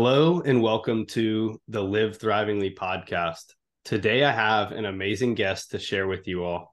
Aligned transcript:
Hello 0.00 0.42
and 0.42 0.62
welcome 0.62 1.06
to 1.06 1.60
the 1.66 1.82
Live 1.82 2.20
Thrivingly 2.20 2.72
podcast. 2.72 3.54
Today 3.84 4.22
I 4.22 4.30
have 4.30 4.70
an 4.70 4.84
amazing 4.84 5.34
guest 5.34 5.72
to 5.72 5.80
share 5.80 6.06
with 6.06 6.28
you 6.28 6.44
all. 6.44 6.72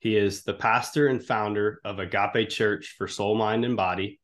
He 0.00 0.16
is 0.16 0.42
the 0.42 0.54
pastor 0.54 1.06
and 1.06 1.24
founder 1.24 1.80
of 1.84 2.00
Agape 2.00 2.50
Church 2.50 2.96
for 2.98 3.06
Soul, 3.06 3.36
Mind, 3.36 3.64
and 3.64 3.76
Body. 3.76 4.18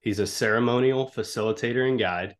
He's 0.00 0.18
a 0.18 0.26
ceremonial 0.26 1.08
facilitator 1.08 1.88
and 1.88 1.96
guide, 1.96 2.34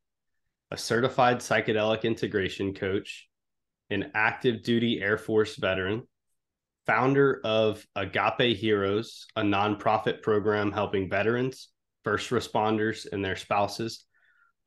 a 0.73 0.77
certified 0.77 1.39
psychedelic 1.39 2.03
integration 2.03 2.75
coach, 2.75 3.29
an 3.91 4.11
active 4.13 4.65
duty 4.65 5.01
Air 5.01 5.19
Force 5.19 5.55
veteran, 5.55 6.03
founder 6.85 7.41
of 7.45 7.87
Agape 7.95 8.57
Heroes, 8.57 9.29
a 9.37 9.43
nonprofit 9.43 10.21
program 10.21 10.73
helping 10.73 11.09
veterans, 11.09 11.69
first 12.03 12.31
responders, 12.31 13.07
and 13.13 13.25
their 13.25 13.37
spouses 13.37 14.05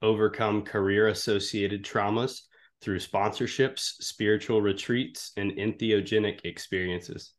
overcome 0.02 0.64
career 0.64 1.08
associated 1.08 1.84
traumas 1.84 2.42
through 2.82 3.00
sponsorships, 3.00 3.94
spiritual 4.02 4.62
retreats, 4.62 5.32
and 5.38 5.52
entheogenic 5.54 6.42
experiences. 6.44 7.34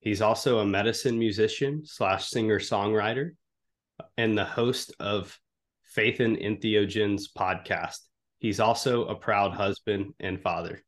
He's 0.00 0.22
also 0.22 0.58
a 0.58 0.66
medicine 0.66 1.18
musician 1.18 1.82
slash 1.84 2.28
singer 2.28 2.58
songwriter 2.58 3.32
and 4.16 4.36
the 4.36 4.44
host 4.44 4.94
of 5.00 5.38
Faith 5.82 6.20
in 6.20 6.36
Entheogens 6.36 7.24
podcast. 7.36 7.98
He's 8.38 8.60
also 8.60 9.06
a 9.06 9.14
proud 9.14 9.52
husband 9.52 10.14
and 10.20 10.40
father. 10.40 10.82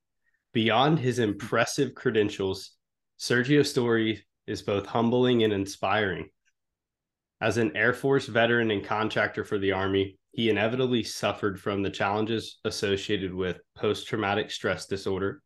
Beyond 0.54 0.98
his 0.98 1.18
impressive 1.18 1.94
credentials, 1.94 2.70
Sergio's 3.18 3.70
story 3.70 4.24
is 4.46 4.62
both 4.62 4.86
humbling 4.86 5.42
and 5.42 5.52
inspiring. 5.52 6.28
As 7.40 7.58
an 7.58 7.76
Air 7.76 7.92
Force 7.92 8.26
veteran 8.26 8.70
and 8.70 8.84
contractor 8.84 9.44
for 9.44 9.58
the 9.58 9.72
Army, 9.72 10.18
he 10.32 10.48
inevitably 10.48 11.02
suffered 11.02 11.60
from 11.60 11.82
the 11.82 11.90
challenges 11.90 12.58
associated 12.64 13.34
with 13.34 13.60
post 13.74 14.06
traumatic 14.06 14.50
stress 14.50 14.86
disorder. 14.86 15.42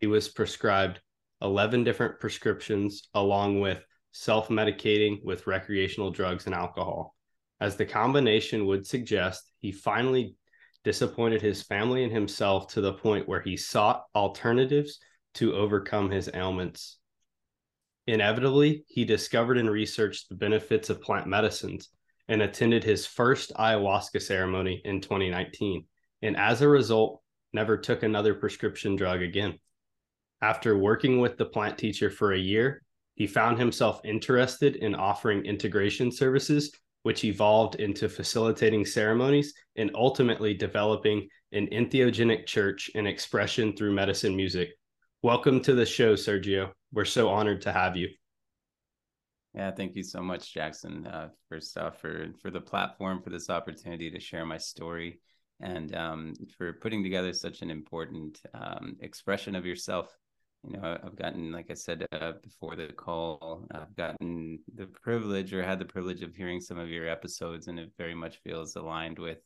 He 0.00 0.06
was 0.06 0.28
prescribed 0.28 1.00
11 1.40 1.82
different 1.84 2.20
prescriptions, 2.20 3.08
along 3.14 3.60
with 3.60 3.82
self 4.12 4.48
medicating 4.48 5.24
with 5.24 5.46
recreational 5.46 6.10
drugs 6.10 6.46
and 6.46 6.54
alcohol. 6.54 7.14
As 7.60 7.76
the 7.76 7.86
combination 7.86 8.66
would 8.66 8.86
suggest, 8.86 9.50
he 9.60 9.72
finally 9.72 10.36
disappointed 10.84 11.42
his 11.42 11.62
family 11.62 12.04
and 12.04 12.12
himself 12.12 12.68
to 12.68 12.80
the 12.80 12.92
point 12.92 13.28
where 13.28 13.40
he 13.40 13.56
sought 13.56 14.04
alternatives 14.14 14.98
to 15.34 15.54
overcome 15.54 16.10
his 16.10 16.30
ailments. 16.32 16.98
Inevitably, 18.06 18.84
he 18.88 19.04
discovered 19.04 19.58
and 19.58 19.70
researched 19.70 20.28
the 20.28 20.34
benefits 20.34 20.90
of 20.90 21.00
plant 21.00 21.26
medicines 21.26 21.88
and 22.28 22.42
attended 22.42 22.84
his 22.84 23.06
first 23.06 23.52
ayahuasca 23.54 24.20
ceremony 24.20 24.82
in 24.84 25.00
2019. 25.00 25.84
And 26.22 26.36
as 26.36 26.60
a 26.62 26.68
result, 26.68 27.22
never 27.52 27.76
took 27.76 28.02
another 28.02 28.34
prescription 28.34 28.96
drug 28.96 29.22
again. 29.22 29.58
After 30.42 30.76
working 30.76 31.20
with 31.20 31.36
the 31.36 31.46
plant 31.46 31.78
teacher 31.78 32.10
for 32.10 32.32
a 32.32 32.38
year, 32.38 32.82
he 33.14 33.26
found 33.26 33.58
himself 33.58 34.00
interested 34.04 34.76
in 34.76 34.94
offering 34.94 35.44
integration 35.44 36.12
services, 36.12 36.72
which 37.02 37.24
evolved 37.24 37.76
into 37.76 38.08
facilitating 38.08 38.84
ceremonies 38.84 39.54
and 39.76 39.90
ultimately 39.94 40.54
developing 40.54 41.28
an 41.52 41.66
entheogenic 41.68 42.46
church 42.46 42.90
and 42.94 43.08
expression 43.08 43.74
through 43.74 43.92
medicine 43.92 44.36
music. 44.36 44.70
Welcome 45.22 45.60
to 45.62 45.74
the 45.74 45.86
show, 45.86 46.14
Sergio. 46.14 46.70
We're 46.92 47.04
so 47.04 47.28
honored 47.28 47.62
to 47.62 47.72
have 47.72 47.96
you. 47.96 48.08
Yeah, 49.54 49.70
thank 49.70 49.96
you 49.96 50.02
so 50.02 50.20
much, 50.20 50.52
Jackson. 50.52 51.06
Uh, 51.06 51.30
first 51.48 51.76
off, 51.78 52.00
for 52.00 52.28
for 52.40 52.50
the 52.50 52.60
platform, 52.60 53.22
for 53.22 53.30
this 53.30 53.50
opportunity 53.50 54.10
to 54.10 54.20
share 54.20 54.44
my 54.44 54.58
story, 54.58 55.20
and 55.60 55.94
um, 55.96 56.34
for 56.56 56.74
putting 56.74 57.02
together 57.02 57.32
such 57.32 57.62
an 57.62 57.70
important 57.70 58.40
um, 58.54 58.96
expression 59.00 59.54
of 59.54 59.66
yourself. 59.66 60.16
You 60.64 60.72
know, 60.76 60.98
I've 61.04 61.16
gotten, 61.16 61.52
like 61.52 61.70
I 61.70 61.74
said 61.74 62.04
uh, 62.12 62.32
before 62.42 62.74
the 62.76 62.88
call, 62.88 63.64
I've 63.70 63.94
gotten 63.94 64.58
the 64.74 64.86
privilege 64.86 65.54
or 65.54 65.62
had 65.62 65.78
the 65.78 65.84
privilege 65.84 66.22
of 66.22 66.34
hearing 66.34 66.60
some 66.60 66.78
of 66.78 66.90
your 66.90 67.08
episodes, 67.08 67.68
and 67.68 67.78
it 67.78 67.90
very 67.96 68.14
much 68.14 68.38
feels 68.44 68.76
aligned 68.76 69.18
with 69.18 69.38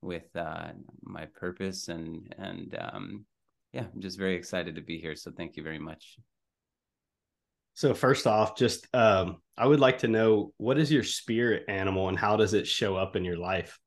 with 0.00 0.34
uh, 0.34 0.72
my 1.02 1.26
purpose 1.26 1.88
and 1.88 2.34
and 2.38 2.76
um, 2.80 3.24
yeah, 3.72 3.86
I'm 3.92 4.00
just 4.00 4.18
very 4.18 4.34
excited 4.34 4.74
to 4.76 4.82
be 4.82 4.98
here. 4.98 5.14
So 5.16 5.30
thank 5.30 5.56
you 5.56 5.62
very 5.62 5.78
much. 5.78 6.16
So 7.74 7.94
first 7.94 8.26
off, 8.26 8.56
just 8.56 8.86
um, 8.94 9.38
I 9.56 9.66
would 9.66 9.80
like 9.80 9.98
to 9.98 10.08
know 10.08 10.52
what 10.56 10.78
is 10.78 10.92
your 10.92 11.04
spirit 11.04 11.64
animal 11.68 12.08
and 12.08 12.18
how 12.18 12.36
does 12.36 12.54
it 12.54 12.66
show 12.66 12.96
up 12.96 13.16
in 13.16 13.24
your 13.24 13.38
life? 13.38 13.78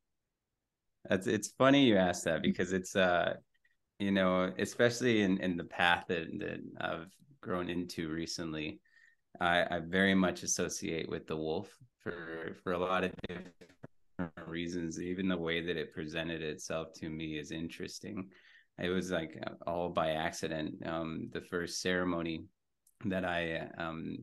That's 1.09 1.27
it's 1.27 1.49
funny 1.57 1.85
you 1.85 1.97
ask 1.97 2.23
that 2.23 2.41
because 2.41 2.73
it's 2.73 2.95
uh 2.95 3.35
you 3.99 4.11
know 4.11 4.51
especially 4.57 5.21
in 5.21 5.37
in 5.37 5.55
the 5.55 5.63
path 5.63 6.05
that, 6.07 6.27
that 6.39 6.59
I've 6.81 7.11
grown 7.41 7.69
into 7.69 8.09
recently, 8.09 8.79
I, 9.39 9.65
I 9.69 9.79
very 9.85 10.15
much 10.15 10.41
associate 10.41 11.07
with 11.07 11.27
the 11.27 11.37
wolf 11.37 11.75
for 11.99 12.57
for 12.63 12.73
a 12.73 12.77
lot 12.77 13.03
of 13.03 13.11
different 13.27 13.53
reasons. 14.47 14.99
Even 14.99 15.27
the 15.27 15.37
way 15.37 15.63
that 15.63 15.77
it 15.77 15.93
presented 15.93 16.41
itself 16.41 16.93
to 16.95 17.09
me 17.09 17.37
is 17.37 17.51
interesting. 17.51 18.29
It 18.81 18.89
was 18.89 19.11
like 19.11 19.37
all 19.67 19.89
by 19.89 20.11
accident. 20.11 20.85
Um, 20.85 21.29
the 21.31 21.41
first 21.41 21.81
ceremony 21.81 22.45
that 23.05 23.25
I 23.25 23.67
um, 23.77 24.17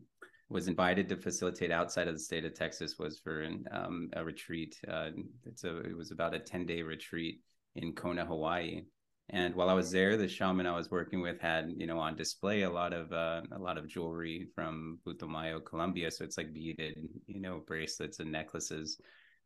was 0.48 0.69
invited 0.69 1.09
to 1.09 1.16
facilitate 1.16 1.70
outside 1.70 2.09
of 2.09 2.15
the 2.15 2.20
state 2.20 2.44
of 2.44 2.54
Texas 2.54 2.97
was 2.98 3.19
for 3.19 3.43
an, 3.43 3.65
um, 3.72 4.10
a 4.15 4.25
retreat. 4.25 4.76
Uh, 4.87 5.10
it's 5.44 5.65
a, 5.65 5.78
it 5.81 5.97
was 5.97 6.10
about 6.10 6.34
a 6.34 6.38
10 6.38 6.66
day 6.66 6.82
retreat 6.82 7.41
in 7.76 7.94
Kona, 7.94 8.25
Hawaii. 8.25 8.82
And 9.31 9.54
while 9.54 9.71
I 9.71 9.75
was 9.75 9.91
there, 9.91 10.16
the 10.16 10.28
shaman 10.28 10.66
I 10.66 10.76
was 10.76 10.91
working 10.91 11.22
with 11.22 11.41
had, 11.41 11.72
you 11.76 11.87
know, 11.87 11.98
on 11.98 12.16
display 12.16 12.62
a 12.62 12.71
lot 12.71 12.92
of 12.92 13.12
uh, 13.12 13.42
a 13.53 13.59
lot 13.59 13.78
of 13.78 13.88
jewelry 13.88 14.48
from 14.54 14.98
Putumayo, 15.06 15.65
Colombia. 15.65 16.10
So 16.10 16.25
it's 16.25 16.37
like 16.37 16.53
beaded, 16.53 16.98
you 17.26 17.41
know, 17.41 17.62
bracelets 17.66 18.19
and 18.19 18.31
necklaces 18.31 19.00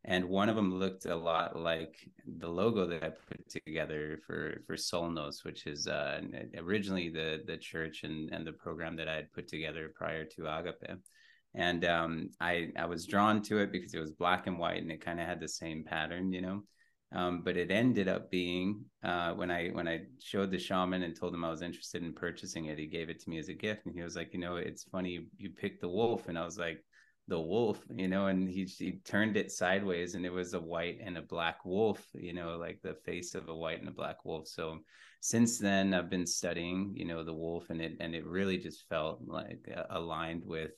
and 0.07 0.23
one 0.23 0.47
of 0.47 0.55
them 0.55 0.73
looked 0.73 1.05
a 1.05 1.15
lot 1.15 1.59
like 1.59 2.09
the 2.39 2.47
logo 2.47 2.87
that 2.87 3.03
I 3.03 3.09
put 3.09 3.49
together 3.49 4.19
for 4.25 4.61
for 4.65 4.75
Solnos, 4.75 5.43
which 5.43 5.67
is 5.67 5.85
uh, 5.85 6.21
originally 6.57 7.09
the 7.09 7.43
the 7.45 7.57
church 7.57 8.03
and 8.03 8.31
and 8.31 8.47
the 8.47 8.53
program 8.53 8.95
that 8.95 9.09
I 9.09 9.15
had 9.15 9.33
put 9.33 9.49
together 9.49 9.91
prior 9.93 10.23
to 10.23 10.47
Agape. 10.47 10.97
And 11.53 11.83
um, 11.83 12.29
I 12.39 12.69
I 12.77 12.85
was 12.85 13.05
drawn 13.05 13.41
to 13.43 13.59
it 13.59 13.73
because 13.73 13.93
it 13.93 13.99
was 13.99 14.11
black 14.11 14.47
and 14.47 14.57
white 14.57 14.81
and 14.81 14.91
it 14.91 15.01
kind 15.01 15.19
of 15.19 15.27
had 15.27 15.41
the 15.41 15.47
same 15.47 15.83
pattern, 15.83 16.31
you 16.31 16.41
know. 16.41 16.63
Um, 17.13 17.41
but 17.41 17.55
it 17.55 17.71
ended 17.71 18.07
up 18.07 18.31
being 18.31 18.85
uh, 19.03 19.33
when 19.33 19.51
I 19.51 19.69
when 19.69 19.89
I 19.89 20.03
showed 20.21 20.51
the 20.51 20.59
shaman 20.59 21.03
and 21.03 21.17
told 21.17 21.33
him 21.33 21.43
I 21.43 21.49
was 21.49 21.61
interested 21.61 22.01
in 22.01 22.13
purchasing 22.13 22.65
it, 22.65 22.79
he 22.79 22.87
gave 22.87 23.09
it 23.09 23.19
to 23.21 23.29
me 23.29 23.39
as 23.39 23.49
a 23.49 23.53
gift, 23.53 23.85
and 23.85 23.95
he 23.95 24.03
was 24.03 24.15
like, 24.15 24.33
you 24.33 24.39
know, 24.39 24.55
it's 24.55 24.83
funny 24.83 25.11
you, 25.11 25.25
you 25.37 25.49
picked 25.49 25.81
the 25.81 25.89
wolf, 25.89 26.27
and 26.29 26.37
I 26.37 26.45
was 26.45 26.57
like, 26.57 26.83
the 27.27 27.39
wolf, 27.39 27.83
you 27.93 28.07
know, 28.07 28.27
and 28.27 28.49
he 28.49 28.63
he 28.65 28.99
turned 29.03 29.35
it 29.35 29.51
sideways 29.51 30.15
and 30.15 30.25
it 30.25 30.31
was 30.31 30.53
a 30.53 30.59
white 30.59 30.99
and 31.03 31.17
a 31.17 31.21
black 31.21 31.65
wolf, 31.65 32.05
you 32.13 32.33
know, 32.33 32.57
like 32.57 32.79
the 32.81 32.93
face 32.93 33.35
of 33.35 33.49
a 33.49 33.55
white 33.55 33.79
and 33.79 33.89
a 33.89 33.93
black 33.93 34.23
wolf. 34.23 34.47
So 34.47 34.79
since 35.19 35.59
then 35.59 35.93
I've 35.93 36.09
been 36.09 36.25
studying, 36.25 36.93
you 36.95 37.05
know, 37.05 37.23
the 37.23 37.33
wolf 37.33 37.69
and 37.69 37.81
it 37.81 37.97
and 37.99 38.15
it 38.15 38.25
really 38.25 38.57
just 38.57 38.87
felt 38.87 39.21
like 39.25 39.67
uh, 39.75 39.83
aligned 39.89 40.43
with, 40.45 40.71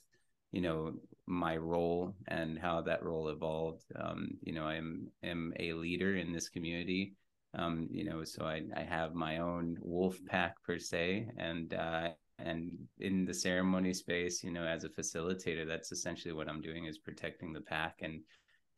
you 0.51 0.61
know, 0.61 0.93
my 1.27 1.55
role 1.55 2.15
and 2.27 2.57
how 2.57 2.81
that 2.81 3.03
role 3.03 3.29
evolved. 3.29 3.83
Um, 3.95 4.29
you 4.41 4.53
know, 4.53 4.63
I'm 4.63 5.11
am 5.23 5.53
a 5.59 5.73
leader 5.73 6.15
in 6.15 6.33
this 6.33 6.49
community. 6.49 7.13
Um, 7.53 7.87
you 7.91 8.03
know, 8.03 8.23
so 8.23 8.45
I, 8.45 8.61
I 8.75 8.81
have 8.81 9.13
my 9.13 9.37
own 9.37 9.77
wolf 9.81 10.17
pack 10.27 10.61
per 10.63 10.77
se, 10.77 11.29
and 11.37 11.73
uh, 11.73 12.09
and 12.43 12.71
in 12.99 13.25
the 13.25 13.33
ceremony 13.33 13.93
space 13.93 14.43
you 14.43 14.51
know 14.51 14.63
as 14.63 14.83
a 14.83 14.89
facilitator 14.89 15.67
that's 15.67 15.91
essentially 15.91 16.33
what 16.33 16.47
i'm 16.49 16.61
doing 16.61 16.85
is 16.85 16.97
protecting 16.97 17.53
the 17.53 17.61
pack 17.61 17.95
and 18.01 18.21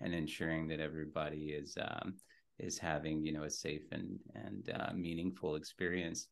and 0.02 0.14
ensuring 0.14 0.68
that 0.68 0.80
everybody 0.80 1.54
is 1.58 1.78
um, 1.80 2.16
is 2.60 2.78
having 2.78 3.24
you 3.24 3.32
know 3.32 3.44
a 3.44 3.50
safe 3.50 3.86
and 3.92 4.20
and 4.36 4.72
uh, 4.74 4.92
meaningful 4.94 5.56
experience. 5.56 6.28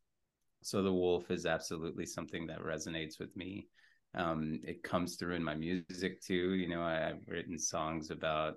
So 0.62 0.82
the 0.82 0.92
wolf 0.92 1.30
is 1.30 1.46
absolutely 1.46 2.04
something 2.04 2.46
that 2.48 2.60
resonates 2.60 3.18
with 3.18 3.34
me. 3.34 3.68
Um, 4.14 4.60
it 4.62 4.82
comes 4.82 5.16
through 5.16 5.36
in 5.36 5.44
my 5.44 5.54
music 5.54 6.20
too. 6.20 6.54
You 6.54 6.68
know 6.68 6.82
I, 6.82 6.94
have 6.94 7.20
written 7.26 7.58
songs 7.58 8.10
about 8.10 8.56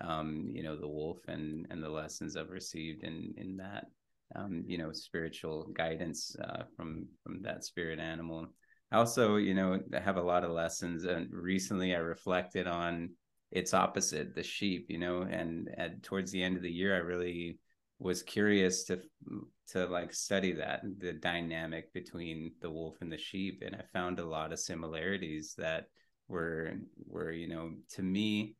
um, 0.00 0.48
you 0.50 0.62
know 0.62 0.76
the 0.76 0.88
wolf 0.88 1.18
and 1.28 1.66
and 1.70 1.82
the 1.82 1.88
lessons 1.88 2.36
i've 2.36 2.48
received 2.48 3.04
in 3.04 3.34
in 3.36 3.58
that 3.58 3.86
um, 4.34 4.64
you 4.66 4.78
know, 4.78 4.92
spiritual 4.92 5.68
guidance 5.74 6.36
uh, 6.42 6.64
from 6.76 7.06
from 7.22 7.42
that 7.42 7.64
spirit 7.64 7.98
animal. 7.98 8.46
I 8.90 8.98
also, 8.98 9.36
you 9.36 9.54
know, 9.54 9.80
have 9.92 10.16
a 10.16 10.22
lot 10.22 10.44
of 10.44 10.50
lessons, 10.50 11.04
and 11.04 11.28
recently 11.32 11.94
I 11.94 11.98
reflected 11.98 12.66
on 12.66 13.10
its 13.50 13.74
opposite, 13.74 14.34
the 14.34 14.42
sheep. 14.42 14.86
You 14.88 14.98
know, 14.98 15.22
and, 15.22 15.68
and 15.76 16.02
towards 16.02 16.30
the 16.30 16.42
end 16.42 16.56
of 16.56 16.62
the 16.62 16.70
year, 16.70 16.94
I 16.94 16.98
really 16.98 17.58
was 17.98 18.22
curious 18.22 18.84
to 18.84 19.00
to 19.68 19.86
like 19.86 20.12
study 20.12 20.52
that 20.52 20.82
the 20.98 21.12
dynamic 21.12 21.92
between 21.92 22.52
the 22.60 22.70
wolf 22.70 22.96
and 23.00 23.12
the 23.12 23.18
sheep, 23.18 23.62
and 23.64 23.76
I 23.76 23.82
found 23.92 24.18
a 24.18 24.26
lot 24.26 24.52
of 24.52 24.58
similarities 24.58 25.54
that 25.58 25.84
were 26.28 26.74
were 27.06 27.32
you 27.32 27.48
know 27.48 27.72
to 27.92 28.02
me 28.02 28.56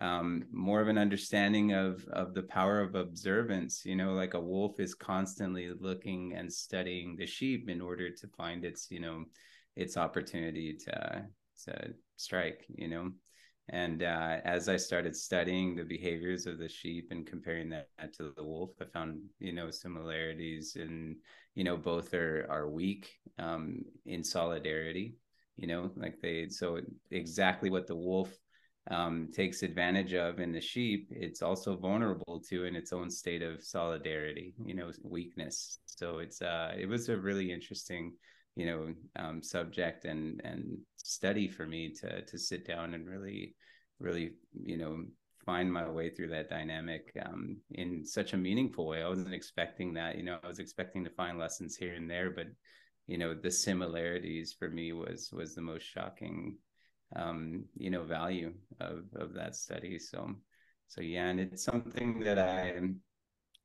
um, 0.00 0.44
more 0.50 0.80
of 0.80 0.88
an 0.88 0.98
understanding 0.98 1.72
of 1.72 2.04
of 2.08 2.34
the 2.34 2.42
power 2.42 2.80
of 2.80 2.94
observance. 2.94 3.84
You 3.84 3.96
know, 3.96 4.12
like 4.14 4.34
a 4.34 4.40
wolf 4.40 4.80
is 4.80 4.94
constantly 4.94 5.70
looking 5.78 6.34
and 6.34 6.52
studying 6.52 7.16
the 7.16 7.26
sheep 7.26 7.68
in 7.68 7.80
order 7.80 8.10
to 8.10 8.26
find 8.28 8.64
its 8.64 8.90
you 8.90 9.00
know 9.00 9.24
its 9.76 9.96
opportunity 9.96 10.74
to 10.84 11.26
to 11.64 11.94
strike. 12.16 12.64
You 12.74 12.88
know, 12.88 13.10
and 13.68 14.02
uh, 14.02 14.38
as 14.44 14.68
I 14.68 14.76
started 14.76 15.14
studying 15.14 15.76
the 15.76 15.84
behaviors 15.84 16.46
of 16.46 16.58
the 16.58 16.68
sheep 16.68 17.08
and 17.10 17.26
comparing 17.26 17.68
that 17.70 17.88
to 18.14 18.32
the 18.36 18.44
wolf, 18.44 18.70
I 18.80 18.86
found 18.86 19.20
you 19.38 19.52
know 19.52 19.70
similarities 19.70 20.76
in 20.76 21.16
you 21.54 21.64
know 21.64 21.76
both 21.76 22.14
are 22.14 22.46
are 22.50 22.70
weak 22.70 23.10
um, 23.38 23.82
in 24.06 24.24
solidarity. 24.24 25.16
You 25.56 25.66
know, 25.66 25.90
like 25.96 26.20
they 26.22 26.48
so 26.48 26.80
exactly 27.10 27.68
what 27.68 27.86
the 27.86 27.94
wolf 27.94 28.34
um, 28.90 29.28
takes 29.32 29.62
advantage 29.62 30.12
of 30.14 30.40
in 30.40 30.52
the 30.52 30.60
sheep, 30.60 31.08
it's 31.10 31.42
also 31.42 31.76
vulnerable 31.76 32.40
to 32.48 32.64
in 32.64 32.74
its 32.74 32.92
own 32.92 33.10
state 33.10 33.42
of 33.42 33.62
solidarity. 33.62 34.54
You 34.64 34.74
know, 34.74 34.90
weakness. 35.02 35.78
So 35.86 36.18
it's 36.18 36.42
uh, 36.42 36.74
it 36.76 36.86
was 36.86 37.08
a 37.08 37.16
really 37.16 37.52
interesting 37.52 38.12
you 38.56 38.66
know 38.66 38.94
um, 39.16 39.42
subject 39.42 40.04
and 40.04 40.40
and 40.44 40.78
study 40.96 41.48
for 41.48 41.66
me 41.66 41.90
to 41.90 42.22
to 42.22 42.38
sit 42.38 42.66
down 42.66 42.94
and 42.94 43.08
really 43.08 43.54
really 43.98 44.32
you 44.62 44.76
know 44.76 45.04
find 45.44 45.72
my 45.72 45.88
way 45.88 46.08
through 46.08 46.28
that 46.28 46.48
dynamic 46.48 47.12
um, 47.26 47.56
in 47.72 48.04
such 48.04 48.32
a 48.32 48.36
meaningful 48.36 48.86
way. 48.86 49.02
I 49.02 49.08
wasn't 49.08 49.34
expecting 49.34 49.92
that. 49.94 50.16
You 50.16 50.22
know, 50.22 50.38
I 50.42 50.46
was 50.46 50.60
expecting 50.60 51.02
to 51.04 51.10
find 51.10 51.38
lessons 51.38 51.76
here 51.76 51.94
and 51.94 52.08
there, 52.08 52.30
but 52.30 52.46
you 53.06 53.18
know, 53.18 53.34
the 53.34 53.50
similarities 53.50 54.54
for 54.56 54.68
me 54.68 54.92
was 54.92 55.30
was 55.32 55.54
the 55.54 55.62
most 55.62 55.82
shocking 55.82 56.56
um, 57.16 57.64
you 57.76 57.90
know 57.90 58.02
value 58.02 58.52
of 58.80 59.04
of 59.14 59.34
that 59.34 59.56
study. 59.56 59.98
So 59.98 60.30
so 60.88 61.00
yeah, 61.00 61.28
and 61.28 61.40
it's 61.40 61.64
something 61.64 62.20
that 62.20 62.38
I 62.38 62.80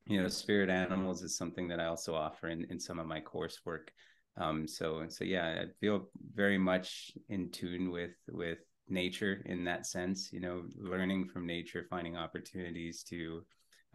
you 0.06 0.22
know 0.22 0.28
spirit 0.28 0.70
animals 0.70 1.22
is 1.22 1.38
something 1.38 1.68
that 1.68 1.80
I 1.80 1.86
also 1.86 2.16
offer 2.16 2.48
in 2.48 2.66
in 2.70 2.80
some 2.80 3.00
of 3.00 3.08
my 3.08 3.22
coursework. 3.22 3.90
Um, 4.38 4.68
so 4.68 5.06
so 5.10 5.24
yeah, 5.24 5.62
I 5.62 5.66
feel 5.80 6.10
very 6.34 6.58
much 6.58 7.12
in 7.30 7.52
tune 7.52 7.92
with 7.92 8.16
with 8.30 8.60
nature 8.88 9.42
in 9.46 9.64
that 9.66 9.86
sense. 9.86 10.32
You 10.32 10.40
know, 10.40 10.64
learning 10.78 11.28
from 11.28 11.46
nature, 11.46 11.86
finding 11.90 12.16
opportunities 12.16 13.04
to 13.04 13.44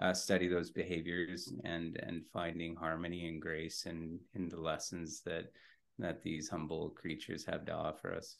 uh, 0.00 0.12
study 0.12 0.49
those 0.49 0.70
behaviors 0.70 1.52
and 1.64 1.99
and 2.02 2.26
finding 2.32 2.75
harmony 2.75 3.28
and 3.28 3.40
grace 3.40 3.87
and 3.87 4.19
in 4.34 4.49
the 4.49 4.60
lessons 4.60 5.22
that 5.25 5.46
that 5.99 6.22
these 6.22 6.49
humble 6.49 6.90
creatures 6.90 7.44
have 7.44 7.64
to 7.66 7.72
offer 7.72 8.14
us. 8.14 8.37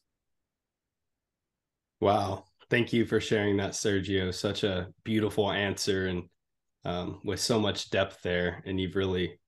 Wow. 2.03 2.47
Thank 2.69 2.93
you 2.93 3.07
for 3.07 3.21
sharing 3.21 3.59
that, 3.59 3.75
Sergio. 3.75 4.35
Such 4.35 4.65
a 4.65 4.89
beautiful 5.05 5.53
answer 5.53 6.09
and 6.09 6.25
um, 6.85 7.21
with 7.23 7.39
so 7.39 7.61
much 7.61 7.91
depth 7.91 8.23
there. 8.23 8.61
And 8.67 8.81
you've 8.81 8.97
really 8.97 9.39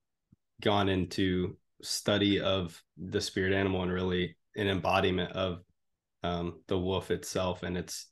gone 0.63 0.89
into 0.89 1.57
study 1.83 2.41
of 2.41 2.81
the 2.97 3.21
spirit 3.21 3.55
animal 3.55 3.83
and 3.83 3.93
really 3.93 4.37
an 4.55 4.69
embodiment 4.69 5.33
of 5.33 5.63
um, 6.23 6.61
the 6.69 6.79
wolf 6.79 7.11
itself 7.11 7.65
and 7.65 7.77
its 7.77 8.07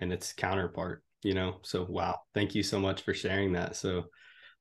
and 0.00 0.10
its 0.10 0.32
counterpart 0.32 1.04
you 1.22 1.34
know 1.34 1.58
so 1.62 1.86
wow 1.88 2.18
thank 2.34 2.54
you 2.56 2.62
so 2.64 2.80
much 2.80 3.02
for 3.02 3.14
sharing 3.14 3.52
that 3.52 3.76
so 3.76 4.06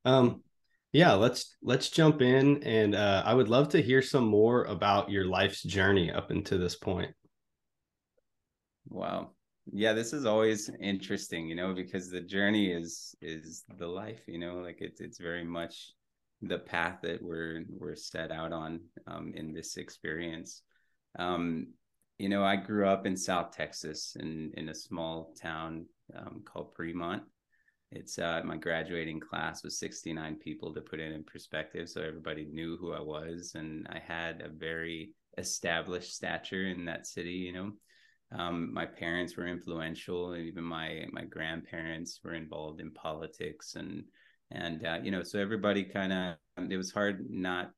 um 0.05 0.43
yeah 0.91 1.13
let's 1.13 1.55
let's 1.63 1.89
jump 1.89 2.21
in 2.21 2.61
and 2.61 2.93
uh, 2.93 3.23
i 3.25 3.33
would 3.33 3.49
love 3.49 3.69
to 3.69 3.81
hear 3.81 4.03
some 4.03 4.27
more 4.27 4.65
about 4.65 5.09
your 5.09 5.25
life's 5.25 5.63
journey 5.63 6.11
up 6.11 6.29
until 6.29 6.59
this 6.59 6.75
point 6.75 7.11
wow. 8.91 9.31
Yeah 9.71 9.93
this 9.93 10.13
is 10.13 10.25
always 10.25 10.69
interesting 10.79 11.47
you 11.47 11.55
know 11.55 11.73
because 11.73 12.09
the 12.09 12.21
journey 12.21 12.71
is 12.71 13.15
is 13.21 13.63
the 13.77 13.87
life 13.87 14.21
you 14.27 14.39
know 14.39 14.55
like 14.55 14.77
it's 14.81 15.01
it's 15.01 15.19
very 15.19 15.43
much 15.43 15.93
the 16.41 16.59
path 16.59 16.99
that 17.03 17.21
we're 17.21 17.63
we're 17.69 17.95
set 17.95 18.31
out 18.31 18.51
on 18.51 18.81
um, 19.07 19.31
in 19.35 19.53
this 19.53 19.77
experience. 19.77 20.63
Um, 21.17 21.67
you 22.21 22.29
know 22.29 22.43
i 22.43 22.55
grew 22.55 22.87
up 22.87 23.07
in 23.07 23.17
south 23.17 23.51
texas 23.51 24.15
in 24.19 24.51
in 24.53 24.69
a 24.69 24.75
small 24.75 25.33
town 25.41 25.87
um, 26.15 26.43
called 26.45 26.75
Premont. 26.75 27.21
It's 27.91 28.19
uh, 28.19 28.41
my 28.45 28.57
graduating 28.57 29.19
class 29.19 29.63
was 29.63 29.79
69 29.79 30.35
people 30.35 30.73
to 30.73 30.81
put 30.81 30.99
it 30.99 31.11
in 31.11 31.23
perspective 31.23 31.89
so 31.89 32.01
everybody 32.01 32.45
knew 32.45 32.77
who 32.77 32.93
i 32.93 33.01
was 33.01 33.53
and 33.55 33.87
i 33.89 33.97
had 33.97 34.41
a 34.41 34.49
very 34.49 35.13
established 35.39 36.13
stature 36.13 36.67
in 36.67 36.85
that 36.85 37.07
city 37.07 37.31
you 37.31 37.53
know 37.53 37.71
um, 38.31 38.73
my 38.73 38.85
parents 38.85 39.35
were 39.35 39.47
influential, 39.47 40.33
and 40.33 40.45
even 40.45 40.63
my 40.63 41.05
my 41.11 41.25
grandparents 41.25 42.19
were 42.23 42.33
involved 42.33 42.79
in 42.79 42.91
politics, 42.91 43.75
and 43.75 44.03
and 44.51 44.85
uh, 44.85 44.99
you 45.03 45.11
know, 45.11 45.23
so 45.23 45.39
everybody 45.39 45.83
kind 45.83 46.13
of 46.13 46.35
it 46.71 46.77
was 46.77 46.91
hard 46.91 47.25
not 47.29 47.71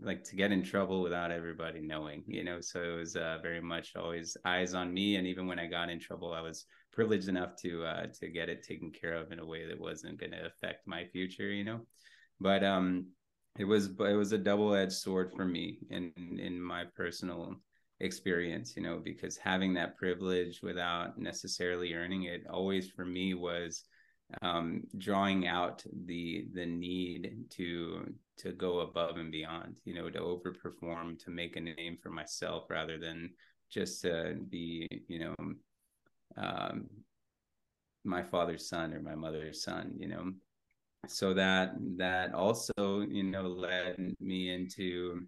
like 0.00 0.22
to 0.24 0.36
get 0.36 0.52
in 0.52 0.62
trouble 0.62 1.02
without 1.02 1.30
everybody 1.30 1.80
knowing, 1.80 2.22
you 2.26 2.44
know. 2.44 2.60
So 2.60 2.82
it 2.82 2.96
was 2.96 3.16
uh, 3.16 3.38
very 3.42 3.60
much 3.60 3.96
always 3.96 4.36
eyes 4.44 4.74
on 4.74 4.92
me, 4.94 5.16
and 5.16 5.26
even 5.26 5.46
when 5.46 5.58
I 5.58 5.66
got 5.66 5.90
in 5.90 5.98
trouble, 5.98 6.32
I 6.32 6.40
was 6.40 6.66
privileged 6.92 7.28
enough 7.28 7.56
to 7.62 7.84
uh, 7.84 8.06
to 8.20 8.28
get 8.28 8.48
it 8.48 8.62
taken 8.62 8.92
care 8.92 9.14
of 9.14 9.32
in 9.32 9.40
a 9.40 9.46
way 9.46 9.66
that 9.66 9.80
wasn't 9.80 10.20
going 10.20 10.32
to 10.32 10.46
affect 10.46 10.86
my 10.86 11.04
future, 11.06 11.50
you 11.50 11.64
know. 11.64 11.80
But 12.40 12.62
um, 12.62 13.06
it 13.58 13.64
was 13.64 13.86
it 13.86 14.16
was 14.16 14.32
a 14.32 14.38
double 14.38 14.74
edged 14.74 14.92
sword 14.92 15.32
for 15.34 15.44
me 15.44 15.78
in 15.90 16.12
in 16.38 16.60
my 16.60 16.84
personal 16.94 17.56
experience 18.00 18.74
you 18.76 18.82
know 18.82 19.00
because 19.02 19.36
having 19.36 19.72
that 19.72 19.96
privilege 19.96 20.60
without 20.62 21.18
necessarily 21.18 21.94
earning 21.94 22.24
it 22.24 22.42
always 22.50 22.90
for 22.90 23.04
me 23.04 23.32
was 23.34 23.84
um, 24.42 24.82
drawing 24.98 25.46
out 25.46 25.82
the 26.04 26.46
the 26.52 26.66
need 26.66 27.36
to 27.50 28.12
to 28.38 28.52
go 28.52 28.80
above 28.80 29.16
and 29.16 29.32
beyond 29.32 29.76
you 29.84 29.94
know 29.94 30.10
to 30.10 30.18
overperform 30.18 31.18
to 31.18 31.30
make 31.30 31.56
a 31.56 31.60
name 31.60 31.96
for 32.02 32.10
myself 32.10 32.64
rather 32.68 32.98
than 32.98 33.30
just 33.70 34.02
to 34.02 34.36
be 34.50 34.86
you 35.08 35.20
know 35.20 35.34
um, 36.36 36.86
my 38.04 38.22
father's 38.22 38.68
son 38.68 38.92
or 38.92 39.00
my 39.00 39.14
mother's 39.14 39.62
son 39.62 39.94
you 39.98 40.08
know. 40.08 40.32
So 41.08 41.34
that 41.34 41.74
that 41.98 42.34
also 42.34 43.00
you 43.08 43.22
know 43.22 43.42
led 43.42 44.14
me 44.20 44.50
into 44.52 45.26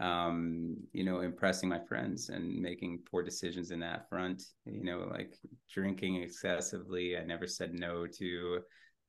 um, 0.00 0.76
you 0.92 1.04
know, 1.04 1.20
impressing 1.20 1.68
my 1.68 1.78
friends 1.78 2.28
and 2.28 2.60
making 2.60 3.00
poor 3.10 3.22
decisions 3.22 3.70
in 3.70 3.80
that 3.80 4.08
front. 4.08 4.42
You 4.64 4.84
know, 4.84 5.08
like 5.10 5.34
drinking 5.72 6.22
excessively. 6.22 7.16
I 7.16 7.24
never 7.24 7.46
said 7.46 7.72
no 7.74 8.06
to, 8.06 8.60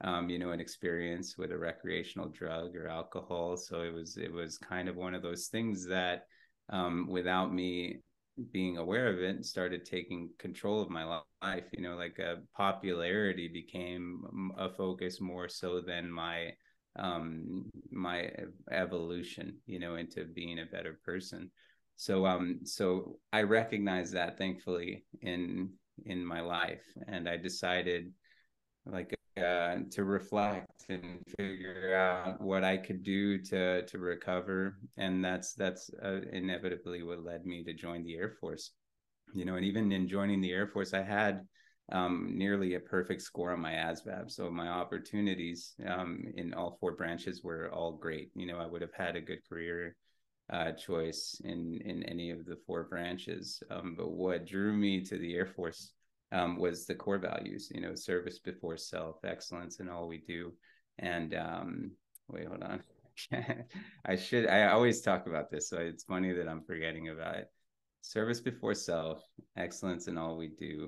um, 0.02 0.30
you 0.30 0.40
know, 0.40 0.52
an 0.52 0.60
experience 0.60 1.38
with 1.38 1.52
a 1.52 1.58
recreational 1.58 2.30
drug 2.30 2.76
or 2.76 2.88
alcohol. 2.88 3.58
So 3.58 3.82
it 3.82 3.94
was 3.94 4.18
it 4.18 4.32
was 4.32 4.58
kind 4.58 4.88
of 4.90 4.96
one 4.96 5.14
of 5.14 5.22
those 5.22 5.48
things 5.48 5.86
that, 5.88 6.24
um, 6.70 7.08
without 7.10 7.54
me 7.54 8.00
being 8.52 8.78
aware 8.78 9.08
of 9.08 9.20
it, 9.20 9.46
started 9.46 9.84
taking 9.84 10.30
control 10.38 10.82
of 10.82 10.90
my 10.90 11.22
life. 11.42 11.66
You 11.72 11.82
know, 11.84 11.96
like 11.96 12.18
a 12.20 12.32
uh, 12.32 12.36
popularity 12.56 13.48
became 13.48 14.54
a 14.58 14.70
focus 14.70 15.20
more 15.20 15.50
so 15.50 15.82
than 15.82 16.12
my 16.12 16.52
um, 16.98 17.70
my 17.92 18.30
evolution, 18.72 19.58
you 19.66 19.80
know, 19.80 19.96
into 19.96 20.26
being 20.26 20.60
a 20.60 20.66
better 20.66 21.00
person. 21.06 21.52
So, 21.96 22.26
um, 22.26 22.60
so 22.64 23.20
I 23.34 23.42
recognize 23.44 24.12
that 24.12 24.38
thankfully 24.38 25.06
in 25.22 25.70
in 26.06 26.24
my 26.24 26.42
life, 26.42 26.84
and 27.08 27.28
I 27.28 27.38
decided 27.38 28.14
like 28.86 29.14
uh, 29.38 29.78
to 29.92 30.04
reflect 30.04 30.86
and 30.90 31.22
figure 31.38 31.96
out 31.96 32.42
what 32.42 32.64
I 32.64 32.78
could 32.78 33.04
do 33.04 33.40
to 33.44 33.86
to 33.86 33.98
recover, 34.00 34.78
and 34.98 35.24
that's 35.24 35.54
that's 35.54 35.90
uh, 36.04 36.22
inevitably 36.32 37.04
what 37.04 37.24
led 37.24 37.46
me 37.46 37.64
to 37.64 37.74
join 37.74 38.04
the 38.04 38.16
Air 38.16 38.34
Force. 38.40 38.72
You 39.34 39.46
know, 39.46 39.56
and 39.56 39.66
even 39.66 39.92
in 39.92 40.08
joining 40.08 40.42
the 40.42 40.52
Air 40.52 40.68
Force, 40.68 40.94
I 40.94 41.04
had 41.04 41.46
um, 41.92 42.32
nearly 42.36 42.76
a 42.76 42.80
perfect 42.80 43.22
score 43.22 43.52
on 43.54 43.62
my 43.62 43.74
ASVAB. 43.74 44.30
So 44.30 44.50
my 44.50 44.68
opportunities 44.68 45.74
um, 45.86 46.26
in 46.36 46.54
all 46.54 46.78
four 46.80 46.94
branches 46.94 47.44
were 47.44 47.72
all 47.74 47.94
great. 47.94 48.32
You 48.36 48.46
know, 48.46 48.58
I 48.58 48.66
would 48.66 48.82
have 48.82 48.94
had 48.94 49.16
a 49.16 49.22
good 49.22 49.48
career 49.48 49.96
uh, 50.52 50.72
choice 50.72 51.42
in 51.44 51.80
in 51.84 52.04
any 52.04 52.32
of 52.32 52.46
the 52.46 52.58
four 52.66 52.84
branches. 52.84 53.62
Um, 53.70 53.96
but 53.98 54.12
what 54.12 54.46
drew 54.46 54.74
me 54.74 55.02
to 55.06 55.18
the 55.18 55.36
Air 55.36 55.46
Force 55.46 55.94
um, 56.32 56.58
was 56.58 56.86
the 56.86 56.96
core 56.96 57.20
values. 57.20 57.72
You 57.74 57.82
know, 57.82 57.96
service 57.96 58.40
before 58.40 58.78
self, 58.78 59.18
excellence 59.24 59.80
in 59.80 59.90
all 59.90 60.08
we 60.08 60.18
do. 60.18 60.54
And 61.00 61.34
um, 61.36 61.92
wait, 62.28 62.48
hold 62.48 62.64
on. 62.64 62.84
I 64.06 64.16
should. 64.16 64.48
I 64.48 64.68
always 64.68 65.02
talk 65.02 65.28
about 65.28 65.50
this, 65.50 65.70
so 65.70 65.78
it's 65.78 66.04
funny 66.04 66.34
that 66.34 66.48
I'm 66.48 66.64
forgetting 66.64 67.10
about 67.10 67.36
it. 67.36 67.48
Service 68.02 68.40
before 68.40 68.74
self, 68.74 69.22
excellence 69.58 70.08
in 70.08 70.18
all 70.18 70.38
we 70.38 70.50
do, 70.50 70.88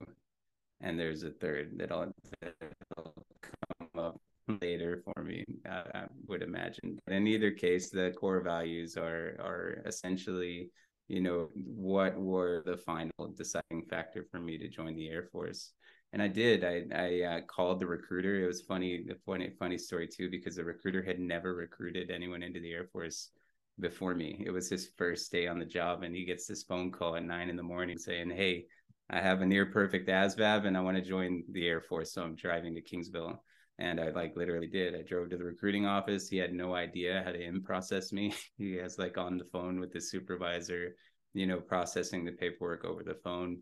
and 0.82 1.00
there's 1.00 1.24
a 1.24 1.32
third 1.32 1.72
that'll, 1.78 2.12
that'll 2.42 3.14
come 3.42 3.90
up 3.98 4.22
later 4.62 5.04
for 5.04 5.24
me 5.24 5.46
uh, 5.70 5.84
i 5.94 6.04
would 6.28 6.42
imagine 6.42 6.98
but 7.06 7.14
in 7.14 7.28
either 7.28 7.52
case 7.52 7.90
the 7.90 8.12
core 8.20 8.42
values 8.42 8.98
are 8.98 9.36
are 9.40 9.84
essentially 9.86 10.72
you 11.08 11.22
know 11.22 11.50
what 11.54 12.20
were 12.20 12.64
the 12.66 12.78
final 12.78 13.28
deciding 13.36 13.84
factor 13.90 14.26
for 14.32 14.40
me 14.40 14.58
to 14.58 14.68
join 14.68 14.96
the 14.96 15.10
air 15.10 15.28
force 15.32 15.74
and 16.14 16.22
I 16.22 16.28
did. 16.28 16.64
I 16.64 16.86
I 16.96 17.22
uh, 17.22 17.42
called 17.42 17.80
the 17.80 17.86
recruiter. 17.88 18.44
It 18.44 18.48
was 18.48 18.62
funny, 18.62 19.04
the 19.08 19.16
funny 19.26 19.52
funny 19.60 19.78
story 19.78 20.08
too, 20.08 20.30
because 20.30 20.56
the 20.56 20.64
recruiter 20.64 21.04
had 21.04 21.20
never 21.20 21.54
recruited 21.54 22.10
anyone 22.10 22.42
into 22.44 22.60
the 22.60 22.72
Air 22.72 22.86
Force 22.92 23.30
before 23.80 24.16
me. 24.16 24.42
It 24.46 24.52
was 24.52 24.70
his 24.70 24.90
first 24.98 25.32
day 25.32 25.48
on 25.48 25.60
the 25.60 25.66
job, 25.66 26.04
and 26.04 26.16
he 26.16 26.26
gets 26.26 26.48
this 26.48 26.64
phone 26.64 26.92
call 26.92 27.16
at 27.16 27.24
nine 27.24 27.50
in 27.50 27.56
the 27.56 27.64
morning 27.64 27.98
saying, 27.98 28.32
"Hey, 28.32 28.66
I 29.10 29.20
have 29.20 29.42
a 29.42 29.46
near 29.46 29.66
perfect 29.66 30.08
ASVAB, 30.08 30.66
and 30.66 30.78
I 30.78 30.82
want 30.82 30.98
to 30.98 31.04
join 31.04 31.44
the 31.52 31.68
Air 31.68 31.82
Force, 31.82 32.14
so 32.14 32.22
I'm 32.22 32.36
driving 32.36 32.76
to 32.76 32.82
Kingsville." 32.82 33.40
And 33.80 34.00
I 34.00 34.10
like 34.10 34.36
literally 34.36 34.68
did. 34.68 34.94
I 34.94 35.02
drove 35.04 35.30
to 35.30 35.38
the 35.38 35.44
recruiting 35.46 35.86
office. 35.86 36.28
He 36.28 36.38
had 36.38 36.54
no 36.54 36.76
idea 36.76 37.24
how 37.26 37.32
to 37.32 37.42
in 37.42 37.64
process 37.64 38.12
me. 38.12 38.34
he 38.58 38.74
has 38.76 39.00
like 39.00 39.18
on 39.18 39.38
the 39.38 39.46
phone 39.46 39.80
with 39.80 39.94
the 39.94 40.02
supervisor, 40.02 40.96
you 41.34 41.48
know, 41.48 41.60
processing 41.60 42.26
the 42.26 42.34
paperwork 42.34 42.86
over 42.86 43.04
the 43.04 43.16
phone, 43.24 43.60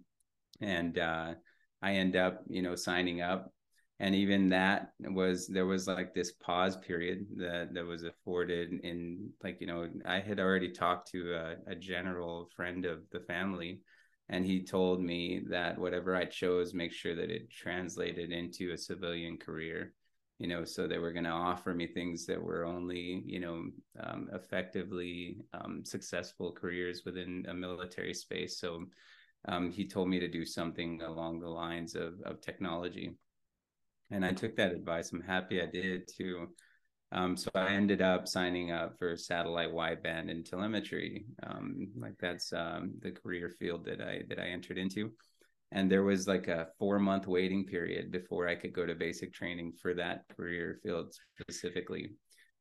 and 0.60 0.98
uh, 0.98 1.34
I 1.82 1.94
end 1.94 2.16
up, 2.16 2.44
you 2.50 2.62
know, 2.62 2.76
signing 2.76 3.22
up. 3.22 3.54
And 4.00 4.14
even 4.14 4.50
that 4.50 4.92
was 5.00 5.48
there 5.48 5.66
was 5.66 5.88
like 5.88 6.14
this 6.14 6.34
pause 6.34 6.78
period 6.78 7.26
that 7.38 7.74
that 7.74 7.86
was 7.86 8.04
afforded 8.04 8.72
in 8.84 9.30
like, 9.44 9.60
you 9.62 9.68
know, 9.68 9.90
I 10.06 10.20
had 10.20 10.40
already 10.40 10.72
talked 10.72 11.10
to 11.12 11.34
a, 11.34 11.72
a 11.72 11.76
general 11.76 12.50
friend 12.56 12.86
of 12.86 13.10
the 13.12 13.22
family 13.22 13.82
and 14.30 14.46
he 14.46 14.64
told 14.64 15.02
me 15.02 15.42
that 15.50 15.78
whatever 15.78 16.16
I 16.16 16.26
chose, 16.26 16.74
make 16.74 16.92
sure 16.92 17.16
that 17.16 17.32
it 17.32 17.50
translated 17.50 18.32
into 18.32 18.72
a 18.72 18.78
civilian 18.78 19.38
career 19.38 19.94
you 20.40 20.48
know 20.48 20.64
so 20.64 20.86
they 20.86 21.00
were 21.00 21.14
going 21.14 21.24
to 21.24 21.32
offer 21.32 21.74
me 21.74 21.88
things 21.88 22.28
that 22.28 22.40
were 22.40 22.64
only 22.64 23.24
you 23.26 23.40
know 23.40 23.66
um, 24.04 24.30
effectively 24.34 25.40
um, 25.56 25.84
successful 25.84 26.52
careers 26.52 27.02
within 27.06 27.44
a 27.50 27.54
military 27.56 28.14
space 28.14 28.60
so 28.60 28.86
um, 29.48 29.72
he 29.72 29.88
told 29.88 30.10
me 30.10 30.20
to 30.20 30.28
do 30.28 30.46
something 30.46 31.02
along 31.02 31.40
the 31.40 31.50
lines 31.50 31.96
of, 31.96 32.16
of 32.26 32.42
technology. 32.42 33.16
And 34.12 34.26
I 34.26 34.32
took 34.32 34.56
that 34.56 34.72
advice. 34.72 35.12
I'm 35.12 35.22
happy 35.22 35.62
I 35.62 35.66
did 35.66 36.08
too. 36.08 36.50
Um, 37.12 37.38
so 37.38 37.50
I 37.56 37.70
ended 37.70 38.02
up 38.02 38.28
signing 38.28 38.72
up 38.72 38.98
for 38.98 39.16
satellite 39.16 39.74
wideband 39.74 40.30
and 40.30 40.46
telemetry. 40.46 41.26
Um, 41.44 41.88
like 41.96 42.16
that's 42.20 42.52
um, 42.52 42.94
the 43.02 43.12
career 43.12 43.50
field 43.60 43.86
that 43.86 44.02
I 44.02 44.24
that 44.30 44.40
I 44.40 44.48
entered 44.48 44.78
into. 44.78 45.12
And 45.72 45.92
there 45.92 46.04
was 46.04 46.28
like 46.28 46.48
a 46.48 46.68
four 46.80 47.00
month 47.00 47.28
waiting 47.28 47.66
period 47.66 48.12
before 48.12 48.48
I 48.48 48.56
could 48.56 48.74
go 48.74 48.86
to 48.86 48.96
basic 48.96 49.34
training 49.34 49.74
for 49.82 49.94
that 49.96 50.24
career 50.36 50.80
field 50.84 51.14
specifically 51.42 52.12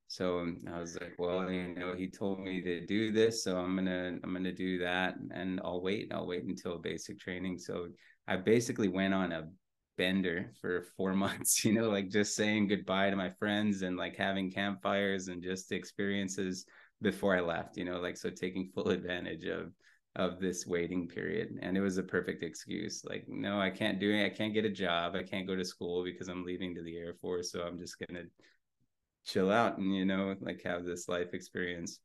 so 0.09 0.39
um, 0.39 0.61
I 0.73 0.79
was 0.79 0.99
like, 1.01 1.15
well, 1.19 1.51
you 1.51 1.75
know, 1.75 1.95
he 1.95 2.09
told 2.09 2.41
me 2.41 2.63
to 2.63 2.87
do 2.87 3.11
this, 3.11 3.43
so 3.43 3.57
I'm 3.57 3.75
gonna 3.75 4.19
I'm 4.23 4.33
gonna 4.33 4.53
do 4.53 4.79
that, 4.79 5.17
and 5.33 5.61
I'll 5.65 5.83
wait. 5.83 6.13
I'll 6.13 6.27
wait 6.27 6.45
until 6.45 6.79
basic 6.79 7.19
training. 7.19 7.59
So 7.59 7.89
I 8.29 8.37
basically 8.37 8.89
went 8.89 9.15
on 9.15 9.33
a 9.33 9.49
bender 9.97 10.53
for 10.61 10.87
four 10.97 11.13
months. 11.25 11.65
You 11.65 11.73
know, 11.73 11.91
like 11.91 12.11
just 12.11 12.35
saying 12.35 12.69
goodbye 12.69 13.11
to 13.11 13.17
my 13.17 13.31
friends 13.39 13.83
and 13.83 13.97
like 13.97 14.17
having 14.17 14.51
campfires 14.51 15.29
and 15.29 15.43
just 15.43 15.73
experiences 15.73 16.67
before 17.03 17.37
I 17.37 17.41
left. 17.41 17.77
You 17.77 17.85
know, 17.85 18.01
like 18.01 18.17
so 18.17 18.31
taking 18.31 18.71
full 18.75 18.91
advantage 18.91 19.45
of 19.47 19.73
of 20.17 20.41
this 20.41 20.67
waiting 20.67 21.07
period. 21.07 21.59
And 21.61 21.77
it 21.77 21.83
was 21.83 21.99
a 21.99 22.03
perfect 22.03 22.43
excuse 22.43 23.05
like 23.05 23.25
no 23.29 23.61
i 23.61 23.71
can't 23.71 24.01
do 24.01 24.11
it. 24.11 24.25
I 24.25 24.31
can't 24.31 24.55
get 24.55 24.65
a 24.65 24.71
job. 24.71 25.15
I 25.15 25.23
can't 25.23 25.47
go 25.47 25.55
to 25.55 25.65
school 25.65 26.03
because 26.05 26.29
i'm 26.29 26.45
leaving 26.45 26.75
to 26.75 26.83
the 26.83 26.97
air 26.97 27.15
force. 27.21 27.53
So 27.53 27.61
i'm 27.61 27.79
just 27.79 27.97
to 28.09 28.25
chill 29.25 29.51
out 29.51 29.79
and 29.79 29.95
you 29.95 30.05
know 30.05 30.35
like 30.41 30.63
have 30.65 30.85
this 30.85 31.09
life 31.09 31.35
experience. 31.35 32.01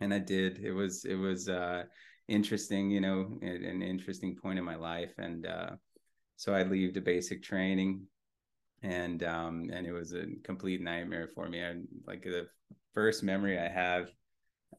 And 0.00 0.14
i 0.14 0.18
did. 0.18 0.60
It 0.60 0.72
was 0.72 1.04
it 1.04 1.16
was 1.16 1.48
uh 1.48 1.84
interesting 2.28 2.90
you 2.90 3.00
know 3.00 3.38
an 3.42 3.82
interesting 3.82 4.36
point 4.36 4.58
in 4.58 4.64
my 4.64 4.76
life. 4.76 5.12
And 5.18 5.46
uh 5.46 5.70
so 6.42 6.52
i 6.52 6.64
leave 6.64 6.92
the 6.92 7.00
basic 7.00 7.40
training 7.40 8.02
and 8.82 9.22
um 9.22 9.70
and 9.72 9.86
it 9.86 9.92
was 9.92 10.12
a 10.12 10.24
complete 10.42 10.80
nightmare 10.80 11.28
for 11.32 11.48
me. 11.48 11.60
And 11.60 11.86
like 12.04 12.24
the 12.24 12.48
first 12.94 13.22
memory 13.22 13.60
i 13.60 13.68
have 13.68 14.08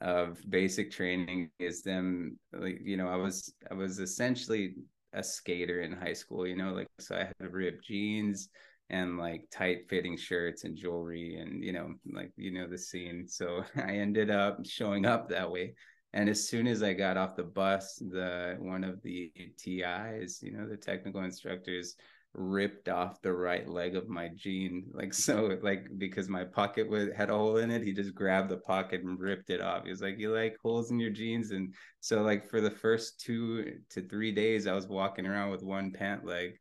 of 0.02 0.38
basic 0.50 0.92
training 0.92 1.50
is 1.60 1.82
them 1.82 2.38
like 2.52 2.80
you 2.84 2.98
know 2.98 3.08
i 3.08 3.16
was 3.16 3.54
i 3.72 3.74
was 3.74 4.00
essentially 4.00 4.76
a 5.14 5.24
skater 5.24 5.82
in 5.82 5.94
high 5.94 6.12
school 6.14 6.46
you 6.46 6.58
know 6.58 6.74
like 6.74 6.88
so 7.00 7.16
i 7.16 7.20
had 7.20 7.54
ripped 7.54 7.86
jeans 7.86 8.50
and 8.90 9.18
like 9.18 9.46
tight 9.52 9.88
fitting 9.90 10.18
shirts 10.18 10.66
and 10.66 10.76
jewelry 10.76 11.38
and 11.38 11.64
you 11.64 11.72
know 11.72 11.94
like 12.12 12.32
you 12.36 12.52
know 12.52 12.68
the 12.68 12.78
scene. 12.78 13.26
So 13.28 13.64
i 13.78 13.94
ended 13.94 14.30
up 14.30 14.66
showing 14.66 15.06
up 15.06 15.30
that 15.30 15.50
way 15.50 15.76
and 16.14 16.30
as 16.30 16.48
soon 16.48 16.68
as 16.68 16.84
i 16.84 16.94
got 16.94 17.18
off 17.18 17.36
the 17.36 17.44
bus 17.44 17.96
the 18.12 18.56
one 18.60 18.84
of 18.84 19.02
the 19.02 19.32
tis 19.58 20.42
you 20.42 20.52
know 20.52 20.68
the 20.68 20.78
technical 20.78 21.22
instructors 21.24 21.96
ripped 22.36 22.90
off 22.90 23.22
the 23.22 23.32
right 23.32 23.70
leg 23.70 23.96
of 23.96 24.10
my 24.10 24.30
jean 24.36 24.86
like 24.94 25.14
so 25.14 25.58
like 25.62 25.88
because 25.98 26.28
my 26.28 26.44
pocket 26.44 26.90
was 26.90 27.10
had 27.16 27.30
a 27.30 27.34
hole 27.34 27.58
in 27.58 27.70
it 27.70 27.84
he 27.84 27.94
just 27.94 28.16
grabbed 28.16 28.50
the 28.50 28.58
pocket 28.58 29.02
and 29.04 29.20
ripped 29.20 29.52
it 29.52 29.62
off. 29.62 29.84
He 29.84 29.92
was 29.92 30.02
like 30.02 30.18
you 30.18 30.34
like 30.34 30.58
holes 30.62 30.90
in 30.90 31.00
your 31.00 31.12
jeans? 31.12 31.52
And 31.52 31.74
so 32.00 32.24
like 32.24 32.50
for 32.50 32.60
the 32.60 32.72
first 32.72 33.20
two 33.20 33.76
to 33.92 34.02
three 34.08 34.32
days 34.32 34.66
i 34.66 34.74
was 34.74 34.88
walking 34.88 35.28
around 35.28 35.52
with 35.52 35.62
one 35.62 35.92
pant 35.92 36.26
leg 36.26 36.58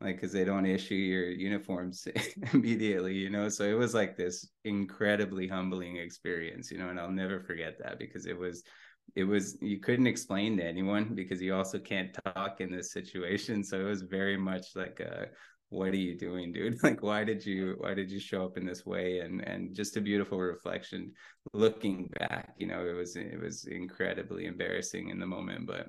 like 0.00 0.16
because 0.16 0.32
they 0.32 0.44
don't 0.44 0.66
issue 0.66 0.94
your 0.94 1.28
uniforms 1.30 2.06
immediately 2.52 3.14
you 3.14 3.30
know? 3.30 3.48
So 3.48 3.64
it 3.64 3.74
was 3.74 3.94
like 3.94 4.16
this 4.16 4.48
incredibly 4.64 5.48
humbling 5.48 5.96
experience 5.96 6.70
you 6.70 6.78
know? 6.78 6.90
And 6.90 7.00
i'll 7.00 7.10
never 7.10 7.40
forget 7.40 7.78
that 7.82 7.98
because 7.98 8.26
it 8.26 8.38
was 8.38 8.62
it 9.16 9.24
was 9.24 9.58
you 9.60 9.80
couldn't 9.80 10.06
explain 10.06 10.56
to 10.58 10.64
anyone 10.64 11.14
because 11.14 11.40
you 11.40 11.54
also 11.54 11.78
can't 11.78 12.16
talk 12.24 12.60
in 12.60 12.70
this 12.70 12.92
situation. 12.92 13.64
So 13.64 13.80
it 13.80 13.84
was 13.84 14.02
very 14.02 14.36
much 14.36 14.66
like 14.74 15.00
a 15.00 15.28
what 15.70 15.88
are 15.88 15.96
you 15.96 16.16
doing 16.16 16.52
dude? 16.52 16.76
Like 16.82 17.02
why 17.02 17.24
did 17.24 17.44
you 17.44 17.76
why 17.78 17.94
did 17.94 18.10
you 18.10 18.20
show 18.20 18.44
up 18.44 18.56
in 18.56 18.64
this 18.64 18.86
way? 18.86 19.20
And 19.20 19.40
and 19.40 19.74
just 19.74 19.96
a 19.96 20.00
beautiful 20.00 20.38
reflection 20.38 21.12
looking 21.52 22.08
back 22.18 22.54
you 22.58 22.66
know 22.66 22.84
it 22.84 22.92
was 22.92 23.16
it 23.16 23.40
was 23.40 23.66
incredibly 23.66 24.46
embarrassing 24.46 25.10
in 25.10 25.20
the 25.20 25.26
moment 25.26 25.64
but 25.64 25.86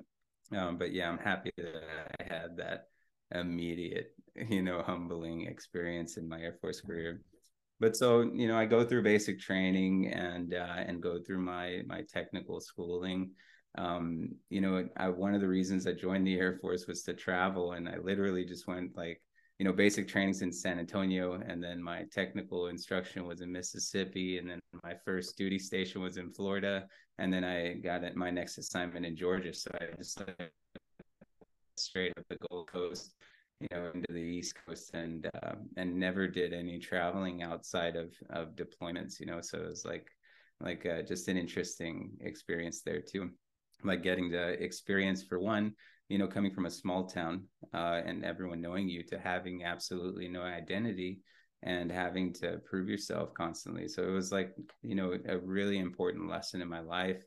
um 0.56 0.78
but 0.78 0.92
yeah 0.92 1.08
i'm 1.08 1.18
happy 1.18 1.50
that 1.56 1.82
i 2.20 2.22
had 2.32 2.56
that 2.56 2.84
immediate, 3.34 4.14
you 4.48 4.62
know, 4.62 4.82
humbling 4.82 5.46
experience 5.46 6.16
in 6.16 6.28
my 6.28 6.40
Air 6.40 6.56
Force 6.60 6.80
career. 6.80 7.22
But 7.80 7.96
so, 7.96 8.22
you 8.34 8.48
know, 8.48 8.58
I 8.58 8.66
go 8.66 8.84
through 8.84 9.02
basic 9.04 9.38
training 9.38 10.12
and 10.12 10.52
uh, 10.54 10.84
and 10.86 11.02
go 11.02 11.20
through 11.20 11.40
my 11.40 11.82
my 11.86 12.02
technical 12.12 12.60
schooling. 12.60 13.30
Um, 13.76 14.30
you 14.50 14.60
know, 14.60 14.88
I, 14.96 15.08
one 15.08 15.34
of 15.34 15.40
the 15.40 15.48
reasons 15.48 15.86
I 15.86 15.92
joined 15.92 16.26
the 16.26 16.38
Air 16.38 16.58
Force 16.60 16.86
was 16.86 17.02
to 17.04 17.14
travel, 17.14 17.72
and 17.72 17.88
I 17.88 17.98
literally 17.98 18.44
just 18.44 18.66
went 18.66 18.96
like, 18.96 19.22
you 19.58 19.64
know, 19.64 19.72
basic 19.72 20.08
trainings 20.08 20.42
in 20.42 20.52
San 20.52 20.78
Antonio, 20.78 21.34
and 21.34 21.62
then 21.62 21.80
my 21.82 22.04
technical 22.10 22.68
instruction 22.68 23.26
was 23.26 23.40
in 23.40 23.52
Mississippi, 23.52 24.38
and 24.38 24.50
then 24.50 24.60
my 24.82 24.94
first 25.04 25.36
duty 25.36 25.58
station 25.58 26.02
was 26.02 26.16
in 26.16 26.32
Florida, 26.32 26.86
and 27.18 27.32
then 27.32 27.44
I 27.44 27.74
got 27.74 28.02
my 28.16 28.30
next 28.30 28.58
assignment 28.58 29.06
in 29.06 29.16
Georgia. 29.16 29.54
So 29.54 29.70
I 29.80 29.94
just 29.96 30.20
straight 31.76 32.12
up 32.18 32.24
the 32.28 32.38
Gulf 32.48 32.66
Coast, 32.66 33.14
you 33.60 33.68
know, 33.70 33.90
into 33.94 34.12
the 34.12 34.20
East 34.20 34.54
Coast, 34.66 34.90
and 34.94 35.28
uh, 35.42 35.54
and 35.76 35.96
never 35.98 36.28
did 36.28 36.52
any 36.52 36.78
traveling 36.78 37.42
outside 37.42 37.96
of 37.96 38.12
of 38.30 38.54
deployments. 38.54 39.18
You 39.20 39.26
know, 39.26 39.40
so 39.40 39.58
it 39.58 39.68
was 39.68 39.84
like 39.84 40.06
like 40.60 40.86
uh, 40.86 41.02
just 41.02 41.28
an 41.28 41.36
interesting 41.36 42.16
experience 42.20 42.82
there 42.82 43.00
too, 43.00 43.30
like 43.84 44.02
getting 44.02 44.30
the 44.30 44.62
experience 44.62 45.22
for 45.22 45.38
one, 45.38 45.74
you 46.08 46.18
know, 46.18 46.26
coming 46.26 46.52
from 46.52 46.66
a 46.66 46.70
small 46.70 47.06
town 47.06 47.44
uh, 47.74 48.00
and 48.04 48.24
everyone 48.24 48.60
knowing 48.60 48.88
you 48.88 49.02
to 49.04 49.18
having 49.18 49.64
absolutely 49.64 50.28
no 50.28 50.42
identity 50.42 51.20
and 51.62 51.90
having 51.90 52.32
to 52.32 52.60
prove 52.64 52.88
yourself 52.88 53.34
constantly. 53.34 53.88
So 53.88 54.02
it 54.02 54.10
was 54.10 54.32
like, 54.32 54.54
you 54.82 54.94
know, 54.94 55.16
a 55.28 55.38
really 55.38 55.78
important 55.78 56.28
lesson 56.28 56.62
in 56.62 56.68
my 56.68 56.80
life 56.80 57.22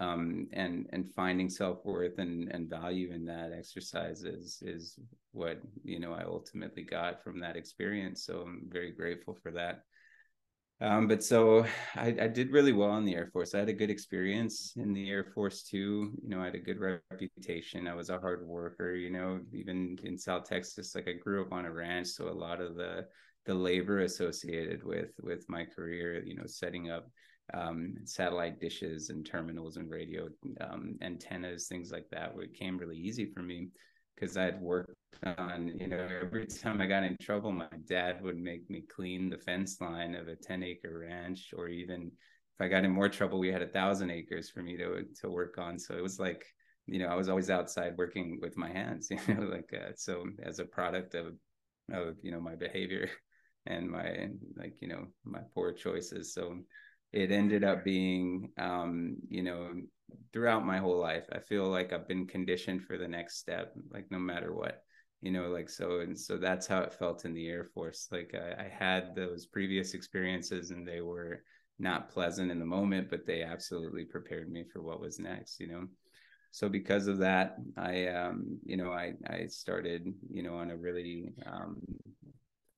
um, 0.00 0.48
and 0.52 0.86
and 0.92 1.12
finding 1.14 1.48
self 1.48 1.84
worth 1.84 2.18
and 2.18 2.50
and 2.50 2.68
value 2.68 3.12
in 3.12 3.24
that 3.26 3.52
exercise 3.56 4.24
is 4.24 4.58
is 4.62 4.98
what 5.32 5.60
you 5.84 6.00
know 6.00 6.12
I 6.12 6.24
ultimately 6.24 6.82
got 6.82 7.22
from 7.22 7.40
that 7.40 7.56
experience. 7.56 8.24
So 8.24 8.42
I'm 8.42 8.66
very 8.68 8.92
grateful 8.92 9.36
for 9.42 9.52
that. 9.52 9.82
Um, 10.80 11.06
but 11.06 11.22
so 11.22 11.64
I, 11.94 12.08
I 12.20 12.26
did 12.26 12.50
really 12.50 12.72
well 12.72 12.96
in 12.96 13.04
the 13.04 13.14
Air 13.14 13.30
Force. 13.32 13.54
I 13.54 13.60
had 13.60 13.68
a 13.68 13.72
good 13.72 13.90
experience 13.90 14.72
in 14.76 14.92
the 14.92 15.08
Air 15.08 15.24
Force 15.32 15.62
too. 15.62 16.12
You 16.22 16.28
know, 16.28 16.40
I 16.40 16.46
had 16.46 16.56
a 16.56 16.58
good 16.58 16.80
reputation. 16.80 17.86
I 17.86 17.94
was 17.94 18.10
a 18.10 18.18
hard 18.18 18.46
worker. 18.46 18.94
You 18.94 19.10
know, 19.10 19.40
even 19.52 19.96
in 20.02 20.18
South 20.18 20.48
Texas, 20.48 20.94
like 20.94 21.08
I 21.08 21.12
grew 21.12 21.42
up 21.42 21.52
on 21.52 21.66
a 21.66 21.72
ranch, 21.72 22.08
so 22.08 22.28
a 22.28 22.30
lot 22.30 22.60
of 22.60 22.74
the 22.74 23.06
the 23.46 23.54
labor 23.54 24.00
associated 24.00 24.82
with 24.82 25.12
with 25.22 25.48
my 25.48 25.64
career, 25.64 26.22
you 26.24 26.34
know, 26.34 26.46
setting 26.46 26.90
up 26.90 27.08
um, 27.52 27.94
satellite 28.04 28.60
dishes 28.60 29.10
and 29.10 29.26
terminals 29.26 29.76
and 29.76 29.90
radio 29.90 30.28
um, 30.60 30.96
antennas, 31.02 31.66
things 31.68 31.92
like 31.92 32.08
that, 32.10 32.34
where 32.34 32.44
it 32.44 32.54
came 32.54 32.78
really 32.78 32.96
easy 32.96 33.26
for 33.26 33.42
me 33.42 33.68
because 34.14 34.36
I'd 34.36 34.60
worked 34.60 34.94
on, 35.38 35.72
you 35.78 35.88
know, 35.88 36.08
every 36.22 36.46
time 36.62 36.80
I 36.80 36.86
got 36.86 37.04
in 37.04 37.16
trouble, 37.20 37.52
my 37.52 37.66
dad 37.86 38.22
would 38.22 38.38
make 38.38 38.68
me 38.70 38.82
clean 38.82 39.28
the 39.28 39.38
fence 39.38 39.80
line 39.80 40.14
of 40.14 40.28
a 40.28 40.36
10 40.36 40.62
acre 40.62 41.06
ranch, 41.08 41.52
or 41.56 41.68
even 41.68 42.02
if 42.02 42.60
I 42.60 42.68
got 42.68 42.84
in 42.84 42.90
more 42.92 43.08
trouble, 43.08 43.38
we 43.38 43.52
had 43.52 43.62
a 43.62 43.68
thousand 43.68 44.10
acres 44.10 44.48
for 44.50 44.62
me 44.62 44.76
to 44.76 45.04
to 45.20 45.28
work 45.28 45.58
on. 45.58 45.78
So 45.78 45.96
it 45.96 46.02
was 46.02 46.18
like 46.18 46.46
you 46.86 46.98
know, 46.98 47.06
I 47.06 47.14
was 47.14 47.28
always 47.28 47.50
outside 47.50 47.96
working 47.96 48.38
with 48.42 48.56
my 48.56 48.70
hands, 48.70 49.08
you 49.10 49.34
know, 49.34 49.42
like 49.42 49.72
uh, 49.72 49.92
so 49.96 50.24
as 50.42 50.58
a 50.58 50.64
product 50.64 51.14
of 51.14 51.34
of 51.92 52.16
you 52.22 52.30
know 52.30 52.40
my 52.40 52.54
behavior 52.54 53.10
and 53.66 53.90
my 53.90 54.28
like 54.56 54.80
you 54.80 54.88
know 54.88 55.06
my 55.24 55.40
poor 55.54 55.72
choices. 55.72 56.32
So 56.34 56.58
it 57.14 57.30
ended 57.30 57.62
up 57.62 57.84
being 57.84 58.50
um, 58.58 59.16
you 59.28 59.42
know 59.42 59.70
throughout 60.32 60.66
my 60.66 60.78
whole 60.78 60.98
life, 60.98 61.26
I 61.32 61.38
feel 61.38 61.68
like 61.68 61.92
I've 61.92 62.08
been 62.08 62.26
conditioned 62.26 62.82
for 62.82 62.98
the 62.98 63.06
next 63.06 63.38
step, 63.38 63.72
like 63.92 64.10
no 64.10 64.18
matter 64.18 64.52
what 64.52 64.82
you 65.22 65.30
know 65.30 65.48
like 65.48 65.70
so 65.70 66.00
and 66.00 66.18
so 66.18 66.36
that's 66.36 66.66
how 66.66 66.80
it 66.80 66.92
felt 66.92 67.24
in 67.24 67.32
the 67.32 67.48
air 67.48 67.64
force. 67.72 68.08
Like 68.10 68.34
I, 68.34 68.64
I, 68.64 68.68
had 68.68 69.14
those 69.14 69.46
previous 69.46 69.94
experiences 69.94 70.70
and 70.70 70.86
they 70.86 71.00
were 71.00 71.42
not 71.78 72.10
pleasant 72.10 72.50
in 72.50 72.58
the 72.58 72.66
moment 72.66 73.08
but 73.08 73.26
they 73.26 73.42
absolutely 73.42 74.04
prepared 74.04 74.50
me 74.50 74.64
for 74.70 74.82
what 74.82 75.00
was 75.00 75.18
next 75.18 75.60
you 75.60 75.68
know? 75.68 75.86
So 76.50 76.68
because 76.68 77.06
of 77.06 77.18
that 77.18 77.56
i 77.76 78.06
um 78.08 78.58
you 78.64 78.76
know 78.76 78.92
i 78.92 79.14
i 79.28 79.46
started 79.46 80.06
you 80.30 80.42
know 80.42 80.56
on 80.56 80.70
a 80.70 80.76
really 80.76 81.32
um 81.46 81.80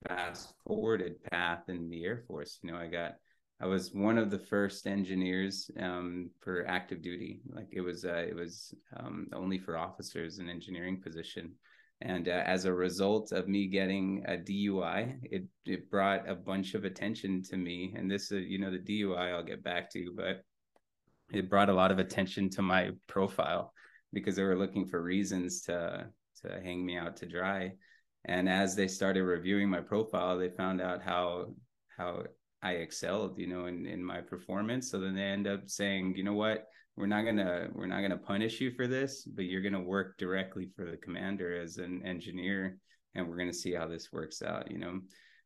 fast 0.07 0.53
forwarded 0.65 1.21
path 1.23 1.63
in 1.67 1.89
the 1.89 2.05
air 2.05 2.23
force 2.27 2.59
you 2.63 2.71
know? 2.71 2.77
I 2.77 2.87
got 2.87 3.15
i 3.61 3.65
was 3.65 3.93
one 3.93 4.17
of 4.17 4.29
the 4.29 4.39
first 4.39 4.87
engineers 4.87 5.69
um 5.79 6.29
for 6.39 6.65
active 6.67 7.01
duty 7.01 7.41
like 7.53 7.67
it 7.71 7.81
was 7.81 8.05
uh, 8.05 8.25
it 8.27 8.35
was 8.35 8.73
um 8.97 9.27
only 9.33 9.57
for 9.57 9.77
officers 9.77 10.39
an 10.39 10.49
engineering 10.49 11.01
position 11.01 11.53
and 12.01 12.27
uh, 12.27 12.43
as 12.45 12.65
a 12.65 12.73
result 12.73 13.31
of 13.31 13.47
me 13.47 13.67
getting 13.67 14.23
a 14.27 14.37
DUI, 14.37 15.17
it 15.23 15.45
it 15.65 15.89
brought 15.89 16.29
a 16.29 16.35
bunch 16.35 16.75
of 16.75 16.85
attention 16.85 17.41
to 17.43 17.57
me. 17.57 17.93
And 17.97 18.09
this, 18.09 18.31
uh, 18.31 18.35
you 18.35 18.59
know, 18.59 18.71
the 18.71 18.77
DUI 18.77 19.33
I'll 19.33 19.43
get 19.43 19.63
back 19.63 19.91
to, 19.93 20.13
but 20.15 20.43
it 21.33 21.49
brought 21.49 21.69
a 21.69 21.73
lot 21.73 21.91
of 21.91 21.99
attention 21.99 22.49
to 22.51 22.61
my 22.61 22.91
profile 23.07 23.73
because 24.13 24.35
they 24.35 24.43
were 24.43 24.57
looking 24.57 24.85
for 24.85 25.01
reasons 25.01 25.61
to 25.63 26.07
to 26.43 26.61
hang 26.61 26.85
me 26.85 26.97
out 26.97 27.17
to 27.17 27.25
dry. 27.25 27.73
And 28.25 28.47
as 28.47 28.75
they 28.75 28.87
started 28.87 29.23
reviewing 29.23 29.69
my 29.69 29.81
profile, 29.81 30.37
they 30.37 30.49
found 30.49 30.81
out 30.81 31.01
how 31.01 31.55
how 31.97 32.23
I 32.61 32.73
excelled, 32.73 33.37
you 33.37 33.47
know, 33.47 33.65
in 33.65 33.85
in 33.85 34.03
my 34.03 34.21
performance. 34.21 34.89
So 34.89 34.99
then 34.99 35.15
they 35.15 35.21
end 35.21 35.47
up 35.47 35.69
saying, 35.69 36.15
you 36.15 36.23
know 36.23 36.33
what, 36.33 36.67
we're 36.97 37.05
not 37.05 37.23
gonna 37.23 37.69
we're 37.73 37.85
not 37.85 38.01
gonna 38.01 38.17
punish 38.17 38.59
you 38.59 38.71
for 38.71 38.87
this, 38.87 39.23
but 39.23 39.45
you're 39.45 39.61
gonna 39.61 39.81
work 39.81 40.17
directly 40.17 40.67
for 40.75 40.83
the 40.89 40.97
commander 40.97 41.59
as 41.61 41.77
an 41.77 42.01
engineer, 42.03 42.79
and 43.13 43.27
we're 43.27 43.37
gonna 43.37 43.53
see 43.53 43.73
how 43.73 43.87
this 43.87 44.11
works 44.11 44.41
out. 44.41 44.71
You 44.71 44.79
know, 44.79 44.99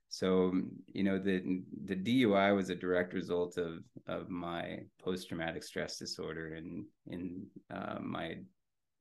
so 0.07 0.53
you 0.87 1.03
know 1.03 1.19
the 1.19 1.61
the 1.85 1.95
DUI 1.95 2.55
was 2.55 2.69
a 2.69 2.75
direct 2.75 3.13
result 3.13 3.57
of 3.57 3.83
of 4.07 4.29
my 4.29 4.79
post 5.03 5.27
traumatic 5.27 5.63
stress 5.63 5.97
disorder 5.97 6.55
and 6.55 6.85
in 7.07 7.45
uh, 7.69 7.99
my 7.99 8.37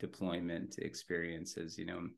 deployment 0.01 0.77
experiences. 0.79 1.79
You 1.79 1.87
know, 1.87 2.09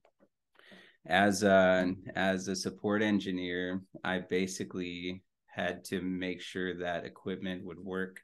as 1.06 1.42
a 1.42 1.92
as 2.16 2.48
a 2.48 2.56
support 2.56 3.02
engineer, 3.02 3.82
I 4.02 4.20
basically 4.20 5.22
had 5.52 5.84
to 5.84 6.00
make 6.00 6.40
sure 6.40 6.78
that 6.78 7.04
equipment 7.04 7.62
would 7.64 7.78
work 7.78 8.20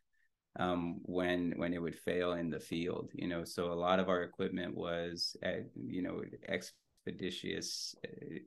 um, 0.59 1.01
when 1.03 1.53
when 1.57 1.75
it 1.75 1.83
would 1.83 1.99
fail 1.99 2.33
in 2.33 2.49
the 2.49 2.59
field. 2.59 3.11
You 3.15 3.29
know, 3.29 3.45
so 3.45 3.71
a 3.71 3.75
lot 3.75 4.01
of 4.01 4.09
our 4.09 4.23
equipment 4.23 4.75
was, 4.75 5.37
at, 5.43 5.67
you 5.77 6.03
know, 6.03 6.23
expeditious, 6.49 7.95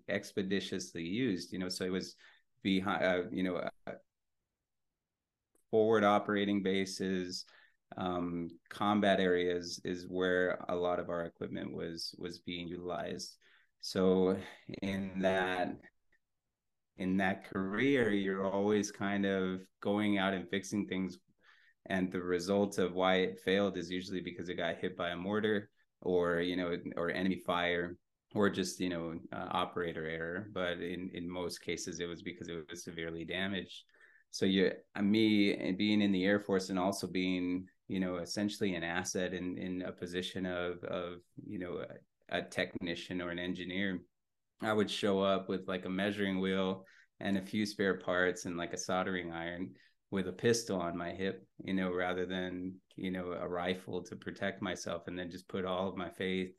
expeditiously 0.10 1.04
used. 1.04 1.54
You 1.54 1.60
know, 1.60 1.70
so 1.70 1.86
it 1.86 1.91
was 1.91 2.15
behind, 2.63 3.04
uh, 3.06 3.22
you 3.32 3.44
know, 3.44 3.58
uh, 3.88 3.91
forward 5.70 6.04
operating 6.04 6.63
bases, 6.63 7.46
um, 7.98 8.50
combat 8.70 9.20
areas 9.20 9.80
is 9.84 10.08
where 10.08 10.65
a 10.70 10.76
lot 10.76 11.00
of 11.00 11.10
our 11.10 11.26
equipment 11.26 11.72
was 11.72 12.15
was 12.17 12.39
being 12.39 12.67
utilized. 12.67 13.38
So 13.82 14.38
in 14.82 15.22
that 15.22 15.78
in 17.02 17.18
that 17.18 17.50
career, 17.52 18.12
you're 18.12 18.50
always 18.50 18.92
kind 18.92 19.26
of 19.26 19.62
going 19.82 20.18
out 20.18 20.34
and 20.34 20.50
fixing 20.50 20.88
things 20.88 21.18
and 21.88 22.12
the 22.12 22.22
result 22.22 22.78
of 22.78 22.94
why 22.94 23.16
it 23.16 23.40
failed 23.40 23.78
is 23.78 23.90
usually 23.90 24.22
because 24.22 24.50
it 24.50 24.56
got 24.56 24.78
hit 24.78 24.96
by 24.96 25.10
a 25.10 25.16
mortar 25.16 25.70
or 26.02 26.40
you 26.40 26.56
know 26.56 26.78
or 26.96 27.12
enemy 27.12 27.38
fire 27.38 27.98
or 28.34 28.50
just 28.50 28.80
you 28.80 28.90
know 28.90 29.20
uh, 29.34 29.48
operator 29.52 30.08
error. 30.08 30.50
But 30.54 30.80
in 30.80 31.10
in 31.14 31.30
most 31.30 31.62
cases 31.62 32.00
it 32.00 32.08
was 32.08 32.22
because 32.22 32.48
it 32.48 32.64
was 32.70 32.84
severely 32.84 33.26
damaged. 33.26 33.84
So 34.30 34.46
you 34.46 34.72
uh, 34.96 35.02
me 35.02 35.74
being 35.78 36.02
in 36.02 36.12
the 36.12 36.26
air 36.26 36.40
force 36.40 36.70
and 36.70 36.80
also 36.80 37.08
being 37.08 37.68
you 37.88 38.00
know 38.00 38.18
essentially 38.18 38.76
an 38.76 38.84
asset 38.84 39.34
in 39.34 39.58
in 39.58 39.82
a 39.82 39.92
position 39.92 40.46
of 40.46 40.84
of 40.84 41.18
you 41.46 41.60
know 41.60 41.84
a, 42.30 42.38
a 42.38 42.42
technician 42.44 43.22
or 43.22 43.32
an 43.32 43.40
engineer 43.40 44.00
i 44.62 44.71
would 44.74 44.89
show 44.89 45.21
up 45.21 45.50
with 45.50 45.67
like 45.67 45.86
a 45.86 45.89
measuring 45.89 46.39
wheel 46.39 46.86
and 47.19 47.38
a 47.38 47.41
few 47.41 47.65
spare 47.65 47.97
parts 47.97 48.45
and 48.45 48.58
like 48.58 48.74
a 48.74 48.78
soldering 48.78 49.32
iron 49.32 49.71
with 50.12 50.28
a 50.28 50.34
pistol 50.34 50.80
on 50.80 50.97
my 50.97 51.12
hip, 51.12 51.45
you 51.63 51.74
know, 51.74 51.91
rather 51.91 52.26
than, 52.26 52.74
you 52.97 53.12
know, 53.12 53.32
a 53.32 53.47
rifle 53.47 54.04
to 54.04 54.15
protect 54.15 54.62
myself 54.62 55.08
and 55.08 55.17
then 55.17 55.32
just 55.32 55.47
put 55.47 55.65
all 55.65 55.88
of 55.88 55.95
my 55.95 56.10
faith 56.10 56.52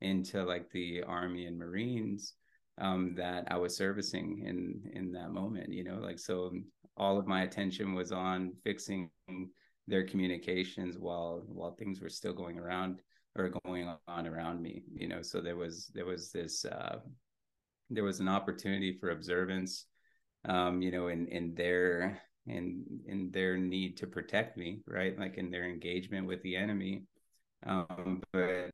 into 0.00 0.42
like 0.44 0.68
the 0.70 1.02
army 1.04 1.46
and 1.46 1.56
marines 1.56 2.34
um, 2.78 3.14
that 3.14 3.44
I 3.50 3.56
was 3.56 3.76
servicing 3.76 4.42
in 4.44 4.90
in 4.92 5.12
that 5.12 5.30
moment, 5.30 5.72
you 5.72 5.84
know, 5.84 5.98
like 5.98 6.18
so 6.18 6.52
all 6.96 7.16
of 7.16 7.26
my 7.26 7.42
attention 7.42 7.94
was 7.94 8.12
on 8.12 8.52
fixing 8.64 9.10
their 9.86 10.04
communications 10.04 10.98
while 10.98 11.42
while 11.46 11.72
things 11.72 12.00
were 12.00 12.10
still 12.10 12.34
going 12.34 12.58
around 12.58 13.00
or 13.36 13.50
going 13.64 13.88
on 14.08 14.26
around 14.26 14.60
me, 14.60 14.82
you 14.92 15.08
know. 15.08 15.22
So 15.22 15.40
there 15.40 15.56
was 15.56 15.90
there 15.94 16.04
was 16.06 16.32
this 16.32 16.64
uh, 16.64 16.98
there 17.90 18.04
was 18.04 18.20
an 18.20 18.28
opportunity 18.28 18.96
for 18.98 19.10
observance, 19.10 19.86
um, 20.44 20.82
you 20.82 20.90
know, 20.90 21.08
in 21.08 21.26
in 21.28 21.54
their 21.54 22.20
in 22.46 22.84
in 23.06 23.30
their 23.30 23.56
need 23.56 23.96
to 23.98 24.06
protect 24.06 24.56
me, 24.56 24.80
right? 24.86 25.18
Like 25.18 25.36
in 25.38 25.50
their 25.50 25.64
engagement 25.64 26.26
with 26.26 26.42
the 26.42 26.56
enemy. 26.56 27.04
Um, 27.64 28.22
but 28.32 28.70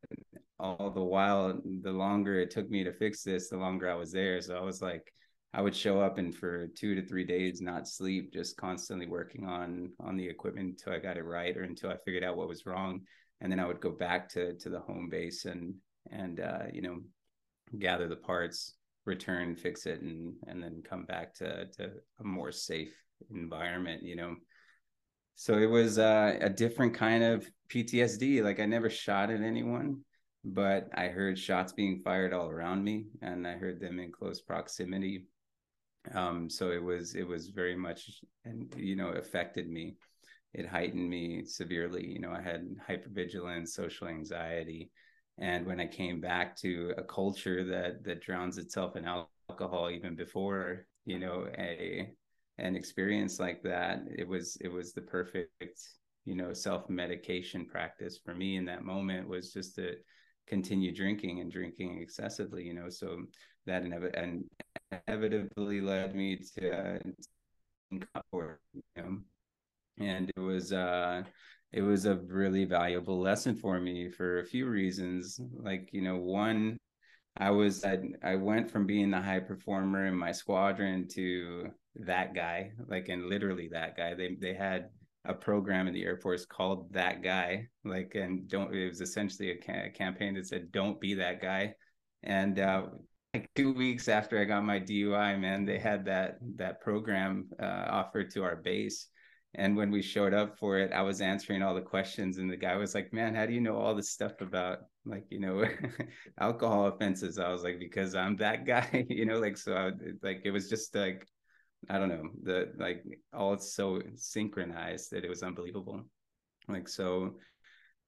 all 0.59 0.91
the 0.91 1.01
while, 1.01 1.59
the 1.81 1.91
longer 1.91 2.39
it 2.39 2.51
took 2.51 2.69
me 2.69 2.83
to 2.83 2.93
fix 2.93 3.23
this, 3.23 3.49
the 3.49 3.57
longer 3.57 3.89
I 3.89 3.95
was 3.95 4.11
there. 4.11 4.41
So 4.41 4.55
I 4.55 4.61
was 4.61 4.81
like, 4.81 5.11
I 5.53 5.61
would 5.61 5.75
show 5.75 6.01
up 6.01 6.17
and 6.17 6.35
for 6.35 6.67
two 6.67 6.95
to 6.95 7.05
three 7.05 7.23
days 7.23 7.61
not 7.61 7.87
sleep, 7.87 8.33
just 8.33 8.57
constantly 8.57 9.07
working 9.07 9.45
on 9.45 9.91
on 9.99 10.17
the 10.17 10.27
equipment 10.27 10.69
until 10.69 10.93
I 10.93 10.99
got 10.99 11.17
it 11.17 11.23
right 11.23 11.55
or 11.55 11.63
until 11.63 11.91
I 11.91 11.97
figured 12.05 12.23
out 12.23 12.37
what 12.37 12.47
was 12.47 12.65
wrong. 12.65 13.01
And 13.41 13.51
then 13.51 13.59
I 13.59 13.65
would 13.65 13.81
go 13.81 13.91
back 13.91 14.29
to 14.29 14.55
to 14.57 14.69
the 14.69 14.79
home 14.79 15.09
base 15.09 15.45
and 15.45 15.75
and 16.11 16.39
uh, 16.39 16.65
you 16.71 16.81
know 16.81 16.99
gather 17.77 18.07
the 18.07 18.15
parts, 18.15 18.73
return, 19.05 19.55
fix 19.55 19.85
it, 19.85 20.01
and 20.01 20.35
and 20.47 20.61
then 20.61 20.81
come 20.83 21.05
back 21.05 21.33
to 21.35 21.67
to 21.77 21.91
a 22.19 22.23
more 22.23 22.51
safe 22.51 22.93
environment, 23.31 24.03
you 24.03 24.15
know. 24.15 24.35
So 25.35 25.57
it 25.57 25.65
was 25.65 25.97
uh, 25.97 26.37
a 26.39 26.49
different 26.49 26.93
kind 26.93 27.23
of 27.23 27.49
PTSD. 27.69 28.43
Like 28.43 28.59
I 28.59 28.65
never 28.65 28.89
shot 28.89 29.31
at 29.31 29.41
anyone, 29.41 30.01
but 30.43 30.89
I 30.93 31.07
heard 31.07 31.39
shots 31.39 31.73
being 31.73 32.01
fired 32.03 32.33
all 32.33 32.49
around 32.49 32.83
me, 32.83 33.07
and 33.21 33.47
I 33.47 33.53
heard 33.53 33.79
them 33.79 33.99
in 33.99 34.11
close 34.11 34.41
proximity. 34.41 35.25
Um, 36.13 36.49
so 36.49 36.71
it 36.71 36.83
was 36.83 37.15
it 37.15 37.27
was 37.27 37.49
very 37.49 37.75
much, 37.75 38.09
and 38.45 38.73
you 38.77 38.95
know, 38.95 39.09
affected 39.09 39.69
me. 39.69 39.95
It 40.53 40.67
heightened 40.67 41.09
me 41.09 41.45
severely. 41.45 42.05
You 42.05 42.19
know, 42.19 42.31
I 42.31 42.41
had 42.41 42.67
hypervigilance, 42.87 43.69
social 43.69 44.07
anxiety, 44.07 44.91
and 45.39 45.65
when 45.65 45.79
I 45.79 45.87
came 45.87 46.21
back 46.21 46.55
to 46.57 46.93
a 46.97 47.03
culture 47.03 47.63
that 47.65 48.03
that 48.03 48.21
drowns 48.21 48.57
itself 48.57 48.95
in 48.95 49.05
alcohol 49.05 49.89
even 49.89 50.15
before 50.15 50.85
you 51.05 51.19
know 51.19 51.47
a 51.57 52.09
an 52.59 52.75
experience 52.75 53.39
like 53.39 53.63
that 53.63 54.03
it 54.15 54.27
was 54.27 54.57
it 54.61 54.67
was 54.71 54.93
the 54.93 55.01
perfect 55.01 55.49
you 56.25 56.35
know 56.35 56.53
self 56.53 56.89
medication 56.89 57.65
practice 57.65 58.19
for 58.23 58.33
me 58.35 58.57
in 58.57 58.65
that 58.65 58.83
moment 58.83 59.27
was 59.27 59.51
just 59.51 59.75
to 59.75 59.95
continue 60.47 60.93
drinking 60.93 61.39
and 61.39 61.51
drinking 61.51 62.01
excessively 62.01 62.63
you 62.63 62.73
know. 62.73 62.89
So 62.89 63.23
that 63.65 63.83
inev- 63.83 64.17
and 64.19 64.43
inevitably 65.07 65.81
led 65.81 66.15
me 66.15 66.39
to 66.57 66.71
uh, 66.71 66.99
and 69.99 70.31
it 70.35 70.39
was 70.39 70.73
uh 70.73 71.23
it 71.73 71.81
was 71.81 72.05
a 72.05 72.15
really 72.27 72.65
valuable 72.65 73.19
lesson 73.19 73.55
for 73.55 73.79
me 73.79 74.09
for 74.09 74.39
a 74.39 74.45
few 74.45 74.67
reasons 74.67 75.39
like 75.57 75.89
you 75.91 76.01
know 76.01 76.17
one 76.17 76.77
i 77.37 77.49
was 77.49 77.83
i, 77.83 77.97
I 78.23 78.35
went 78.35 78.69
from 78.69 78.85
being 78.85 79.11
the 79.11 79.21
high 79.21 79.39
performer 79.39 80.05
in 80.05 80.15
my 80.15 80.31
squadron 80.31 81.07
to 81.13 81.71
that 81.95 82.33
guy, 82.33 82.71
like 82.87 83.09
and 83.09 83.27
literally 83.27 83.69
that 83.71 83.95
guy. 83.95 84.13
They 84.13 84.37
they 84.39 84.53
had 84.53 84.89
a 85.25 85.33
program 85.33 85.87
in 85.87 85.93
the 85.93 86.03
Air 86.03 86.17
Force 86.17 86.45
called 86.45 86.91
that 86.93 87.21
guy, 87.23 87.67
like 87.83 88.13
and 88.15 88.47
don't. 88.47 88.73
It 88.73 88.87
was 88.87 89.01
essentially 89.01 89.51
a, 89.51 89.57
ca- 89.57 89.89
campaign 89.93 90.35
that 90.35 90.47
said 90.47 90.71
"Don't 90.71 90.99
be 90.99 91.13
that 91.15 91.41
guy," 91.41 91.75
and 92.23 92.59
uh, 92.59 92.83
like 93.33 93.49
two 93.55 93.73
weeks 93.73 94.07
after 94.07 94.39
I 94.39 94.45
got 94.45 94.63
my 94.63 94.79
DUI, 94.79 95.39
man, 95.39 95.65
they 95.65 95.79
had 95.79 96.05
that 96.05 96.37
that 96.55 96.81
program 96.81 97.49
uh, 97.61 97.85
offered 97.89 98.31
to 98.31 98.43
our 98.43 98.55
base. 98.55 99.07
And 99.55 99.77
when 99.77 99.91
we 99.91 100.01
showed 100.01 100.33
up 100.33 100.57
for 100.57 100.79
it, 100.79 100.91
I 100.91 101.03
was 101.03 101.21
answering 101.21 101.61
all 101.61 101.75
the 101.75 101.81
questions, 101.81 102.37
and 102.39 102.49
the 102.49 102.57
guy 102.57 102.75
was 102.75 102.95
like, 102.95 103.13
"Man, 103.13 103.35
how 103.35 103.45
do 103.45 103.53
you 103.53 103.61
know 103.61 103.77
all 103.77 103.93
this 103.93 104.09
stuff 104.09 104.41
about 104.41 104.79
like 105.05 105.25
you 105.29 105.39
know 105.39 105.63
alcohol 106.39 106.87
offenses? 106.87 107.37
I 107.37 107.49
was 107.49 107.63
like 107.63 107.79
because 107.79 108.15
i'm 108.15 108.35
that 108.37 108.65
guy 108.73 109.05
you 109.09 109.25
know 109.25 109.39
like 109.39 109.57
so 109.57 109.75
I, 109.75 109.91
like 110.21 110.41
it 110.45 110.51
was 110.51 110.69
just 110.69 110.95
like 110.95 111.27
i 111.89 111.97
don't 111.97 112.09
know 112.09 112.29
the 112.43 112.71
like 112.77 113.03
all 113.33 113.57
so 113.57 114.01
synchronized 114.15 115.11
that 115.11 115.25
it 115.25 115.29
was 115.29 115.43
unbelievable. 115.43 116.01
Like 116.67 116.87
so 116.87 117.35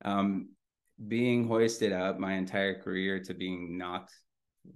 um 0.04 0.50
being 1.08 1.46
hoisted 1.48 1.92
up 1.92 2.20
my 2.20 2.34
entire 2.34 2.82
career 2.82 3.20
to 3.20 3.34
being 3.34 3.78
knocked 3.78 4.14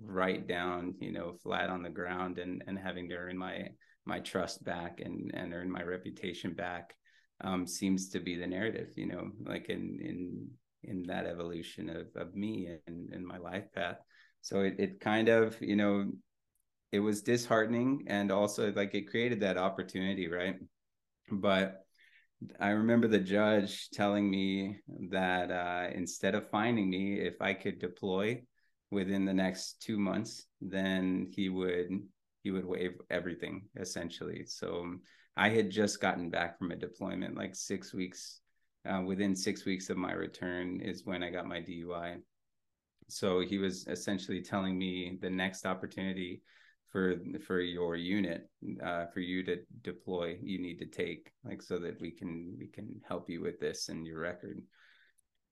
right 0.02 0.46
down 0.48 0.94
you 1.00 1.12
know 1.12 1.34
flat 1.42 1.70
on 1.70 1.82
the 1.82 1.90
ground 1.90 2.38
and 2.38 2.62
and 2.68 2.78
having 2.78 3.08
to 3.10 3.16
earn 3.16 3.38
my 3.38 3.70
my 4.06 4.20
trust 4.20 4.64
back 4.64 5.02
and 5.02 5.32
and 5.34 5.54
earn 5.54 5.70
my 5.70 5.84
reputation 5.84 6.54
back 6.54 6.96
um 7.42 7.66
seems 7.68 8.10
to 8.10 8.20
be 8.20 8.36
the 8.36 8.48
narrative 8.48 8.90
you 8.96 9.06
know 9.06 9.30
like 9.46 9.70
in 9.70 10.00
in 10.02 10.50
in 10.84 11.04
that 11.04 11.26
evolution 11.26 11.90
of, 11.90 12.08
of 12.16 12.36
me 12.36 12.70
and, 12.88 13.10
and 13.12 13.26
my 13.26 13.38
life 13.38 13.66
path. 13.74 13.98
So 14.42 14.62
it, 14.62 14.76
it 14.80 15.00
kind 15.00 15.30
of, 15.30 15.58
you 15.62 15.76
know, 15.76 16.12
it 16.92 17.00
was 17.00 17.22
disheartening 17.22 18.06
and 18.08 18.32
also 18.32 18.72
like 18.74 18.96
it 18.96 19.10
created 19.10 19.42
that 19.42 19.58
opportunity, 19.58 20.28
right? 20.28 20.56
But 21.32 21.86
I 22.60 22.70
remember 22.70 23.08
the 23.08 23.20
judge 23.20 23.90
telling 23.90 24.30
me 24.30 24.78
that 25.12 25.52
uh, 25.52 25.90
instead 25.94 26.36
of 26.36 26.50
finding 26.50 26.90
me, 26.90 27.20
if 27.20 27.42
I 27.42 27.54
could 27.54 27.80
deploy 27.80 28.42
within 28.90 29.26
the 29.26 29.34
next 29.34 29.82
two 29.82 30.00
months, 30.00 30.46
then 30.62 31.32
he 31.36 31.50
would 31.50 31.90
he 32.44 32.52
would 32.52 32.66
waive 32.66 33.00
everything 33.10 33.68
essentially. 33.78 34.46
So 34.46 34.96
I 35.36 35.50
had 35.50 35.70
just 35.70 36.02
gotten 36.02 36.30
back 36.30 36.58
from 36.58 36.72
a 36.72 36.76
deployment 36.76 37.38
like 37.38 37.56
six 37.56 37.94
weeks 37.94 38.42
uh, 38.90 39.02
within 39.06 39.36
six 39.36 39.66
weeks 39.66 39.90
of 39.90 39.98
my 39.98 40.14
return 40.14 40.80
is 40.82 41.06
when 41.06 41.24
I 41.24 41.30
got 41.30 41.48
my 41.48 41.60
DUI. 41.60 42.18
So 43.08 43.42
he 43.42 43.58
was 43.58 43.88
essentially 43.88 44.42
telling 44.42 44.78
me 44.78 45.18
the 45.22 45.30
next 45.30 45.66
opportunity 45.66 46.42
for 46.92 47.16
for 47.46 47.62
your 47.62 47.96
unit 47.96 48.50
uh, 48.84 49.06
for 49.14 49.20
you 49.20 49.44
to 49.44 49.58
deploy 49.82 50.38
you 50.42 50.60
need 50.60 50.80
to 50.80 50.86
take 50.86 51.32
like 51.44 51.62
so 51.62 51.78
that 51.80 52.00
we 52.02 52.12
can 52.12 52.56
we 52.58 52.68
can 52.68 53.00
help 53.08 53.30
you 53.30 53.42
with 53.42 53.60
this 53.60 53.90
and 53.90 54.08
your 54.08 54.20
record 54.20 54.60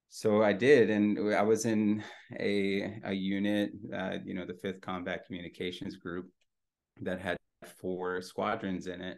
so 0.10 0.42
i 0.42 0.52
did 0.52 0.90
and 0.90 1.34
i 1.36 1.42
was 1.42 1.66
in 1.66 2.04
a 2.40 3.00
a 3.04 3.14
unit 3.14 3.72
uh, 3.96 4.18
you 4.26 4.34
know 4.34 4.46
the 4.46 4.54
fifth 4.54 4.82
combat 4.82 5.26
communications 5.26 5.96
group 5.96 6.28
that 7.02 7.20
had 7.20 7.38
four 7.82 8.22
squadrons 8.22 8.88
in 8.88 9.02
it. 9.02 9.18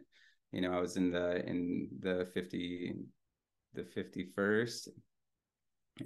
You 0.51 0.61
know 0.61 0.73
i 0.73 0.79
was 0.79 0.97
in 0.97 1.11
the 1.11 1.45
in 1.45 1.87
the 1.99 2.27
50 2.33 2.95
the 3.73 3.83
51st 3.83 4.89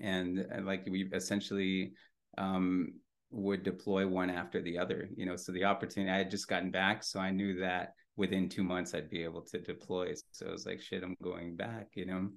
and, 0.02 0.40
and 0.40 0.66
like 0.66 0.86
we 0.90 1.10
essentially 1.14 1.94
um, 2.38 2.94
would 3.32 3.64
deploy 3.64 4.08
one 4.08 4.30
after 4.30 4.62
the 4.62 4.78
other 4.78 5.10
you 5.16 5.26
know 5.26 5.36
so 5.36 5.52
the 5.52 5.64
opportunity 5.64 6.12
i 6.12 6.18
had 6.18 6.32
just 6.32 6.48
gotten 6.48 6.72
back 6.72 7.04
so 7.04 7.20
i 7.20 7.32
knew 7.32 7.60
that 7.60 7.94
within 8.16 8.48
two 8.48 8.64
months 8.64 8.94
i'd 8.94 9.10
be 9.10 9.24
able 9.24 9.42
to 9.42 9.60
deploy. 9.60 10.14
So 10.32 10.48
i 10.48 10.52
was 10.52 10.66
like 10.66 10.82
shit 10.82 11.04
i'm 11.04 11.16
going 11.22 11.56
back 11.56 11.88
you 11.96 12.06
know? 12.06 12.30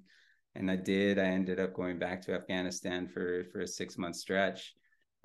And 0.55 0.71
i 0.71 0.75
did 0.75 1.19
i 1.19 1.25
ended 1.25 1.59
up 1.59 1.73
going 1.75 1.99
back 1.99 2.21
to 2.23 2.33
afghanistan 2.33 3.07
for 3.07 3.43
for 3.51 3.59
a 3.59 3.67
six 3.67 3.97
month 3.97 4.15
stretch 4.15 4.73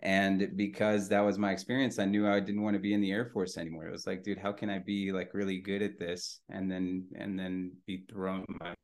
and 0.03 0.57
because 0.57 1.09
that 1.09 1.21
was 1.21 1.39
my 1.39 1.53
experience 1.53 1.99
i 1.99 2.05
knew 2.05 2.29
i 2.29 2.41
didn't 2.41 2.63
want 2.63 2.75
to 2.75 2.81
be 2.81 2.93
in 2.93 3.01
the 3.01 3.13
air 3.13 3.27
force 3.27 3.57
anymore 3.57 3.87
it 3.87 3.93
was 3.93 4.07
like 4.07 4.23
dude 4.23 4.39
how 4.39 4.53
can 4.53 4.69
i 4.69 4.79
be 4.79 5.13
like 5.13 5.33
really 5.33 5.61
good 5.61 5.83
at 5.83 5.99
this 5.99 6.41
and 6.51 6.71
then 6.71 7.07
and 7.15 7.39
then 7.39 7.73
be 7.87 8.05
thrown 8.11 8.45
my 8.61 8.75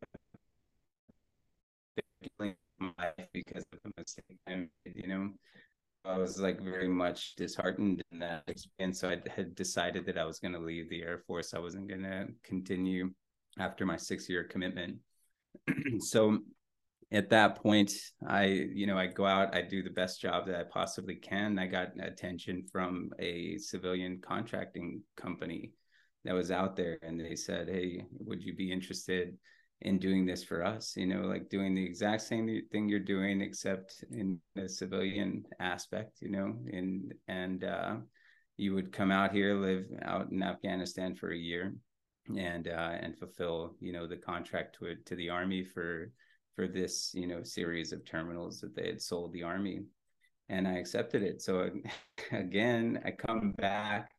life 2.39 3.15
because 3.33 3.65
of 3.73 3.79
the 3.85 3.93
mistake 3.97 4.39
I 4.47 4.55
made, 4.57 4.95
you 4.95 5.09
know. 5.09 5.31
I 6.05 6.17
was 6.17 6.41
like 6.41 6.61
very 6.61 6.89
much 6.89 7.35
disheartened 7.37 8.03
in 8.13 8.21
that 8.21 8.45
experience. 8.47 9.01
So 9.01 9.11
I 9.11 9.19
had 9.35 9.55
decided 9.55 10.07
that 10.07 10.17
I 10.17 10.25
was 10.25 10.39
going 10.39 10.55
to 10.55 10.61
leave 10.61 10.89
the 10.89 11.03
Air 11.03 11.23
Force. 11.27 11.53
I 11.53 11.59
wasn't 11.59 11.89
going 11.89 12.03
to 12.03 12.29
continue 12.45 13.11
after 13.59 13.85
my 13.85 13.97
six 13.97 14.29
year 14.29 14.45
commitment. 14.45 14.99
so 15.99 16.39
at 17.11 17.31
that 17.31 17.63
point, 17.63 17.93
I, 18.27 18.45
you 18.45 18.87
know, 18.87 18.99
I 18.99 19.07
go 19.07 19.27
out, 19.27 19.55
I 19.55 19.63
do 19.63 19.83
the 19.83 19.91
best 19.91 20.21
job 20.21 20.47
that 20.47 20.57
I 20.57 20.65
possibly 20.65 21.15
can. 21.15 21.59
I 21.59 21.67
got 21.67 21.99
attention 22.01 22.67
from 22.71 23.11
a 23.19 23.57
civilian 23.59 24.21
contracting 24.21 25.03
company 25.17 25.73
that 26.25 26.35
was 26.35 26.51
out 26.51 26.77
there, 26.77 26.99
and 27.03 27.19
they 27.19 27.35
said, 27.35 27.69
Hey, 27.69 28.05
would 28.19 28.43
you 28.43 28.55
be 28.55 28.71
interested? 28.71 29.37
in 29.83 29.99
doing 29.99 30.27
this 30.27 30.43
for 30.43 30.65
us 30.65 30.97
you 30.97 31.07
know 31.07 31.23
like 31.23 31.49
doing 31.49 31.75
the 31.75 31.85
exact 31.85 32.23
same 32.23 32.63
thing 32.73 32.89
you're 32.89 32.99
doing 32.99 33.41
except 33.41 34.05
in 34.11 34.39
the 34.55 34.69
civilian 34.69 35.45
aspect 35.61 36.19
you 36.21 36.31
know 36.31 36.57
and 36.73 37.15
and 37.29 37.65
uh, 37.65 37.95
you 38.57 38.75
would 38.75 38.93
come 38.93 39.13
out 39.13 39.33
here 39.33 39.55
live 39.55 39.85
out 40.03 40.31
in 40.33 40.43
afghanistan 40.43 41.15
for 41.15 41.31
a 41.31 41.37
year 41.37 41.73
and 42.37 42.67
uh, 42.67 42.93
and 43.01 43.17
fulfill 43.17 43.77
you 43.81 43.93
know 43.93 44.07
the 44.07 44.17
contract 44.17 44.77
to 44.79 44.97
to 45.07 45.15
the 45.15 45.31
army 45.31 45.63
for 45.63 46.11
for 46.59 46.67
this 46.67 47.13
you 47.15 47.29
know 47.29 47.41
series 47.45 47.93
of 47.93 48.05
terminals 48.05 48.61
that 48.61 48.75
they 48.75 48.89
had 48.89 49.01
sold 49.01 49.33
the 49.33 49.45
army 49.45 49.85
and 50.49 50.67
i 50.67 50.73
accepted 50.73 51.23
it 51.23 51.41
so 51.41 51.71
again 52.33 53.01
i 53.05 53.13
come 53.13 53.53
back 53.53 54.11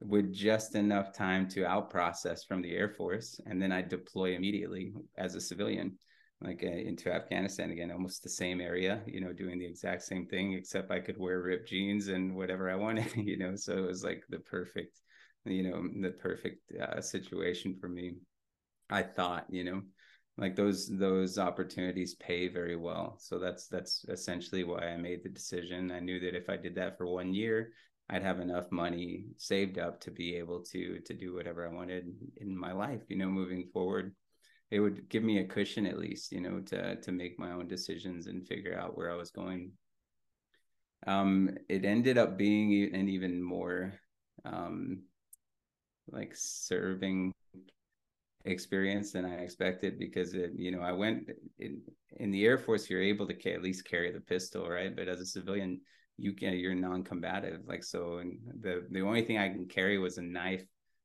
with 0.00 0.32
just 0.32 0.74
enough 0.74 1.12
time 1.12 1.46
to 1.48 1.66
out 1.66 1.90
process 1.90 2.44
from 2.44 2.60
the 2.60 2.74
Air 2.74 2.90
Force, 2.90 3.40
and 3.46 3.60
then 3.60 3.72
I 3.72 3.82
deploy 3.82 4.34
immediately 4.34 4.92
as 5.16 5.34
a 5.34 5.40
civilian, 5.40 5.98
like 6.42 6.62
uh, 6.62 6.66
into 6.66 7.10
Afghanistan 7.10 7.70
again, 7.70 7.90
almost 7.90 8.22
the 8.22 8.28
same 8.28 8.60
area, 8.60 9.02
you 9.06 9.20
know, 9.20 9.32
doing 9.32 9.58
the 9.58 9.66
exact 9.66 10.02
same 10.02 10.26
thing, 10.26 10.52
except 10.52 10.90
I 10.90 11.00
could 11.00 11.18
wear 11.18 11.40
ripped 11.40 11.70
jeans 11.70 12.08
and 12.08 12.36
whatever 12.36 12.70
I 12.70 12.74
wanted, 12.74 13.10
you 13.16 13.38
know. 13.38 13.56
So 13.56 13.72
it 13.72 13.86
was 13.86 14.04
like 14.04 14.22
the 14.28 14.40
perfect, 14.40 15.00
you 15.46 15.62
know, 15.62 15.82
the 16.02 16.10
perfect 16.10 16.72
uh, 16.78 17.00
situation 17.00 17.74
for 17.80 17.88
me. 17.88 18.16
I 18.90 19.02
thought, 19.02 19.46
you 19.48 19.64
know, 19.64 19.82
like 20.38 20.54
those 20.54 20.88
those 20.88 21.38
opportunities 21.38 22.14
pay 22.14 22.48
very 22.48 22.76
well. 22.76 23.16
So 23.18 23.38
that's 23.38 23.68
that's 23.68 24.04
essentially 24.08 24.64
why 24.64 24.88
I 24.88 24.96
made 24.96 25.22
the 25.22 25.30
decision. 25.30 25.90
I 25.90 26.00
knew 26.00 26.20
that 26.20 26.36
if 26.36 26.48
I 26.50 26.56
did 26.56 26.74
that 26.74 26.98
for 26.98 27.06
one 27.06 27.32
year, 27.32 27.72
I'd 28.10 28.22
have 28.22 28.40
enough 28.40 28.70
money 28.70 29.24
saved 29.38 29.78
up 29.78 30.00
to 30.02 30.10
be 30.10 30.36
able 30.36 30.62
to 30.64 31.00
to 31.00 31.14
do 31.14 31.34
whatever 31.34 31.66
I 31.66 31.72
wanted 31.72 32.14
in 32.36 32.56
my 32.56 32.72
life, 32.72 33.00
you 33.08 33.16
know, 33.16 33.28
moving 33.28 33.68
forward. 33.72 34.14
It 34.70 34.80
would 34.80 35.08
give 35.08 35.22
me 35.22 35.38
a 35.38 35.46
cushion 35.46 35.86
at 35.86 35.98
least, 35.98 36.32
you 36.32 36.40
know, 36.40 36.60
to 36.66 36.96
to 36.96 37.12
make 37.12 37.38
my 37.38 37.52
own 37.52 37.66
decisions 37.66 38.26
and 38.26 38.46
figure 38.46 38.78
out 38.78 38.96
where 38.96 39.10
I 39.10 39.16
was 39.16 39.30
going. 39.30 39.72
Um, 41.06 41.56
it 41.68 41.84
ended 41.84 42.18
up 42.18 42.36
being 42.36 42.94
an 42.94 43.08
even 43.08 43.42
more 43.42 43.94
um, 44.44 45.02
like 46.10 46.32
serving 46.34 47.32
experience 48.46 49.12
than 49.12 49.24
I 49.24 49.34
expected 49.34 49.98
because 49.98 50.34
it, 50.34 50.52
you 50.56 50.70
know, 50.70 50.80
I 50.80 50.92
went 50.92 51.28
in, 51.58 51.82
in 52.18 52.30
the 52.30 52.44
Air 52.44 52.58
Force, 52.58 52.88
you're 52.88 53.02
able 53.02 53.26
to 53.26 53.52
at 53.52 53.62
least 53.62 53.84
carry 53.88 54.12
the 54.12 54.20
pistol, 54.20 54.68
right? 54.68 54.94
But 54.94 55.08
as 55.08 55.20
a 55.20 55.26
civilian, 55.26 55.80
you 56.18 56.32
can 56.32 56.54
you're 56.54 56.74
non-combative. 56.74 57.60
Like 57.66 57.84
so 57.84 58.18
and 58.18 58.38
the 58.60 58.86
the 58.90 59.02
only 59.02 59.22
thing 59.22 59.38
i 59.38 59.48
can 59.48 59.66
carry 59.66 59.98
was 59.98 60.18
a 60.18 60.22
knife 60.22 60.64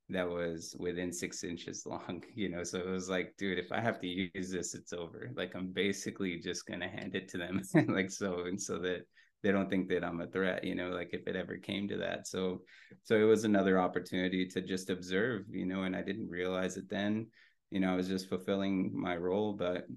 that 0.09 0.29
was 0.29 0.75
within 0.79 1.11
six 1.13 1.43
inches 1.43 1.85
long 1.85 2.23
you 2.35 2.49
know? 2.49 2.63
So 2.63 2.79
it 2.79 2.87
was 2.87 3.09
like 3.09 3.33
dude 3.37 3.59
if 3.59 3.71
i 3.71 3.79
have 3.79 3.99
to 4.01 4.07
use 4.07 4.51
this 4.51 4.73
it's 4.73 4.93
over. 4.93 5.31
Like 5.35 5.53
i'm 5.55 5.67
basically 5.67 6.39
just 6.39 6.65
gonna 6.65 6.87
hand 6.87 7.15
it 7.15 7.27
to 7.29 7.37
them. 7.37 7.61
Like 7.87 8.11
so 8.11 8.45
and 8.45 8.61
so 8.61 8.79
that 8.79 9.05
they 9.43 9.51
don't 9.51 9.69
think 9.69 9.89
that 9.89 10.03
i'm 10.03 10.21
a 10.21 10.27
threat 10.27 10.63
you 10.63 10.75
know 10.75 10.89
like 10.89 11.09
if 11.13 11.27
it 11.27 11.35
ever 11.35 11.57
came 11.57 11.87
to 11.87 11.97
that. 11.97 12.27
So 12.27 12.61
so 13.03 13.15
it 13.15 13.23
was 13.23 13.43
another 13.43 13.79
opportunity 13.79 14.45
to 14.47 14.61
just 14.61 14.89
observe 14.89 15.45
you 15.49 15.65
know 15.65 15.83
and 15.83 15.95
i 15.95 16.01
didn't 16.01 16.29
realize 16.29 16.77
it 16.77 16.89
then. 16.89 17.27
You 17.71 17.79
know 17.79 17.93
i 17.93 17.95
was 17.95 18.07
just 18.07 18.29
fulfilling 18.29 18.91
my 18.93 19.15
role 19.15 19.53
but 19.53 19.87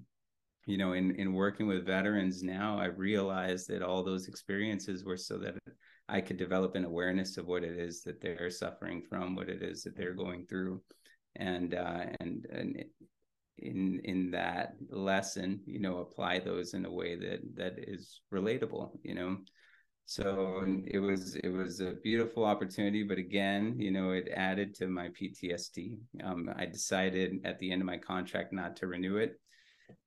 you 0.65 0.77
know 0.77 0.93
in 0.93 1.15
in 1.15 1.33
working 1.33 1.67
with 1.67 1.85
veterans 1.85 2.41
now 2.41 2.79
i 2.79 2.85
realized 2.85 3.67
that 3.67 3.83
all 3.83 4.01
those 4.03 4.27
experiences 4.27 5.03
were 5.03 5.17
so 5.17 5.37
that 5.37 5.55
i 6.07 6.21
could 6.21 6.37
develop 6.37 6.75
an 6.75 6.85
awareness 6.85 7.37
of 7.37 7.45
what 7.45 7.63
it 7.63 7.77
is 7.77 8.01
that 8.01 8.21
they're 8.21 8.49
suffering 8.49 9.01
from 9.09 9.35
what 9.35 9.49
it 9.49 9.61
is 9.61 9.83
that 9.83 9.95
they're 9.97 10.13
going 10.13 10.45
through. 10.47 10.81
And 11.37 11.73
uh, 11.73 12.05
and 12.21 12.45
and 12.49 12.85
in 13.59 14.01
in 14.03 14.31
that 14.31 14.75
lesson 14.89 15.59
you 15.65 15.79
know 15.79 15.99
apply 15.99 16.39
those 16.39 16.73
in 16.73 16.85
a 16.85 16.91
way 16.91 17.15
that 17.15 17.39
that 17.55 17.75
is 17.77 18.21
relatable 18.33 18.91
you 19.03 19.15
know 19.15 19.37
so 20.05 20.63
it 20.85 20.99
was 20.99 21.35
it 21.37 21.49
was 21.49 21.79
a 21.79 21.95
beautiful 22.03 22.43
opportunity 22.45 23.01
but 23.01 23.17
again 23.17 23.75
you 23.79 23.91
know 23.91 24.11
it 24.11 24.27
added 24.35 24.75
to 24.75 24.87
my 24.87 25.09
ptsd 25.09 25.97
um, 26.23 26.49
i 26.57 26.65
decided 26.65 27.39
at 27.45 27.57
the 27.59 27.71
end 27.71 27.81
of 27.81 27.87
my 27.87 27.97
contract 27.97 28.51
not 28.51 28.75
to 28.75 28.87
renew 28.87 29.17
it 29.17 29.39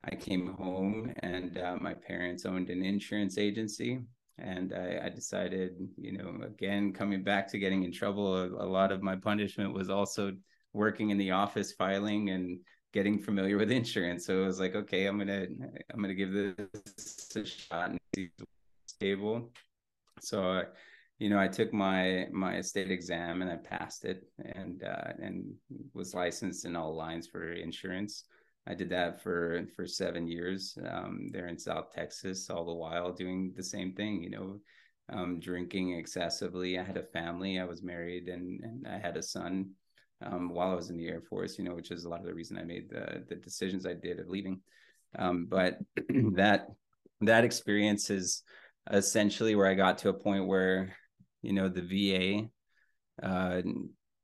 I 0.05 0.15
came 0.15 0.55
home 0.55 1.13
and 1.21 1.59
uh, 1.59 1.77
my 1.81 1.95
parents 1.95 2.47
owned 2.47 2.71
an 2.71 2.83
insurance 2.83 3.39
agency. 3.39 4.01
And 4.39 4.73
I, 4.73 5.07
I, 5.07 5.09
decided, 5.09 5.73
you 5.97 6.17
know, 6.17 6.45
again, 6.47 6.93
coming 6.93 7.25
back 7.25 7.49
to 7.49 7.59
getting 7.59 7.83
in 7.83 7.93
trouble, 7.93 8.37
a, 8.37 8.47
a, 8.47 8.69
lot 8.69 8.93
of 8.93 9.03
my 9.03 9.17
punishment 9.17 9.75
was 9.75 9.91
also 9.91 10.33
working 10.73 11.11
in 11.11 11.19
the 11.19 11.33
office 11.33 11.73
filing 11.73 12.31
and 12.31 12.61
getting 12.93 13.19
familiar 13.19 13.57
with 13.59 13.71
insurance. 13.71 14.27
So 14.27 14.43
it 14.43 14.47
was 14.47 14.61
like, 14.61 14.75
okay, 14.75 15.07
I'm 15.07 15.19
gonna, 15.19 15.47
I'm 15.93 16.01
gonna 16.01 16.15
give 16.15 16.33
this 16.33 17.37
a 17.37 17.45
shot 17.45 17.91
and 17.91 17.99
see 18.15 18.31
stable. 18.87 19.51
So, 20.21 20.43
uh, 20.43 20.65
you 21.19 21.29
know, 21.29 21.39
I 21.39 21.49
took 21.49 21.73
my 21.73 22.27
my 22.33 22.61
state 22.61 22.91
exam 22.91 23.43
and 23.43 23.51
I 23.51 23.57
passed 23.57 24.05
it, 24.05 24.25
and 24.55 24.83
uh, 24.85 25.13
and 25.21 25.53
was 25.93 26.15
licensed 26.15 26.65
in 26.65 26.77
all 26.77 26.95
lines 26.95 27.27
for 27.27 27.53
insurance. 27.53 28.25
I 28.67 28.75
did 28.75 28.91
that 28.91 29.21
for 29.23 29.67
for 29.75 29.87
seven 29.87 30.29
years 30.29 30.77
um, 30.91 31.29
there 31.33 31.49
in 31.49 31.59
South 31.59 31.93
Texas, 31.93 32.51
all 32.51 32.65
the 32.65 32.75
while 32.75 33.13
doing 33.13 33.53
the 33.57 33.63
same 33.63 33.95
thing. 33.95 34.23
You 34.23 34.31
know, 34.31 34.61
um, 35.11 35.41
drinking 35.41 35.95
excessively. 35.99 36.79
I 36.79 36.85
had 36.85 36.97
a 36.97 37.03
family. 37.03 37.59
I 37.59 37.65
was 37.65 37.83
married, 37.83 38.29
and 38.29 38.63
and 38.63 38.87
I 38.87 38.99
had 38.99 39.17
a 39.17 39.23
son. 39.23 39.71
Um, 40.21 40.51
while 40.51 40.73
I 40.73 40.75
was 40.75 40.91
in 40.91 40.97
the 40.97 41.09
Air 41.09 41.23
Force, 41.29 41.59
you 41.59 41.65
know, 41.65 41.75
which 41.75 41.91
is 41.91 42.05
a 42.05 42.09
lot 42.09 42.21
of 42.21 42.27
the 42.27 42.35
reason 42.35 42.59
I 42.59 42.65
made 42.65 42.91
the 42.91 43.25
the 43.29 43.37
decisions 43.37 43.87
I 43.87 43.95
did 43.95 44.19
of 44.19 44.29
leaving. 44.29 44.61
Um, 45.17 45.47
but 45.47 45.79
that 46.35 46.69
that 47.21 47.45
experience 47.45 48.11
is 48.11 48.43
essentially 48.91 49.55
where 49.55 49.69
I 49.69 49.75
got 49.75 49.99
to 49.99 50.09
a 50.09 50.15
point 50.15 50.47
where, 50.47 50.97
you 51.43 51.53
know, 51.53 51.69
the 51.69 51.83
VA 51.83 53.27
uh, 53.27 53.63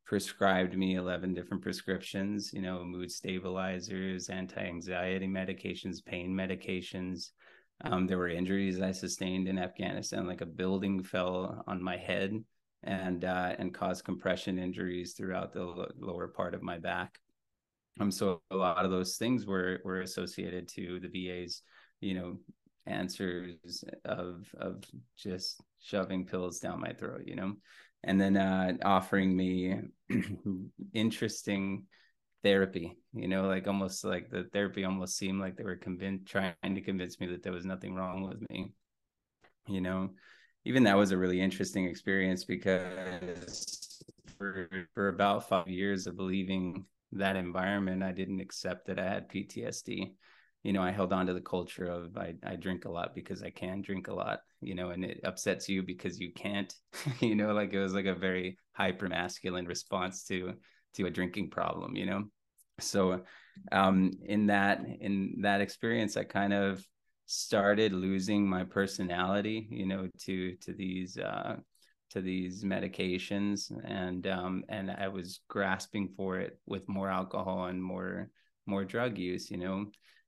prescribed 0.04 0.76
me 0.76 0.96
11 0.96 1.34
different 1.34 1.62
prescriptions, 1.62 2.52
you 2.52 2.62
know, 2.62 2.84
mood 2.84 3.10
stabilizers, 3.10 4.28
anti 4.28 4.60
anxiety 4.60 5.26
medications, 5.26 6.04
pain 6.04 6.34
medications. 6.34 7.30
Um, 7.82 8.06
there 8.06 8.18
were 8.18 8.28
injuries 8.28 8.80
I 8.80 8.92
sustained 8.92 9.48
in 9.48 9.58
Afghanistan, 9.58 10.26
like 10.26 10.40
a 10.40 10.46
building 10.46 11.02
fell 11.02 11.64
on 11.66 11.82
my 11.82 11.96
head 11.96 12.44
and 12.84 13.24
uh, 13.24 13.54
and 13.58 13.74
caused 13.74 14.04
compression 14.04 14.58
injuries 14.58 15.14
throughout 15.14 15.52
the 15.52 15.88
lower 15.98 16.28
part 16.28 16.54
of 16.54 16.62
my 16.62 16.78
back. 16.78 17.18
Um, 18.00 18.10
so 18.10 18.42
a 18.50 18.56
lot 18.56 18.84
of 18.84 18.90
those 18.90 19.16
things 19.16 19.46
were 19.46 19.80
were 19.84 20.00
associated 20.00 20.68
to 20.68 21.00
the 21.00 21.08
VA's, 21.08 21.62
you 22.00 22.14
know, 22.14 22.38
answers 22.86 23.84
of 24.04 24.46
of 24.58 24.84
just 25.16 25.60
shoving 25.80 26.26
pills 26.26 26.58
down 26.60 26.80
my 26.80 26.92
throat, 26.92 27.22
you 27.26 27.36
know, 27.36 27.54
and 28.02 28.20
then 28.20 28.36
uh, 28.36 28.74
offering 28.84 29.34
me 29.36 29.76
interesting 30.92 31.86
therapy, 32.42 32.98
you 33.14 33.28
know, 33.28 33.46
like 33.46 33.66
almost 33.66 34.04
like 34.04 34.28
the 34.28 34.44
therapy 34.52 34.84
almost 34.84 35.16
seemed 35.16 35.40
like 35.40 35.56
they 35.56 35.64
were 35.64 35.76
convinced 35.76 36.26
trying 36.26 36.54
to 36.62 36.80
convince 36.82 37.18
me 37.18 37.26
that 37.28 37.42
there 37.42 37.52
was 37.52 37.64
nothing 37.64 37.94
wrong 37.94 38.28
with 38.28 38.48
me, 38.50 38.72
you 39.66 39.80
know. 39.80 40.10
Even 40.64 40.84
that 40.84 40.96
was 40.96 41.10
a 41.10 41.16
really 41.18 41.40
interesting 41.40 41.86
experience 41.86 42.44
because 42.44 44.02
for 44.38 44.68
for 44.94 45.08
about 45.08 45.48
five 45.48 45.68
years 45.68 46.06
of 46.06 46.16
believing 46.16 46.84
that 47.12 47.36
environment, 47.36 48.02
I 48.02 48.12
didn't 48.12 48.40
accept 48.40 48.86
that 48.86 48.98
I 48.98 49.04
had 49.04 49.28
PTSD. 49.28 50.14
You 50.62 50.72
know, 50.72 50.82
I 50.82 50.90
held 50.90 51.12
on 51.12 51.26
to 51.26 51.34
the 51.34 51.40
culture 51.40 51.86
of 51.86 52.16
I, 52.16 52.34
I 52.42 52.56
drink 52.56 52.86
a 52.86 52.90
lot 52.90 53.14
because 53.14 53.42
I 53.42 53.50
can 53.50 53.82
drink 53.82 54.08
a 54.08 54.14
lot, 54.14 54.40
you 54.60 54.74
know, 54.74 54.90
and 54.90 55.04
it 55.04 55.20
upsets 55.24 55.68
you 55.68 55.82
because 55.82 56.18
you 56.18 56.32
can't, 56.32 56.74
you 57.20 57.34
know, 57.34 57.52
like 57.52 57.72
it 57.72 57.80
was 57.80 57.94
like 57.94 58.06
a 58.06 58.14
very 58.14 58.58
hyper 58.72 59.08
masculine 59.08 59.66
response 59.66 60.24
to 60.24 60.54
to 60.94 61.06
a 61.06 61.10
drinking 61.10 61.50
problem, 61.50 61.96
you 61.96 62.06
know. 62.06 62.24
So 62.80 63.22
um 63.72 64.12
in 64.24 64.46
that 64.46 64.84
in 65.00 65.42
that 65.42 65.60
experience 65.60 66.16
I 66.16 66.24
kind 66.24 66.52
of 66.52 66.84
started 67.26 67.92
losing 67.92 68.48
my 68.48 68.64
personality, 68.64 69.66
you 69.70 69.86
know, 69.86 70.08
to 70.20 70.56
to 70.56 70.72
these 70.72 71.18
uh 71.18 71.56
to 72.10 72.20
these 72.20 72.64
medications. 72.64 73.72
And 73.84 74.26
um 74.26 74.64
and 74.68 74.90
I 74.90 75.08
was 75.08 75.40
grasping 75.48 76.08
for 76.16 76.38
it 76.38 76.58
with 76.66 76.88
more 76.88 77.08
alcohol 77.10 77.66
and 77.66 77.82
more 77.82 78.30
more 78.66 78.84
drug 78.84 79.18
use 79.18 79.50
you 79.50 79.56
know? 79.58 79.86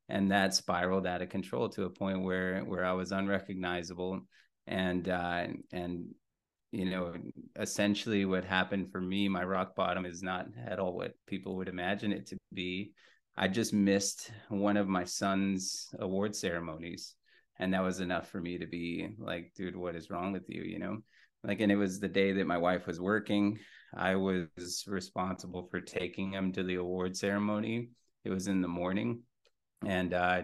And 0.09 0.31
that 0.31 0.55
spiraled 0.55 1.07
out 1.07 1.23
of 1.23 1.29
control 1.31 1.69
to 1.71 1.85
a 1.85 1.91
point 1.91 2.23
where 2.23 2.61
where 2.65 2.85
I 2.85 2.93
was 2.93 3.13
unrecognizable. 3.13 4.21
And 4.67 5.09
uh 5.09 5.47
and 5.73 6.15
you 6.73 6.85
know 6.85 7.15
essentially 7.59 8.25
what 8.25 8.45
happened 8.45 8.91
for 8.91 9.01
me 9.01 9.29
my 9.29 9.43
rock 9.45 9.75
bottom 9.77 10.05
is 10.05 10.23
not 10.23 10.47
at 10.67 10.79
all 10.79 10.95
what 10.95 11.15
people 11.27 11.57
would 11.57 11.69
imagine 11.69 12.13
it 12.13 12.27
to 12.27 12.37
be 12.53 12.93
I 13.37 13.49
just 13.49 13.73
missed 13.73 14.31
one 14.49 14.77
of 14.77 14.89
my 14.89 15.05
son's 15.05 15.89
award 15.99 16.35
ceremonies 16.35 17.15
and 17.59 17.73
that 17.75 17.83
was 17.83 18.01
enough 18.01 18.29
for 18.29 18.41
me 18.41 18.59
to 18.59 18.67
be 18.67 19.09
like 19.19 19.53
dude 19.55 19.77
what 19.77 19.97
is 19.97 20.11
wrong 20.11 20.33
with 20.33 20.49
you? 20.49 20.63
you 20.63 20.79
know? 20.79 20.99
Like 21.45 21.61
and 21.61 21.71
it 21.71 21.77
was 21.77 22.01
the 22.01 22.09
day 22.09 22.33
that 22.33 22.47
my 22.47 22.59
wife 22.59 22.87
was 22.87 23.01
working. 23.01 23.59
I 23.95 24.17
was 24.17 24.85
responsible 24.87 25.69
for 25.71 25.81
taking 25.81 26.33
him 26.33 26.53
to 26.53 26.63
the 26.65 26.77
award 26.77 27.17
ceremony. 27.17 27.91
It 28.25 28.31
was 28.31 28.49
in 28.49 28.61
the 28.61 28.69
morning 28.69 29.23
and 29.85 30.15
uh, 30.15 30.43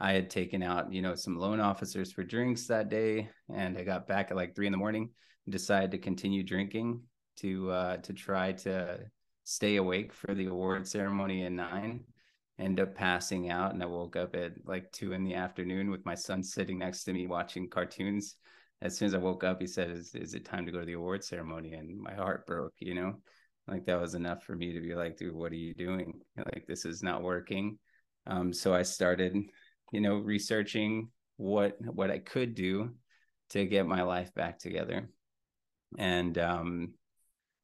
i 0.00 0.12
had 0.12 0.28
taken 0.28 0.62
out 0.62 0.92
you 0.92 1.00
know 1.00 1.14
some 1.14 1.36
loan 1.36 1.60
officers 1.60 2.12
for 2.12 2.22
drinks 2.22 2.66
that 2.66 2.88
day 2.88 3.28
and 3.54 3.78
i 3.78 3.84
got 3.84 4.06
back 4.06 4.30
at 4.30 4.36
like 4.36 4.54
three 4.54 4.66
in 4.66 4.72
the 4.72 4.78
morning 4.78 5.10
decided 5.48 5.90
to 5.90 5.98
continue 5.98 6.42
drinking 6.42 7.00
to 7.36 7.70
uh, 7.70 7.96
to 7.98 8.12
try 8.12 8.52
to 8.52 8.98
stay 9.44 9.76
awake 9.76 10.12
for 10.12 10.34
the 10.34 10.46
award 10.46 10.86
ceremony 10.86 11.44
at 11.44 11.52
nine 11.52 12.00
end 12.58 12.78
up 12.78 12.94
passing 12.94 13.50
out 13.50 13.74
and 13.74 13.82
i 13.82 13.86
woke 13.86 14.14
up 14.14 14.36
at 14.36 14.52
like 14.64 14.90
two 14.92 15.12
in 15.12 15.24
the 15.24 15.34
afternoon 15.34 15.90
with 15.90 16.04
my 16.06 16.14
son 16.14 16.42
sitting 16.42 16.78
next 16.78 17.04
to 17.04 17.12
me 17.12 17.26
watching 17.26 17.68
cartoons 17.68 18.36
as 18.84 18.96
soon 18.96 19.06
as 19.06 19.14
I 19.14 19.18
woke 19.18 19.44
up, 19.44 19.60
he 19.60 19.66
said, 19.66 19.90
"Is 19.90 20.14
is 20.14 20.34
it 20.34 20.44
time 20.44 20.66
to 20.66 20.72
go 20.72 20.80
to 20.80 20.86
the 20.86 20.92
award 20.92 21.24
ceremony?" 21.24 21.72
And 21.72 21.98
my 21.98 22.14
heart 22.14 22.46
broke. 22.46 22.74
You 22.78 22.94
know, 22.94 23.14
like 23.66 23.86
that 23.86 24.00
was 24.00 24.14
enough 24.14 24.44
for 24.44 24.54
me 24.54 24.72
to 24.72 24.80
be 24.80 24.94
like, 24.94 25.16
"Dude, 25.16 25.34
what 25.34 25.52
are 25.52 25.56
you 25.56 25.74
doing? 25.74 26.20
Like 26.36 26.66
this 26.68 26.84
is 26.84 27.02
not 27.02 27.22
working." 27.22 27.78
Um, 28.26 28.52
so 28.52 28.74
I 28.74 28.82
started, 28.82 29.36
you 29.92 30.00
know, 30.00 30.16
researching 30.16 31.10
what 31.36 31.76
what 31.80 32.10
I 32.10 32.18
could 32.18 32.54
do 32.54 32.94
to 33.50 33.66
get 33.66 33.86
my 33.86 34.02
life 34.02 34.34
back 34.34 34.58
together, 34.58 35.10
and 35.98 36.36
um, 36.38 36.94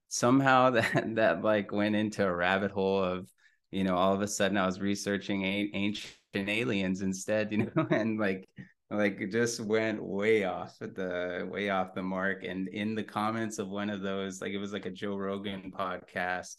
somehow 0.09 0.71
that 0.71 1.17
that 1.17 1.45
like 1.45 1.71
went 1.73 1.97
into 1.97 2.25
a 2.27 2.35
rabbit 2.35 2.71
hole 2.71 3.05
of, 3.05 3.31
you 3.71 3.85
know, 3.85 3.97
all 3.97 4.15
of 4.15 4.21
a 4.21 4.29
sudden 4.29 4.57
I 4.57 4.67
was 4.67 4.81
researching 4.81 5.45
a- 5.45 5.71
ancient 5.75 6.15
aliens 6.35 7.03
instead, 7.03 7.53
you 7.53 7.71
know, 7.77 7.87
and 7.91 8.19
like 8.19 8.49
like 8.91 9.31
just 9.31 9.61
went 9.61 10.03
way 10.03 10.45
off 10.45 10.77
the 10.81 11.49
way 11.51 11.71
off 11.71 11.95
the 11.95 12.03
mark. 12.03 12.45
And 12.45 12.69
in 12.69 12.95
the 12.95 13.05
comments 13.05 13.59
of 13.59 13.69
one 13.69 13.91
of 13.91 14.03
those 14.03 14.41
like 14.41 14.53
it 14.53 14.59
was 14.59 14.73
like 14.73 14.87
a 14.87 14.91
joe 14.91 15.17
rogan 15.17 15.73
podcast 15.77 16.57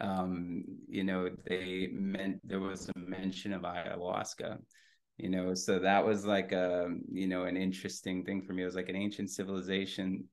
um 0.00 0.64
you 0.88 1.04
know 1.04 1.30
they 1.48 1.88
meant 1.92 2.40
there 2.44 2.60
was 2.60 2.88
a 2.88 2.98
mention 2.98 3.52
of 3.52 3.62
ayahuasca 3.62 4.58
you 5.18 5.28
know 5.28 5.54
so 5.54 5.78
that 5.78 6.04
was 6.04 6.26
like 6.26 6.50
a 6.50 6.88
you 7.12 7.28
know 7.28 7.44
an 7.44 7.56
interesting 7.56 8.24
thing 8.24 8.42
for 8.42 8.52
me. 8.52 8.62
It 8.62 8.66
was 8.66 8.74
like 8.74 8.88
an 8.88 8.96
ancient 8.96 9.30
civilization 9.30 10.24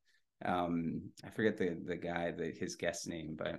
um 0.46 1.02
i 1.24 1.30
forget 1.30 1.58
the 1.58 1.78
the 1.86 1.96
guy 1.96 2.32
the 2.32 2.52
his 2.60 2.76
guest 2.76 3.08
name 3.08 3.36
but 3.38 3.58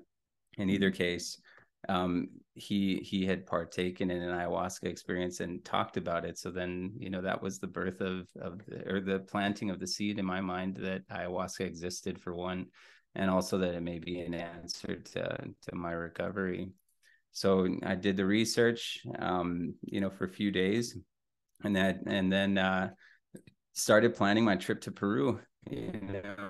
in 0.59 0.69
either 0.69 0.91
case 0.91 1.41
um, 1.89 2.29
he 2.55 2.97
he 2.99 3.27
had 3.27 3.47
partaken 3.47 4.11
in 4.11 4.23
an 4.23 4.31
ayahuasca 4.31 4.85
experience 4.85 5.41
and 5.41 5.65
talked 5.65 5.97
about 5.97 6.25
it. 6.25 6.39
So 6.39 6.51
then, 6.51 6.93
you 6.99 7.11
know, 7.11 7.23
that 7.23 7.43
was 7.43 7.59
the 7.59 7.67
birth 7.67 8.01
of 8.01 8.29
of 8.41 8.65
the, 8.67 8.93
or 8.93 9.01
the 9.01 9.21
planting 9.21 9.71
of 9.71 9.81
the 9.81 9.87
seed 9.87 10.19
in 10.19 10.25
my 10.25 10.41
mind 10.41 10.77
that 10.77 11.09
ayahuasca 11.09 11.61
existed 11.61 12.21
for 12.21 12.35
one, 12.35 12.67
and 13.15 13.31
also 13.31 13.59
that 13.59 13.75
it 13.75 13.83
may 13.83 13.99
be 13.99 14.21
an 14.21 14.35
answer 14.35 14.97
to 14.97 15.37
to 15.63 15.75
my 15.75 15.93
recovery. 15.93 16.71
So 17.33 17.67
I 17.83 17.95
did 17.95 18.17
the 18.17 18.27
research, 18.27 19.01
um, 19.19 19.75
you 19.83 20.01
know, 20.01 20.11
for 20.11 20.25
a 20.25 20.29
few 20.29 20.51
days, 20.51 20.97
and 21.65 21.75
that 21.77 22.01
and 22.07 22.31
then 22.31 22.59
uh, 22.59 22.91
started 23.73 24.15
planning 24.15 24.45
my 24.45 24.57
trip 24.57 24.83
to 24.83 24.91
Peru. 24.93 25.41
You 25.71 25.93
know, 25.93 26.49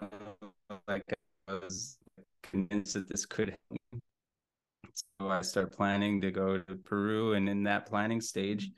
like 0.88 1.04
I 1.48 1.52
was 1.52 1.98
convinced 2.42 2.94
that 2.94 3.08
this 3.08 3.26
could 3.26 3.54
I 5.30 5.42
start 5.42 5.72
planning 5.72 6.20
to 6.20 6.30
go 6.30 6.58
to 6.58 6.76
Peru, 6.76 7.34
and 7.34 7.48
in 7.48 7.62
that 7.64 7.86
planning 7.86 8.20
stage, 8.20 8.70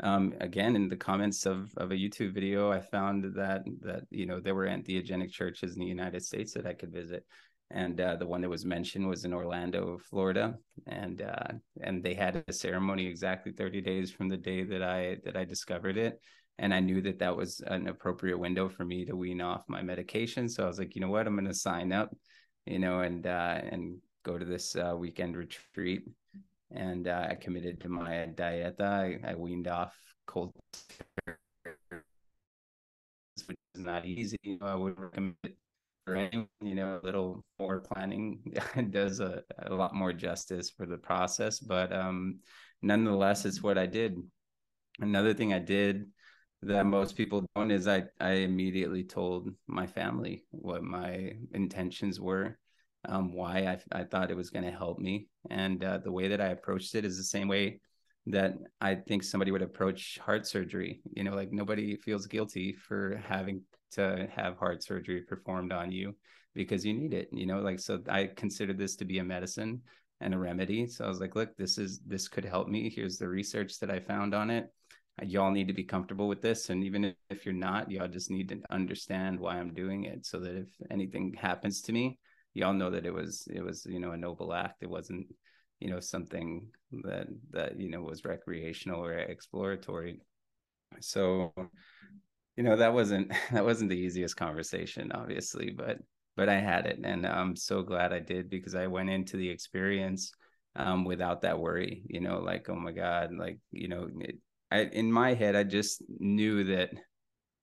um, 0.00 0.34
again 0.40 0.76
in 0.76 0.88
the 0.88 0.96
comments 0.96 1.46
of 1.46 1.72
of 1.76 1.90
a 1.90 1.94
YouTube 1.94 2.32
video, 2.34 2.70
I 2.70 2.80
found 2.80 3.24
that 3.34 3.62
that 3.80 4.04
you 4.10 4.26
know 4.26 4.40
there 4.40 4.54
were 4.54 4.66
entheogenic 4.66 5.30
churches 5.30 5.74
in 5.74 5.80
the 5.80 5.86
United 5.86 6.24
States 6.24 6.52
that 6.54 6.66
I 6.66 6.74
could 6.74 6.92
visit, 6.92 7.24
and 7.70 8.00
uh, 8.00 8.16
the 8.16 8.26
one 8.26 8.40
that 8.42 8.48
was 8.48 8.64
mentioned 8.64 9.08
was 9.08 9.24
in 9.24 9.32
Orlando, 9.32 9.98
Florida, 10.10 10.54
and 10.86 11.22
uh, 11.22 11.52
and 11.80 12.02
they 12.02 12.14
had 12.14 12.44
a 12.46 12.52
ceremony 12.52 13.06
exactly 13.06 13.52
30 13.52 13.80
days 13.80 14.10
from 14.10 14.28
the 14.28 14.36
day 14.36 14.64
that 14.64 14.82
I 14.82 15.16
that 15.24 15.36
I 15.36 15.44
discovered 15.44 15.96
it, 15.96 16.20
and 16.58 16.72
I 16.72 16.80
knew 16.80 17.00
that 17.02 17.18
that 17.18 17.36
was 17.36 17.60
an 17.66 17.88
appropriate 17.88 18.38
window 18.38 18.68
for 18.68 18.84
me 18.84 19.04
to 19.04 19.16
wean 19.16 19.40
off 19.40 19.62
my 19.68 19.82
medication. 19.82 20.48
So 20.48 20.64
I 20.64 20.66
was 20.66 20.78
like, 20.78 20.94
you 20.94 21.00
know 21.00 21.10
what, 21.10 21.26
I'm 21.26 21.34
going 21.34 21.46
to 21.46 21.54
sign 21.54 21.92
up, 21.92 22.14
you 22.64 22.78
know, 22.78 23.00
and 23.00 23.26
uh, 23.26 23.60
and 23.70 23.98
go 24.26 24.36
to 24.36 24.44
this 24.44 24.74
uh, 24.74 24.94
weekend 24.98 25.36
retreat, 25.36 26.02
and 26.72 27.06
uh, 27.06 27.28
I 27.30 27.34
committed 27.36 27.80
to 27.82 27.88
my 27.88 28.26
diet. 28.34 28.80
I, 28.80 29.20
I 29.24 29.34
weaned 29.36 29.68
off 29.68 29.96
cold, 30.26 30.52
which 33.46 33.56
is 33.74 33.80
not 33.80 34.04
easy. 34.04 34.36
You 34.42 34.58
know, 34.60 34.66
I 34.66 34.74
would 34.74 34.98
recommend 34.98 35.36
for 36.04 36.16
anyone. 36.16 36.48
You 36.60 36.74
know, 36.74 36.98
a 37.00 37.06
little 37.06 37.44
more 37.60 37.78
planning 37.78 38.52
does 38.90 39.20
a, 39.20 39.44
a 39.58 39.72
lot 39.72 39.94
more 39.94 40.12
justice 40.12 40.70
for 40.70 40.86
the 40.86 40.98
process, 40.98 41.60
but 41.60 41.92
um, 41.92 42.40
nonetheless, 42.82 43.44
it's 43.44 43.62
what 43.62 43.78
I 43.78 43.86
did. 43.86 44.18
Another 44.98 45.34
thing 45.34 45.52
I 45.52 45.60
did 45.60 46.06
that 46.62 46.84
most 46.84 47.16
people 47.16 47.46
don't 47.54 47.70
is 47.70 47.86
I 47.86 48.04
I 48.18 48.30
immediately 48.50 49.04
told 49.04 49.50
my 49.68 49.86
family 49.86 50.42
what 50.50 50.82
my 50.82 51.34
intentions 51.52 52.18
were, 52.18 52.58
um, 53.08 53.32
why 53.32 53.78
I 53.92 54.00
I 54.00 54.04
thought 54.04 54.30
it 54.30 54.36
was 54.36 54.50
going 54.50 54.64
to 54.64 54.70
help 54.70 54.98
me, 54.98 55.28
and 55.50 55.82
uh, 55.84 55.98
the 55.98 56.12
way 56.12 56.28
that 56.28 56.40
I 56.40 56.48
approached 56.48 56.94
it 56.94 57.04
is 57.04 57.16
the 57.16 57.24
same 57.24 57.48
way 57.48 57.80
that 58.26 58.54
I 58.80 58.96
think 58.96 59.22
somebody 59.22 59.52
would 59.52 59.62
approach 59.62 60.18
heart 60.18 60.46
surgery. 60.46 61.00
You 61.14 61.24
know, 61.24 61.34
like 61.34 61.52
nobody 61.52 61.96
feels 61.96 62.26
guilty 62.26 62.72
for 62.72 63.20
having 63.28 63.62
to 63.92 64.28
have 64.34 64.58
heart 64.58 64.82
surgery 64.82 65.22
performed 65.22 65.72
on 65.72 65.92
you 65.92 66.14
because 66.54 66.84
you 66.84 66.92
need 66.94 67.14
it. 67.14 67.28
You 67.32 67.46
know, 67.46 67.60
like 67.60 67.78
so 67.78 68.02
I 68.08 68.30
consider 68.36 68.72
this 68.72 68.96
to 68.96 69.04
be 69.04 69.18
a 69.18 69.24
medicine 69.24 69.82
and 70.20 70.34
a 70.34 70.38
remedy. 70.38 70.86
So 70.86 71.04
I 71.04 71.08
was 71.08 71.20
like, 71.20 71.36
look, 71.36 71.56
this 71.56 71.78
is 71.78 72.00
this 72.06 72.28
could 72.28 72.44
help 72.44 72.68
me. 72.68 72.90
Here's 72.94 73.18
the 73.18 73.28
research 73.28 73.78
that 73.78 73.90
I 73.90 74.00
found 74.00 74.34
on 74.34 74.50
it. 74.50 74.72
Y'all 75.22 75.50
need 75.50 75.68
to 75.68 75.74
be 75.74 75.84
comfortable 75.84 76.28
with 76.28 76.42
this. 76.42 76.68
And 76.68 76.84
even 76.84 77.14
if 77.30 77.46
you're 77.46 77.54
not, 77.54 77.90
y'all 77.90 78.08
just 78.08 78.30
need 78.30 78.48
to 78.50 78.60
understand 78.70 79.40
why 79.40 79.56
I'm 79.58 79.72
doing 79.72 80.04
it 80.04 80.26
so 80.26 80.38
that 80.40 80.56
if 80.56 80.68
anything 80.90 81.34
happens 81.34 81.80
to 81.82 81.92
me, 81.92 82.18
y'all 82.56 82.72
know 82.72 82.90
that 82.90 83.06
it 83.06 83.12
was 83.12 83.46
it 83.52 83.62
was, 83.62 83.86
you 83.86 84.00
know, 84.00 84.12
a 84.12 84.16
noble 84.16 84.52
act. 84.54 84.82
It 84.82 84.90
wasn't 84.90 85.26
you 85.80 85.90
know 85.90 86.00
something 86.00 86.66
that 87.04 87.26
that 87.50 87.78
you 87.78 87.90
know 87.90 88.02
was 88.02 88.24
recreational 88.24 89.04
or 89.04 89.12
exploratory. 89.12 90.20
So 91.00 91.52
you 92.56 92.64
know 92.64 92.76
that 92.76 92.92
wasn't 92.92 93.32
that 93.52 93.64
wasn't 93.64 93.90
the 93.90 93.98
easiest 93.98 94.36
conversation 94.36 95.12
obviously 95.12 95.70
but 95.70 95.98
but 96.36 96.48
i 96.48 96.58
had 96.58 96.86
it. 96.86 96.98
And 97.02 97.26
i'm 97.26 97.54
so 97.54 97.82
glad 97.82 98.12
i 98.12 98.18
did 98.18 98.50
because 98.50 98.74
i 98.74 98.86
went 98.86 99.10
into 99.10 99.36
the 99.36 99.48
experience 99.48 100.32
um, 100.74 101.04
without 101.04 101.42
that 101.42 101.58
worry 101.58 102.02
you 102.08 102.20
know 102.20 102.38
like 102.38 102.68
oh 102.68 102.74
my 102.74 102.92
god 102.92 103.30
like 103.38 103.58
you 103.72 103.88
know 103.88 104.08
it, 104.20 104.36
I, 104.70 104.80
in 104.80 105.10
my 105.10 105.34
head 105.34 105.56
i 105.56 105.62
just 105.62 106.02
knew 106.18 106.64
that 106.64 106.90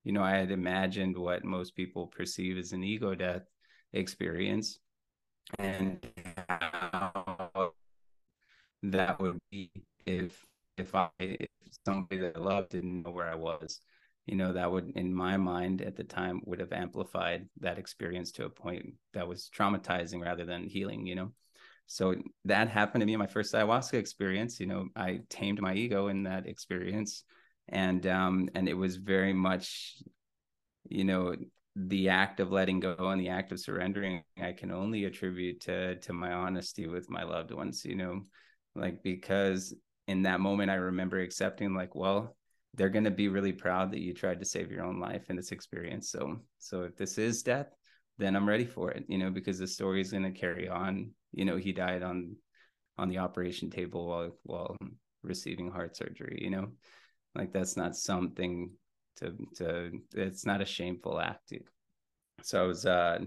you 0.03 0.13
know 0.13 0.23
i 0.23 0.31
had 0.31 0.51
imagined 0.51 1.17
what 1.17 1.43
most 1.43 1.75
people 1.75 2.07
perceive 2.07 2.57
as 2.57 2.71
an 2.71 2.83
ego 2.83 3.13
death 3.13 3.43
experience 3.93 4.79
and 5.59 5.99
how 6.47 7.73
that 8.83 9.19
would 9.19 9.39
be 9.51 9.71
if 10.05 10.45
if 10.77 10.93
I 10.95 11.09
if 11.19 11.47
somebody 11.85 12.21
that 12.21 12.37
I 12.37 12.39
loved 12.39 12.69
didn't 12.71 13.03
know 13.03 13.11
where 13.11 13.29
I 13.29 13.35
was. 13.35 13.79
You 14.25 14.35
know, 14.35 14.53
that 14.53 14.71
would 14.71 14.91
in 14.95 15.13
my 15.13 15.35
mind 15.35 15.81
at 15.81 15.97
the 15.97 16.03
time 16.03 16.41
would 16.45 16.59
have 16.59 16.71
amplified 16.71 17.47
that 17.59 17.77
experience 17.77 18.31
to 18.33 18.45
a 18.45 18.49
point 18.49 18.93
that 19.13 19.27
was 19.27 19.49
traumatizing 19.55 20.21
rather 20.21 20.45
than 20.45 20.67
healing, 20.67 21.05
you 21.05 21.15
know. 21.15 21.31
So 21.87 22.15
that 22.45 22.69
happened 22.69 23.01
to 23.01 23.05
me 23.05 23.13
in 23.13 23.19
my 23.19 23.27
first 23.27 23.53
ayahuasca 23.53 23.95
experience. 23.95 24.59
You 24.59 24.67
know, 24.67 24.87
I 24.95 25.21
tamed 25.29 25.61
my 25.61 25.73
ego 25.73 26.07
in 26.07 26.23
that 26.23 26.47
experience. 26.47 27.23
And 27.69 28.05
um 28.07 28.49
and 28.55 28.67
it 28.69 28.75
was 28.75 28.95
very 28.97 29.33
much, 29.33 29.97
you 30.89 31.03
know, 31.03 31.35
the 31.75 32.09
act 32.09 32.39
of 32.39 32.51
letting 32.51 32.79
go 32.79 32.95
and 32.99 33.19
the 33.19 33.29
act 33.29 33.51
of 33.51 33.59
surrendering 33.59 34.23
i 34.41 34.51
can 34.51 34.71
only 34.71 35.05
attribute 35.05 35.59
to 35.61 35.95
to 35.99 36.13
my 36.13 36.31
honesty 36.31 36.87
with 36.87 37.09
my 37.09 37.23
loved 37.23 37.51
ones 37.51 37.83
you 37.83 37.95
know? 37.95 38.21
Like 38.75 39.03
because 39.03 39.73
in 40.07 40.23
that 40.23 40.39
moment 40.39 40.71
i 40.71 40.75
remember 40.75 41.19
accepting 41.19 41.73
like 41.73 41.95
well 41.95 42.35
they're 42.75 42.89
going 42.89 43.03
to 43.03 43.11
be 43.11 43.27
really 43.27 43.53
proud 43.53 43.91
that 43.91 44.01
you 44.01 44.13
tried 44.13 44.39
to 44.39 44.45
save 44.45 44.71
your 44.71 44.83
own 44.83 44.99
life 44.99 45.29
in 45.29 45.35
this 45.35 45.51
experience. 45.51 46.09
So 46.09 46.37
so 46.57 46.83
if 46.83 46.95
this 46.95 47.17
is 47.17 47.43
death 47.43 47.67
then 48.19 48.35
i'm 48.35 48.47
ready 48.47 48.65
for 48.65 48.91
it 48.91 49.03
you 49.07 49.17
know 49.17 49.31
because 49.31 49.57
the 49.57 49.67
story 49.67 49.99
is 50.01 50.11
going 50.11 50.23
to 50.23 50.39
carry 50.39 50.67
on. 50.69 51.11
You 51.31 51.45
know 51.45 51.57
he 51.57 51.71
died 51.71 52.03
on 52.03 52.35
on 52.99 53.09
the 53.09 53.17
operation 53.17 53.71
table 53.71 54.07
while 54.07 54.37
while 54.43 54.77
receiving 55.23 55.71
heart 55.71 55.95
surgery 55.97 56.39
you 56.41 56.51
know? 56.51 56.67
Like 57.33 57.51
that's 57.51 57.75
not 57.77 57.95
something 57.95 58.71
to 59.17 59.33
to 59.55 59.91
it's 60.13 60.45
not 60.45 60.61
a 60.61 60.65
shameful 60.65 61.19
act 61.19 61.53
so 62.41 62.63
i 62.63 62.67
was 62.67 62.85
uh 62.85 63.19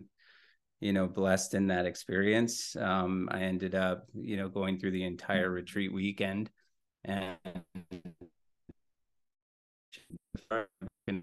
you 0.80 0.92
know, 0.92 1.06
blessed 1.06 1.54
in 1.54 1.68
that 1.68 1.86
experience. 1.86 2.76
Um, 2.76 3.28
I 3.32 3.40
ended 3.40 3.74
up, 3.74 4.06
you 4.14 4.36
know, 4.36 4.48
going 4.48 4.78
through 4.78 4.90
the 4.90 5.04
entire 5.04 5.50
retreat 5.50 5.92
weekend 5.92 6.50
and 7.04 7.36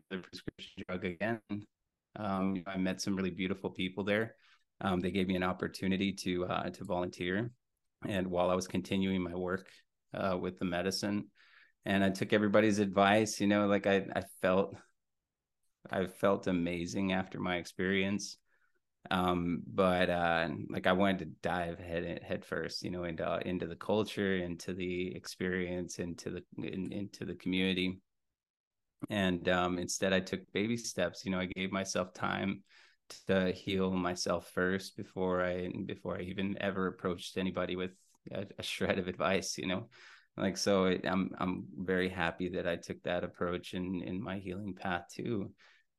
the 0.09 0.17
prescription 0.17 0.83
drug 0.87 1.05
again. 1.05 1.39
Um, 2.15 2.63
I 2.65 2.77
met 2.77 3.01
some 3.01 3.15
really 3.15 3.29
beautiful 3.29 3.69
people 3.69 4.03
there. 4.03 4.35
Um, 4.81 4.99
they 4.99 5.11
gave 5.11 5.27
me 5.27 5.35
an 5.35 5.43
opportunity 5.43 6.11
to 6.13 6.45
uh, 6.45 6.69
to 6.71 6.83
volunteer, 6.83 7.51
and 8.07 8.27
while 8.27 8.49
I 8.49 8.55
was 8.55 8.67
continuing 8.67 9.21
my 9.21 9.35
work 9.35 9.67
uh, 10.13 10.37
with 10.39 10.57
the 10.59 10.65
medicine, 10.65 11.27
and 11.85 12.03
I 12.03 12.09
took 12.09 12.33
everybody's 12.33 12.79
advice. 12.79 13.39
You 13.39 13.47
know, 13.47 13.67
like 13.67 13.87
I 13.87 14.05
I 14.15 14.23
felt 14.41 14.75
I 15.91 16.07
felt 16.07 16.47
amazing 16.47 17.11
after 17.13 17.39
my 17.39 17.57
experience 17.57 18.37
um 19.11 19.61
but 19.67 20.09
uh 20.09 20.47
like 20.69 20.87
i 20.87 20.93
wanted 20.93 21.19
to 21.19 21.25
dive 21.41 21.77
head 21.77 22.21
head 22.23 22.45
first 22.45 22.83
you 22.83 22.89
know 22.89 23.03
into 23.03 23.39
into 23.45 23.67
the 23.67 23.75
culture 23.75 24.37
into 24.37 24.73
the 24.73 25.13
experience 25.15 25.99
into 25.99 26.29
the 26.29 26.43
in, 26.65 26.91
into 26.91 27.25
the 27.25 27.35
community 27.35 27.99
and 29.09 29.49
um 29.49 29.77
instead 29.77 30.13
i 30.13 30.19
took 30.19 30.39
baby 30.53 30.77
steps 30.77 31.25
you 31.25 31.31
know 31.31 31.39
i 31.39 31.45
gave 31.45 31.71
myself 31.71 32.13
time 32.13 32.63
to 33.27 33.51
heal 33.51 33.91
myself 33.91 34.49
first 34.53 34.95
before 34.95 35.43
i 35.43 35.69
before 35.85 36.17
i 36.17 36.21
even 36.21 36.57
ever 36.61 36.87
approached 36.87 37.37
anybody 37.37 37.75
with 37.75 37.91
a, 38.31 38.45
a 38.57 38.63
shred 38.63 38.99
of 38.99 39.09
advice 39.09 39.57
you 39.57 39.67
know 39.67 39.89
like 40.37 40.57
so 40.57 40.85
it, 40.85 41.05
i'm 41.07 41.31
i'm 41.39 41.65
very 41.77 42.09
happy 42.09 42.49
that 42.49 42.67
i 42.67 42.75
took 42.75 43.01
that 43.03 43.23
approach 43.23 43.73
in 43.73 44.01
in 44.01 44.21
my 44.21 44.37
healing 44.37 44.73
path 44.73 45.05
too 45.13 45.51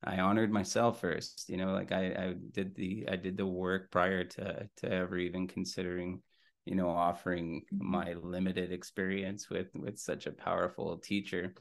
I 0.06 0.20
honored 0.20 0.52
myself 0.52 1.00
first. 1.00 1.48
You 1.48 1.56
know, 1.56 1.72
like 1.72 1.92
I, 1.92 2.06
I 2.06 2.34
did 2.52 2.74
the 2.74 3.08
I 3.10 3.16
did 3.16 3.36
the 3.36 3.46
work 3.46 3.90
prior 3.90 4.24
to 4.24 4.68
to 4.78 4.92
ever 4.92 5.16
even 5.16 5.48
considering, 5.48 6.20
you 6.66 6.74
know, 6.74 6.90
offering 6.90 7.62
my 7.72 8.14
limited 8.14 8.70
experience 8.70 9.48
with 9.48 9.68
with 9.74 9.98
such 9.98 10.26
a 10.26 10.32
powerful 10.32 10.98
teacher 10.98 11.54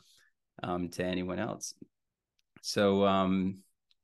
um, 0.62 0.90
to 0.90 1.04
anyone 1.06 1.40
else. 1.40 1.74
So 2.62 3.06
um, 3.06 3.60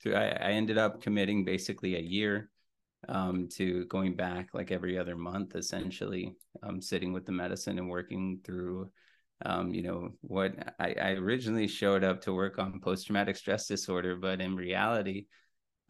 I, 0.05 0.10
I 0.10 0.51
ended 0.51 0.77
up 0.77 1.01
committing 1.01 1.43
basically 1.43 1.95
a 1.95 2.01
year 2.01 2.49
um, 3.07 3.47
to 3.49 3.85
going 3.85 4.15
back 4.15 4.49
like 4.53 4.71
every 4.71 4.97
other 4.97 5.15
month, 5.15 5.55
essentially, 5.55 6.35
um, 6.63 6.81
sitting 6.81 7.13
with 7.13 7.25
the 7.25 7.31
medicine 7.31 7.79
and 7.79 7.89
working 7.89 8.39
through 8.43 8.89
um, 9.45 9.73
you 9.73 9.83
know 9.83 10.12
what 10.21 10.53
I, 10.79 10.95
I, 11.01 11.09
originally 11.12 11.67
showed 11.67 12.03
up 12.03 12.21
to 12.21 12.33
work 12.33 12.59
on 12.59 12.81
post-traumatic 12.81 13.38
stress 13.38 13.67
disorder 13.67 14.15
but 14.15 14.41
in 14.41 14.55
reality 14.55 15.27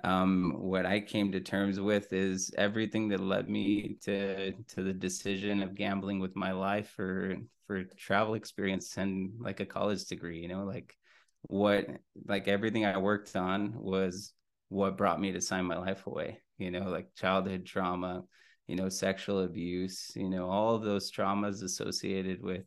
um, 0.03 0.53
what 0.57 0.85
i 0.85 0.99
came 0.99 1.31
to 1.31 1.39
terms 1.39 1.79
with 1.79 2.13
is 2.13 2.51
everything 2.57 3.09
that 3.09 3.19
led 3.19 3.49
me 3.49 3.97
to 4.03 4.51
to 4.51 4.83
the 4.83 4.93
decision 4.93 5.63
of 5.63 5.75
gambling 5.75 6.19
with 6.19 6.35
my 6.35 6.51
life 6.51 6.89
for 6.95 7.35
for 7.67 7.83
travel 7.97 8.35
experience 8.35 8.97
and 8.97 9.33
like 9.39 9.59
a 9.59 9.65
college 9.65 10.05
degree 10.05 10.39
you 10.39 10.47
know 10.47 10.63
like 10.63 10.95
what 11.43 11.87
like 12.27 12.47
everything 12.47 12.85
i 12.85 12.97
worked 12.97 13.35
on 13.35 13.73
was 13.75 14.33
what 14.69 14.97
brought 14.97 15.19
me 15.19 15.31
to 15.31 15.41
sign 15.41 15.65
my 15.65 15.77
life 15.77 16.05
away 16.05 16.39
you 16.59 16.69
know 16.71 16.89
like 16.89 17.07
childhood 17.15 17.65
trauma 17.65 18.21
you 18.67 18.75
know 18.75 18.89
sexual 18.89 19.43
abuse 19.43 20.11
you 20.15 20.29
know 20.29 20.47
all 20.47 20.75
of 20.75 20.83
those 20.83 21.11
traumas 21.11 21.63
associated 21.63 22.41
with 22.41 22.65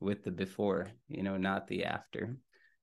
with 0.00 0.24
the 0.24 0.30
before, 0.30 0.90
you 1.08 1.22
know, 1.22 1.36
not 1.36 1.68
the 1.68 1.84
after. 1.84 2.36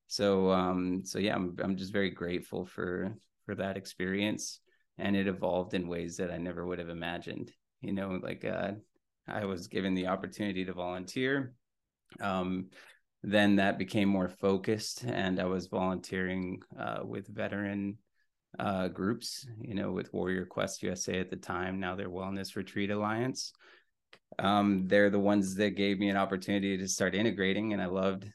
So 0.05 0.51
um 0.51 1.03
so 1.03 1.20
yeah, 1.20 1.36
I'm 1.36 1.55
I'm 1.62 1.76
just 1.76 1.91
very 1.91 2.12
grateful 2.12 2.66
for 2.66 3.14
for 3.45 3.55
that 3.55 3.76
experience 3.76 4.60
and 4.97 5.16
it 5.16 5.28
evolved 5.28 5.74
in 5.74 5.88
ways 5.88 6.18
that 6.18 6.32
I 6.32 6.38
never 6.38 6.66
would 6.66 6.80
have 6.80 6.89
imagined. 6.89 7.51
You 7.82 7.93
know, 7.93 8.20
like 8.22 8.45
uh 8.45 8.74
I 9.28 9.45
was 9.45 9.68
given 9.68 9.95
the 9.95 10.08
opportunity 10.08 10.64
to 10.66 10.74
volunteer. 10.74 11.53
Um 12.22 12.70
then 13.24 13.55
that 13.55 13.80
became 13.80 14.08
more 14.08 14.30
focused 14.30 15.03
and 15.03 15.39
I 15.39 15.45
was 15.45 15.68
volunteering 15.68 16.62
uh, 16.80 16.99
with 17.03 17.28
veteran 17.28 17.97
uh, 18.60 18.88
groups, 18.88 19.47
you 19.62 19.76
know, 19.76 19.91
with 19.91 20.14
Warrior 20.14 20.45
Quest 20.45 20.84
USA 20.84 21.20
at 21.20 21.30
the 21.30 21.36
time, 21.36 21.80
now 21.80 21.95
their 21.95 22.10
Wellness 22.10 22.55
Retreat 22.55 22.91
Alliance 22.91 23.53
um, 24.39 24.88
they're 24.88 25.10
the 25.10 25.20
ones 25.20 25.55
that 25.55 25.72
gave 25.72 25.99
me 25.99 26.10
an 26.10 26.18
opportunity 26.18 26.78
to 26.78 26.88
start 26.88 27.16
integrating, 27.16 27.74
and 27.74 27.82
I 27.82 27.88
loved 27.88 28.26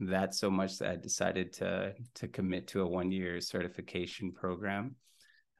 that 0.00 0.34
so 0.34 0.50
much 0.50 0.78
that 0.78 0.90
I 0.90 0.96
decided 0.96 1.52
to 1.54 1.94
to 2.14 2.28
commit 2.28 2.68
to 2.68 2.82
a 2.82 2.88
one 2.88 3.12
year 3.12 3.40
certification 3.40 4.32
program. 4.32 4.96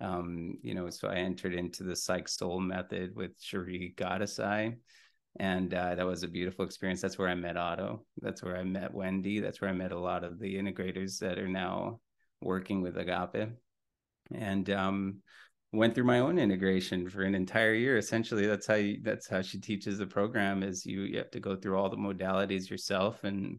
Um, 0.01 0.57
you 0.63 0.75
know, 0.75 0.89
so 0.89 1.09
I 1.09 1.17
entered 1.17 1.55
into 1.55 1.83
the 1.83 1.97
Psych 1.97 2.29
Soul 2.29 2.61
method 2.61 3.15
with 3.15 3.33
Shri 3.39 3.93
Gadasai, 3.97 4.77
and 5.39 5.75
uh, 5.75 5.95
that 5.97 6.07
was 6.07 6.23
a 6.23 6.29
beautiful 6.29 6.65
experience. 6.65 7.03
That's 7.03 7.19
where 7.19 7.29
I 7.29 7.35
met 7.35 7.59
Otto. 7.59 8.07
That's 8.23 8.43
where 8.43 8.57
I 8.57 8.65
met 8.65 8.95
Wendy. 8.95 9.41
That's 9.41 9.61
where 9.61 9.71
I 9.71 9.75
met 9.75 9.93
a 9.93 9.99
lot 9.99 10.25
of 10.25 10.39
the 10.39 10.55
integrators 10.57 11.19
that 11.19 11.39
are 11.39 11.49
now 11.49 12.01
working 12.41 12.81
with 12.81 12.97
Agape. 12.97 13.51
And 14.35 14.71
um, 14.71 15.23
went 15.73 15.95
through 15.95 16.05
my 16.05 16.19
own 16.19 16.39
integration 16.39 17.09
for 17.09 17.23
an 17.23 17.35
entire 17.35 17.75
year. 17.75 17.97
Essentially 17.97 18.47
that's 18.47 18.67
how 18.67 18.75
you, 18.75 18.99
that's 19.03 19.29
how 19.29 19.43
she 19.43 19.61
teaches 19.61 19.99
the 19.99 20.07
program 20.07 20.63
is 20.63 20.85
you 20.85 21.03
you 21.03 21.19
have 21.19 21.31
to 21.31 21.41
go 21.41 21.57
through 21.57 21.79
all 21.79 21.89
the 21.89 21.97
modalities 21.97 22.69
yourself 22.69 23.25
and 23.25 23.59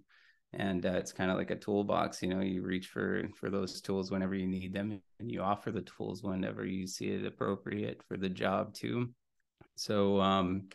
and 0.54 0.86
uh, 0.86 0.90
it's 0.90 1.14
kind 1.14 1.32
of 1.32 1.38
like 1.38 1.52
a 1.52 1.56
toolbox 1.56 2.22
you 2.22 2.28
know 2.28 2.42
you 2.42 2.62
reach 2.62 2.88
for 2.88 3.24
for 3.40 3.50
those 3.50 3.80
tools 3.80 4.12
whenever 4.12 4.36
you 4.36 4.48
need 4.48 4.74
them 4.74 5.00
and 5.20 5.32
you 5.32 5.42
offer 5.42 5.72
the 5.72 5.84
tools 5.84 6.22
whenever 6.22 6.66
you 6.66 6.86
see 6.86 7.08
it 7.08 7.26
appropriate 7.26 8.02
for 8.08 8.18
the 8.18 8.30
job 8.30 8.74
too. 8.74 9.10
So 9.76 10.20
um 10.20 10.68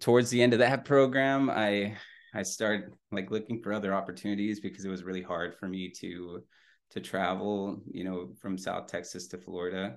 towards 0.00 0.30
the 0.30 0.42
end 0.42 0.52
of 0.52 0.58
that 0.58 0.84
program 0.84 1.48
i 1.48 1.96
i 2.34 2.42
started 2.42 2.90
like 3.12 3.30
looking 3.30 3.62
for 3.62 3.72
other 3.72 3.94
opportunities 3.94 4.58
because 4.58 4.84
it 4.84 4.88
was 4.88 5.04
really 5.04 5.22
hard 5.22 5.54
for 5.54 5.68
me 5.68 5.88
to 5.88 6.42
to 6.90 7.00
travel 7.00 7.80
you 7.90 8.04
know 8.04 8.30
from 8.40 8.56
south 8.56 8.86
texas 8.86 9.26
to 9.26 9.38
florida 9.38 9.96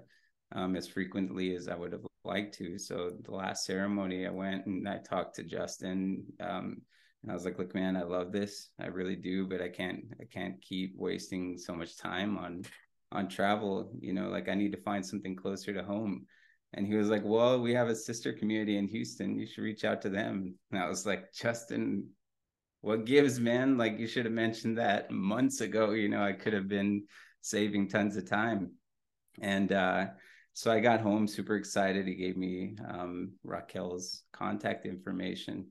um, 0.53 0.75
as 0.75 0.87
frequently 0.87 1.55
as 1.55 1.67
i 1.67 1.75
would 1.75 1.91
have 1.91 2.05
liked 2.23 2.53
to 2.53 2.77
so 2.77 3.11
the 3.23 3.31
last 3.31 3.65
ceremony 3.65 4.27
i 4.27 4.29
went 4.29 4.65
and 4.65 4.87
i 4.87 4.97
talked 4.97 5.35
to 5.35 5.43
justin 5.43 6.23
um, 6.39 6.81
and 7.21 7.31
I 7.31 7.35
was 7.35 7.45
like, 7.45 7.59
look, 7.59 7.75
man, 7.75 7.95
I 7.95 8.03
love 8.03 8.31
this. 8.31 8.69
I 8.79 8.87
really 8.87 9.15
do, 9.15 9.45
but 9.45 9.61
I 9.61 9.69
can't 9.69 10.05
I 10.19 10.25
can't 10.25 10.61
keep 10.61 10.95
wasting 10.97 11.57
so 11.57 11.73
much 11.73 11.97
time 11.97 12.37
on 12.37 12.63
on 13.11 13.27
travel. 13.27 13.91
You 13.99 14.13
know, 14.13 14.29
like 14.29 14.49
I 14.49 14.55
need 14.55 14.71
to 14.71 14.81
find 14.81 15.05
something 15.05 15.35
closer 15.35 15.73
to 15.73 15.83
home. 15.83 16.25
And 16.73 16.87
he 16.87 16.95
was 16.95 17.09
like, 17.09 17.23
Well, 17.23 17.61
we 17.61 17.73
have 17.73 17.89
a 17.89 17.95
sister 17.95 18.33
community 18.33 18.77
in 18.77 18.87
Houston. 18.87 19.37
You 19.37 19.45
should 19.45 19.63
reach 19.63 19.85
out 19.85 20.01
to 20.01 20.09
them. 20.09 20.55
And 20.71 20.81
I 20.81 20.87
was 20.87 21.05
like, 21.05 21.31
Justin, 21.33 22.07
what 22.81 23.05
gives, 23.05 23.39
man? 23.39 23.77
Like 23.77 23.97
you 23.99 24.07
should 24.07 24.25
have 24.25 24.33
mentioned 24.33 24.77
that 24.77 25.11
months 25.11 25.61
ago. 25.61 25.91
You 25.91 26.09
know, 26.09 26.23
I 26.23 26.33
could 26.33 26.53
have 26.53 26.67
been 26.67 27.03
saving 27.41 27.89
tons 27.89 28.17
of 28.17 28.29
time. 28.29 28.71
And 29.39 29.71
uh 29.71 30.07
so 30.53 30.69
I 30.69 30.81
got 30.81 30.99
home 30.99 31.27
super 31.27 31.55
excited. 31.55 32.05
He 32.07 32.15
gave 32.15 32.35
me 32.35 32.75
um, 32.85 33.31
Raquel's 33.45 34.23
contact 34.33 34.85
information 34.85 35.67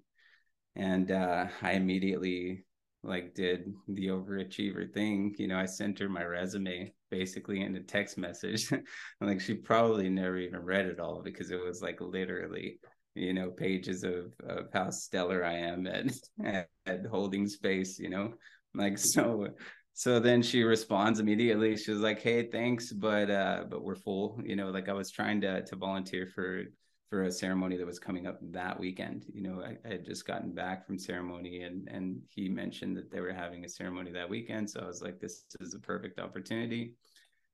and 0.77 1.11
uh, 1.11 1.47
I 1.63 1.73
immediately 1.73 2.65
like 3.03 3.35
did 3.35 3.73
the 3.89 4.09
overachiever 4.09 4.93
thing. 4.93 5.35
You 5.39 5.49
know, 5.49 5.59
I 5.59 5.67
sent 5.67 5.99
her 5.99 6.09
my 6.09 6.25
resume 6.25 6.93
basically 7.11 7.63
in 7.63 7.77
a 7.77 7.83
text 7.83 8.19
message. 8.19 8.73
like 9.21 9.41
she 9.41 9.55
probably 9.55 10.09
never 10.09 10.39
even 10.39 10.61
read 10.61 10.87
it 10.87 11.01
all 11.01 11.23
because 11.23 11.51
it 11.51 11.63
was 11.63 11.83
like 11.83 12.01
literally, 12.01 12.79
you 13.15 13.33
know, 13.33 13.51
pages 13.51 14.05
of 14.05 14.33
of 14.47 14.67
how 14.73 14.91
stellar 14.91 15.45
I 15.45 15.55
am 15.55 15.87
at 15.87 16.07
at, 16.87 17.07
holding 17.07 17.47
space. 17.47 17.99
You 17.99 18.11
know, 18.11 18.35
like 18.75 18.99
so. 19.15 19.49
So 19.93 20.19
then 20.19 20.41
she 20.41 20.63
responds 20.63 21.21
immediately. 21.21 21.77
She 21.77 21.91
was 21.91 22.01
like, 22.01 22.23
"Hey, 22.23 22.49
thanks, 22.49 22.91
but 22.91 23.29
uh, 23.29 23.65
but 23.69 23.83
we're 23.83 23.97
full." 23.97 24.41
You 24.43 24.57
know, 24.57 24.71
like 24.71 24.89
I 24.89 24.95
was 24.95 25.11
trying 25.11 25.43
to 25.43 25.63
to 25.63 25.77
volunteer 25.77 26.27
for 26.27 26.65
for 27.11 27.25
a 27.25 27.33
ceremony 27.33 27.77
that 27.77 27.87
was 27.87 27.99
coming 27.99 28.27
up 28.27 28.39
that 28.41 28.79
weekend. 28.79 29.25
You 29.35 29.43
know, 29.43 29.63
I, 29.63 29.77
I, 29.85 29.93
had 29.93 30.07
just 30.07 30.27
gotten 30.27 30.53
back 30.53 30.87
from 30.87 30.97
ceremony 30.97 31.65
and 31.65 31.89
and 31.89 32.23
he 32.29 32.49
mentioned 32.49 32.97
that 32.97 33.11
they 33.11 33.21
were 33.21 33.33
having 33.33 33.65
a 33.65 33.69
ceremony 33.69 34.13
that 34.13 34.31
weekend. 34.31 34.71
So 34.71 34.81
I 34.81 34.87
was 34.87 35.03
like, 35.03 35.19
this 35.19 35.45
is 35.61 35.75
a 35.75 35.81
perfect 35.81 36.21
opportunity. 36.21 36.95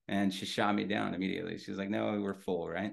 And 0.09 0.33
she 0.33 0.45
shot 0.45 0.75
me 0.75 0.85
down 0.85 1.15
immediately. 1.15 1.59
She 1.59 1.71
was 1.71 1.79
like, 1.79 1.91
no, 1.91 2.21
we're 2.21 2.35
full, 2.35 2.69
right? 2.69 2.93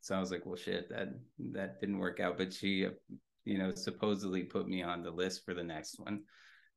So 0.00 0.14
I 0.14 0.20
was 0.20 0.30
like, 0.30 0.46
well, 0.46 0.56
shit, 0.56 0.88
that 0.90 1.08
that 1.52 1.80
didn't 1.80 1.98
work 1.98 2.20
out. 2.20 2.38
But 2.38 2.52
she, 2.52 2.86
you 3.44 3.58
know, 3.58 3.74
supposedly 3.74 4.44
put 4.44 4.68
me 4.68 4.82
on 4.82 5.02
the 5.02 5.10
list 5.10 5.44
for 5.44 5.54
the 5.54 5.64
next 5.64 5.98
one. 5.98 6.22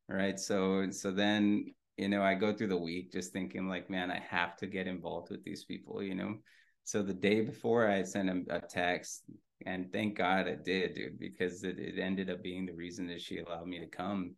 Right. 0.08 0.38
So 0.38 0.90
so 0.90 1.10
then, 1.10 1.74
you 1.96 2.08
know, 2.08 2.22
I 2.22 2.34
go 2.34 2.52
through 2.52 2.68
the 2.68 2.76
week 2.76 3.12
just 3.12 3.32
thinking 3.32 3.68
like, 3.68 3.90
man, 3.90 4.10
I 4.10 4.20
have 4.28 4.56
to 4.58 4.66
get 4.66 4.86
involved 4.86 5.30
with 5.30 5.44
these 5.44 5.64
people, 5.64 6.02
you 6.02 6.14
know 6.14 6.36
so 6.84 7.02
the 7.02 7.14
day 7.14 7.40
before 7.40 7.88
I 7.88 8.02
sent 8.02 8.28
him 8.28 8.46
a 8.50 8.60
text, 8.60 9.22
and 9.66 9.92
thank 9.92 10.16
God 10.16 10.48
I 10.48 10.56
did, 10.56 10.94
dude, 10.94 11.18
because 11.18 11.62
it, 11.62 11.78
it 11.78 12.00
ended 12.00 12.30
up 12.30 12.42
being 12.42 12.66
the 12.66 12.72
reason 12.72 13.06
that 13.08 13.20
she 13.20 13.38
allowed 13.38 13.68
me 13.68 13.78
to 13.78 13.86
come. 13.86 14.34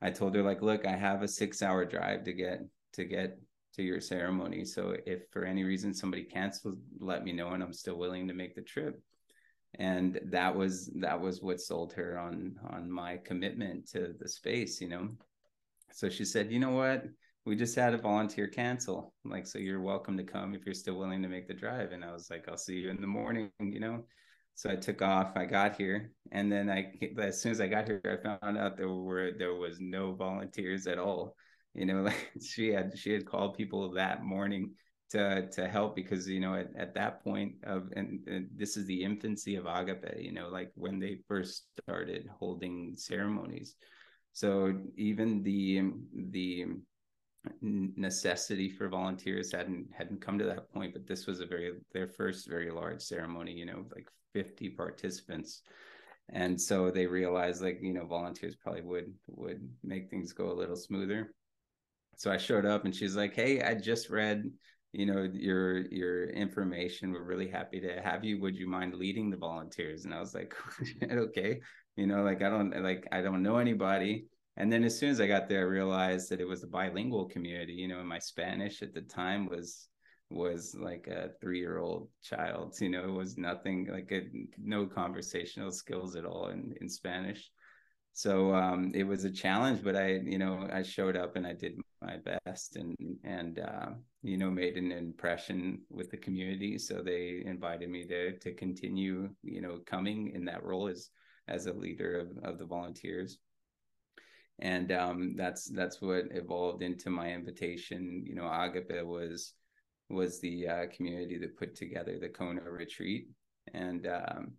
I 0.00 0.10
told 0.10 0.34
her 0.36 0.42
like, 0.42 0.62
look, 0.62 0.86
I 0.86 0.94
have 0.94 1.22
a 1.22 1.28
six 1.28 1.62
hour 1.62 1.84
drive 1.84 2.24
to 2.24 2.32
get 2.32 2.60
to 2.92 3.04
get 3.04 3.40
to 3.76 3.82
your 3.82 4.00
ceremony. 4.00 4.64
So 4.64 4.96
if 5.06 5.22
for 5.30 5.44
any 5.44 5.64
reason 5.64 5.94
somebody 5.94 6.24
cancels, 6.24 6.76
let 6.98 7.24
me 7.24 7.32
know, 7.32 7.50
and 7.50 7.62
I'm 7.62 7.72
still 7.72 7.96
willing 7.96 8.28
to 8.28 8.34
make 8.34 8.54
the 8.54 8.62
trip. 8.62 9.00
And 9.78 10.18
that 10.30 10.54
was 10.54 10.90
that 11.00 11.20
was 11.20 11.42
what 11.42 11.60
sold 11.60 11.92
her 11.94 12.18
on 12.18 12.56
on 12.70 12.90
my 12.90 13.18
commitment 13.18 13.88
to 13.90 14.14
the 14.18 14.28
space, 14.28 14.80
you 14.80 14.88
know. 14.88 15.08
So 15.92 16.08
she 16.08 16.24
said, 16.24 16.50
you 16.50 16.58
know 16.58 16.70
what? 16.70 17.04
we 17.46 17.54
just 17.54 17.76
had 17.76 17.94
a 17.94 17.98
volunteer 17.98 18.48
cancel. 18.48 19.14
Like, 19.24 19.46
so 19.46 19.58
you're 19.58 19.80
welcome 19.80 20.16
to 20.16 20.24
come 20.24 20.54
if 20.54 20.66
you're 20.66 20.74
still 20.74 20.98
willing 20.98 21.22
to 21.22 21.28
make 21.28 21.46
the 21.46 21.54
drive. 21.54 21.92
And 21.92 22.04
I 22.04 22.12
was 22.12 22.28
like, 22.28 22.48
I'll 22.48 22.56
see 22.56 22.74
you 22.74 22.90
in 22.90 23.00
the 23.00 23.06
morning, 23.06 23.52
you 23.60 23.78
know? 23.78 24.04
So 24.56 24.68
I 24.68 24.74
took 24.74 25.00
off, 25.00 25.36
I 25.36 25.44
got 25.44 25.76
here. 25.76 26.10
And 26.32 26.50
then 26.50 26.68
I, 26.68 26.92
as 27.18 27.40
soon 27.40 27.52
as 27.52 27.60
I 27.60 27.68
got 27.68 27.86
here, 27.86 28.02
I 28.04 28.38
found 28.42 28.58
out 28.58 28.76
there 28.76 28.88
were, 28.88 29.30
there 29.38 29.54
was 29.54 29.78
no 29.78 30.12
volunteers 30.12 30.88
at 30.88 30.98
all. 30.98 31.36
You 31.76 31.86
know, 31.86 32.02
like 32.02 32.32
she 32.42 32.68
had, 32.70 32.98
she 32.98 33.12
had 33.12 33.26
called 33.26 33.56
people 33.56 33.92
that 33.92 34.24
morning 34.24 34.74
to, 35.10 35.48
to 35.50 35.68
help 35.68 35.94
because, 35.94 36.28
you 36.28 36.40
know, 36.40 36.54
at, 36.54 36.70
at 36.76 36.94
that 36.94 37.22
point 37.22 37.56
of, 37.64 37.88
and, 37.94 38.26
and 38.26 38.48
this 38.54 38.76
is 38.76 38.86
the 38.86 39.02
infancy 39.02 39.56
of 39.56 39.66
Agape, 39.66 40.18
you 40.18 40.32
know, 40.32 40.48
like 40.48 40.72
when 40.74 40.98
they 40.98 41.18
first 41.28 41.66
started 41.80 42.28
holding 42.38 42.94
ceremonies. 42.96 43.76
So 44.32 44.78
even 44.96 45.42
the, 45.42 45.82
the, 46.30 46.66
necessity 47.60 48.68
for 48.68 48.88
volunteers 48.88 49.52
hadn't 49.52 49.86
hadn't 49.96 50.20
come 50.20 50.38
to 50.38 50.44
that 50.44 50.68
point 50.72 50.92
but 50.92 51.06
this 51.06 51.26
was 51.26 51.40
a 51.40 51.46
very 51.46 51.72
their 51.92 52.08
first 52.08 52.48
very 52.48 52.70
large 52.70 53.00
ceremony 53.00 53.52
you 53.52 53.64
know 53.64 53.84
like 53.94 54.08
50 54.32 54.70
participants 54.70 55.62
and 56.30 56.60
so 56.60 56.90
they 56.90 57.06
realized 57.06 57.62
like 57.62 57.78
you 57.80 57.92
know 57.92 58.04
volunteers 58.04 58.56
probably 58.56 58.82
would 58.82 59.12
would 59.28 59.68
make 59.84 60.10
things 60.10 60.32
go 60.32 60.50
a 60.50 60.52
little 60.52 60.76
smoother 60.76 61.32
so 62.16 62.30
i 62.30 62.36
showed 62.36 62.66
up 62.66 62.84
and 62.84 62.94
she's 62.94 63.16
like 63.16 63.34
hey 63.34 63.60
i 63.62 63.74
just 63.74 64.10
read 64.10 64.50
you 64.92 65.06
know 65.06 65.28
your 65.32 65.86
your 65.92 66.30
information 66.30 67.12
we're 67.12 67.22
really 67.22 67.48
happy 67.48 67.80
to 67.80 68.00
have 68.00 68.24
you 68.24 68.40
would 68.40 68.56
you 68.56 68.68
mind 68.68 68.94
leading 68.94 69.30
the 69.30 69.36
volunteers 69.36 70.04
and 70.04 70.14
i 70.14 70.20
was 70.20 70.34
like 70.34 70.54
okay 71.10 71.60
you 71.96 72.06
know 72.06 72.22
like 72.22 72.42
i 72.42 72.48
don't 72.48 72.70
like 72.82 73.06
i 73.12 73.20
don't 73.20 73.42
know 73.42 73.58
anybody 73.58 74.26
and 74.56 74.72
then 74.72 74.84
as 74.84 74.98
soon 74.98 75.10
as 75.10 75.20
I 75.20 75.26
got 75.26 75.48
there, 75.48 75.60
I 75.60 75.64
realized 75.64 76.30
that 76.30 76.40
it 76.40 76.48
was 76.48 76.62
a 76.62 76.68
bilingual 76.68 77.26
community. 77.26 77.74
You 77.74 77.88
know, 77.88 78.00
and 78.00 78.08
my 78.08 78.18
Spanish 78.18 78.82
at 78.82 78.94
the 78.94 79.02
time 79.02 79.46
was 79.46 79.88
was 80.30 80.74
like 80.78 81.06
a 81.08 81.30
three 81.40 81.58
year 81.58 81.78
old 81.78 82.08
child. 82.22 82.74
You 82.80 82.88
know, 82.88 83.04
it 83.04 83.12
was 83.12 83.36
nothing 83.36 83.88
like 83.90 84.10
a, 84.12 84.28
no 84.58 84.86
conversational 84.86 85.70
skills 85.70 86.16
at 86.16 86.24
all 86.24 86.48
in 86.48 86.74
in 86.80 86.88
Spanish. 86.88 87.50
So 88.16 88.54
um, 88.54 88.92
it 88.94 89.04
was 89.04 89.24
a 89.24 89.30
challenge, 89.30 89.84
but 89.84 89.94
I, 89.94 90.20
you 90.24 90.38
know, 90.38 90.66
I 90.72 90.82
showed 90.82 91.18
up 91.18 91.36
and 91.36 91.46
I 91.46 91.52
did 91.52 91.78
my 92.00 92.16
best 92.16 92.76
and 92.76 92.96
and 93.24 93.58
uh, 93.58 93.90
you 94.22 94.38
know 94.38 94.50
made 94.50 94.78
an 94.78 94.90
impression 94.90 95.82
with 95.90 96.10
the 96.10 96.16
community. 96.16 96.78
So 96.78 97.02
they 97.02 97.42
invited 97.44 97.90
me 97.90 98.06
to 98.06 98.38
to 98.38 98.54
continue, 98.54 99.28
you 99.42 99.60
know, 99.60 99.80
coming 99.84 100.32
in 100.34 100.46
that 100.46 100.64
role 100.64 100.88
as 100.88 101.10
as 101.46 101.66
a 101.66 101.74
leader 101.74 102.18
of, 102.18 102.52
of 102.52 102.58
the 102.58 102.64
volunteers 102.64 103.38
and 104.60 104.90
um, 104.92 105.34
that's 105.36 105.68
that's 105.68 106.00
what 106.00 106.24
evolved 106.30 106.82
into 106.82 107.10
my 107.10 107.30
invitation. 107.30 108.24
You 108.26 108.34
know, 108.34 108.50
Agape 108.50 109.04
was 109.04 109.52
was 110.08 110.40
the 110.40 110.68
uh, 110.68 110.86
community 110.90 111.36
that 111.38 111.58
put 111.58 111.74
together 111.74 112.18
the 112.18 112.30
Kona 112.30 112.62
retreat, 112.62 113.28
and 113.74 114.06
um, 114.06 114.52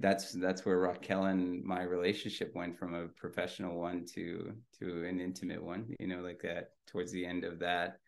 that's 0.00 0.32
that's 0.32 0.64
where 0.64 0.78
Raquel 0.78 1.26
and 1.26 1.62
my 1.62 1.82
relationship 1.82 2.54
went 2.54 2.78
from 2.78 2.94
a 2.94 3.08
professional 3.08 3.78
one 3.78 4.04
to 4.14 4.52
to 4.78 5.04
an 5.04 5.20
intimate 5.20 5.62
one. 5.62 5.94
You 6.00 6.06
know, 6.06 6.20
like 6.20 6.40
that 6.42 6.70
towards 6.86 7.12
the 7.12 7.26
end 7.26 7.44
of 7.44 7.58
that 7.58 7.98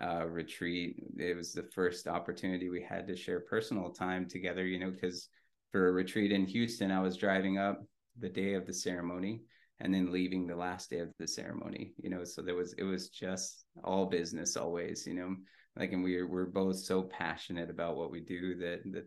uh, 0.00 0.26
retreat, 0.26 0.96
it 1.18 1.36
was 1.36 1.52
the 1.52 1.68
first 1.74 2.06
opportunity 2.06 2.68
we 2.68 2.82
had 2.82 3.06
to 3.08 3.16
share 3.16 3.40
personal 3.40 3.90
time 3.90 4.28
together. 4.28 4.64
You 4.64 4.78
know, 4.78 4.90
because 4.90 5.28
for 5.72 5.88
a 5.88 5.92
retreat 5.92 6.32
in 6.32 6.46
Houston, 6.46 6.90
I 6.90 7.00
was 7.00 7.16
driving 7.16 7.58
up 7.58 7.82
the 8.18 8.28
day 8.28 8.54
of 8.54 8.66
the 8.66 8.72
ceremony 8.72 9.42
and 9.80 9.92
then 9.92 10.12
leaving 10.12 10.46
the 10.46 10.56
last 10.56 10.90
day 10.90 11.00
of 11.00 11.12
the 11.18 11.28
ceremony 11.28 11.92
you 12.02 12.08
know 12.08 12.24
so 12.24 12.40
there 12.42 12.54
was 12.54 12.72
it 12.74 12.82
was 12.82 13.08
just 13.08 13.66
all 13.84 14.06
business 14.06 14.56
always 14.56 15.06
you 15.06 15.14
know 15.14 15.36
like 15.76 15.92
and 15.92 16.02
we 16.02 16.22
we're 16.22 16.46
both 16.46 16.76
so 16.76 17.02
passionate 17.02 17.68
about 17.68 17.96
what 17.96 18.10
we 18.10 18.20
do 18.20 18.54
that 18.56 18.80
that 18.86 19.06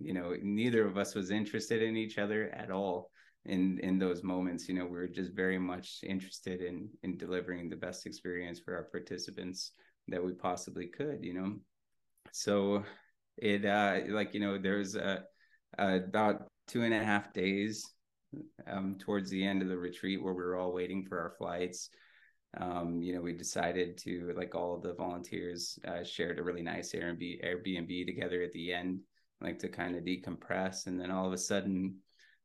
you 0.00 0.14
know 0.14 0.34
neither 0.42 0.86
of 0.86 0.96
us 0.96 1.14
was 1.14 1.30
interested 1.30 1.82
in 1.82 1.96
each 1.96 2.18
other 2.18 2.50
at 2.50 2.70
all 2.70 3.10
in 3.44 3.78
in 3.80 3.98
those 3.98 4.22
moments. 4.22 4.68
You 4.68 4.74
know 4.74 4.84
we 4.84 4.98
were 4.98 5.08
just 5.08 5.32
very 5.32 5.58
much 5.58 6.00
interested 6.02 6.60
in 6.60 6.88
in 7.02 7.16
delivering 7.16 7.68
the 7.68 7.76
best 7.76 8.06
experience 8.06 8.60
for 8.60 8.74
our 8.74 8.84
participants 8.84 9.72
that 10.08 10.24
we 10.24 10.32
possibly 10.32 10.86
could 10.86 11.24
you 11.24 11.34
know? 11.34 11.56
So 12.32 12.84
it 13.36 13.64
uh 13.64 14.00
like 14.08 14.34
you 14.34 14.40
know 14.40 14.58
there's 14.58 14.94
a, 14.94 15.24
a 15.78 15.96
about 15.96 16.48
two 16.68 16.82
and 16.82 16.94
a 16.94 17.04
half 17.04 17.32
days 17.32 17.86
um, 18.66 18.96
towards 18.98 19.30
the 19.30 19.44
end 19.44 19.62
of 19.62 19.68
the 19.68 19.78
retreat 19.78 20.22
where 20.22 20.34
we 20.34 20.42
were 20.42 20.56
all 20.56 20.72
waiting 20.72 21.04
for 21.04 21.18
our 21.18 21.34
flights. 21.38 21.90
Um, 22.58 23.02
you 23.02 23.14
know, 23.14 23.20
we 23.20 23.34
decided 23.34 23.98
to 23.98 24.32
like 24.36 24.54
all 24.54 24.78
the 24.78 24.94
volunteers 24.94 25.78
uh, 25.86 26.02
shared 26.02 26.38
a 26.38 26.42
really 26.42 26.62
nice 26.62 26.92
Airbnb 26.92 27.44
Airbnb 27.44 28.06
together 28.06 28.42
at 28.42 28.52
the 28.52 28.72
end, 28.72 29.00
like 29.40 29.58
to 29.60 29.68
kind 29.68 29.96
of 29.96 30.04
decompress. 30.04 30.86
And 30.86 31.00
then 31.00 31.10
all 31.10 31.26
of 31.26 31.32
a 31.32 31.38
sudden, 31.38 31.96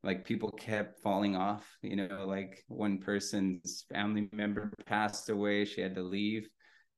like 0.03 0.25
people 0.25 0.51
kept 0.51 0.99
falling 1.01 1.35
off 1.35 1.77
you 1.81 1.95
know 1.95 2.25
like 2.25 2.63
one 2.67 2.97
person's 2.97 3.85
family 3.93 4.29
member 4.31 4.71
passed 4.85 5.29
away 5.29 5.65
she 5.65 5.81
had 5.81 5.95
to 5.95 6.01
leave 6.01 6.47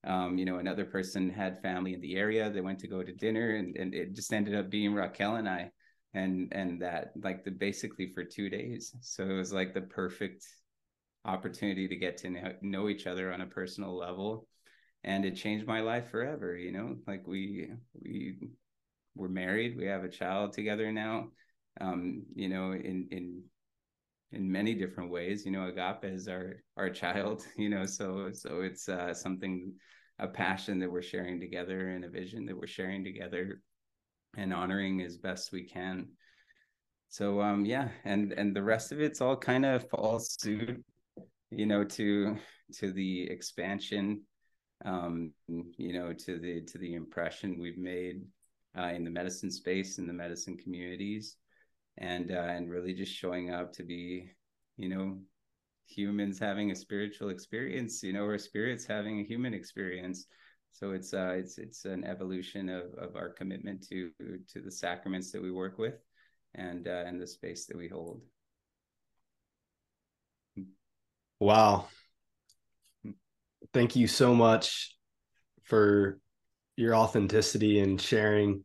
um, 0.05 0.37
you 0.37 0.45
know 0.45 0.57
another 0.57 0.85
person 0.85 1.29
had 1.29 1.61
family 1.61 1.93
in 1.93 2.01
the 2.01 2.15
area 2.15 2.49
they 2.49 2.61
went 2.61 2.79
to 2.79 2.87
go 2.87 3.03
to 3.03 3.13
dinner 3.13 3.55
and, 3.55 3.75
and 3.77 3.93
it 3.93 4.15
just 4.15 4.33
ended 4.33 4.55
up 4.55 4.69
being 4.69 4.93
raquel 4.93 5.35
and 5.35 5.49
i 5.49 5.69
and 6.13 6.51
and 6.51 6.81
that 6.81 7.11
like 7.23 7.43
the 7.43 7.51
basically 7.51 8.11
for 8.13 8.23
two 8.23 8.49
days 8.49 8.93
so 9.01 9.23
it 9.23 9.33
was 9.33 9.53
like 9.53 9.73
the 9.73 9.81
perfect 9.81 10.45
opportunity 11.25 11.87
to 11.87 11.95
get 11.95 12.17
to 12.17 12.29
know, 12.29 12.53
know 12.61 12.89
each 12.89 13.07
other 13.07 13.31
on 13.31 13.41
a 13.41 13.45
personal 13.45 13.95
level 13.97 14.47
and 15.05 15.25
it 15.25 15.35
changed 15.35 15.65
my 15.65 15.79
life 15.79 16.09
forever 16.09 16.55
you 16.55 16.71
know 16.71 16.95
like 17.07 17.25
we 17.25 17.69
we 18.01 18.37
we're 19.15 19.27
married 19.27 19.77
we 19.77 19.85
have 19.85 20.03
a 20.03 20.09
child 20.09 20.53
together 20.53 20.91
now 20.91 21.27
um 21.81 22.23
you 22.35 22.49
know 22.49 22.71
in 22.71 23.07
in 23.11 23.43
in 24.31 24.51
many 24.51 24.73
different 24.73 25.11
ways 25.11 25.45
you 25.45 25.51
know 25.51 25.67
agape 25.67 26.05
is 26.05 26.27
our 26.27 26.55
our 26.77 26.89
child 26.89 27.45
you 27.57 27.69
know 27.69 27.85
so 27.85 28.29
so 28.33 28.61
it's 28.61 28.89
uh 28.89 29.13
something 29.13 29.73
a 30.19 30.27
passion 30.27 30.79
that 30.79 30.91
we're 30.91 31.01
sharing 31.01 31.39
together 31.39 31.89
and 31.89 32.05
a 32.05 32.09
vision 32.09 32.45
that 32.45 32.57
we're 32.57 32.67
sharing 32.67 33.03
together 33.03 33.61
and 34.37 34.53
honoring 34.53 35.01
as 35.01 35.17
best 35.17 35.51
we 35.51 35.63
can. 35.63 36.07
So 37.09 37.41
um 37.41 37.65
yeah 37.65 37.89
and 38.05 38.31
and 38.33 38.55
the 38.55 38.63
rest 38.63 38.91
of 38.91 38.99
it's 38.99 39.21
all 39.21 39.35
kind 39.35 39.65
of 39.65 39.87
falls 39.89 40.35
suit 40.39 40.83
you 41.51 41.67
know 41.67 41.83
to 41.83 42.37
to 42.79 42.91
the 42.91 43.29
expansion 43.29 44.23
um 44.83 45.31
you 45.77 45.93
know 45.93 46.11
to 46.11 46.39
the 46.39 46.61
to 46.61 46.79
the 46.79 46.95
impression 46.95 47.59
we've 47.59 47.77
made 47.77 48.23
uh, 48.77 48.91
in 48.93 49.03
the 49.03 49.09
medicine 49.09 49.51
space 49.51 49.97
in 49.97 50.07
the 50.07 50.13
medicine 50.13 50.57
communities 50.57 51.37
and 51.97 52.31
uh, 52.31 52.47
and 52.49 52.69
really 52.69 52.93
just 52.93 53.13
showing 53.13 53.51
up 53.51 53.71
to 53.73 53.83
be 53.83 54.29
you 54.77 54.89
know 54.89 55.17
humans 55.87 56.39
having 56.39 56.71
a 56.71 56.75
spiritual 56.75 57.29
experience 57.29 58.01
you 58.01 58.13
know 58.13 58.23
or 58.23 58.37
spirits 58.37 58.85
having 58.85 59.19
a 59.19 59.23
human 59.23 59.53
experience. 59.53 60.25
So 60.71 60.91
it's 60.91 61.13
uh 61.13 61.35
it's 61.37 61.59
it's 61.59 61.85
an 61.85 62.03
evolution 62.03 62.67
of 62.67 62.93
of 62.95 63.15
our 63.15 63.29
commitment 63.29 63.85
to 63.89 64.09
to 64.19 64.59
the 64.59 64.71
sacraments 64.71 65.31
that 65.31 65.41
we 65.41 65.51
work 65.51 65.77
with 65.77 65.99
and 66.55 66.87
uh, 66.87 67.03
and 67.05 67.21
the 67.21 67.27
space 67.27 67.67
that 67.67 67.77
we 67.77 67.87
hold. 67.87 68.21
Wow. 71.39 71.87
Thank 73.73 73.95
you 73.95 74.07
so 74.07 74.33
much 74.33 74.97
for 75.63 76.19
your 76.75 76.95
authenticity 76.95 77.79
and 77.79 77.99
sharing 77.99 78.63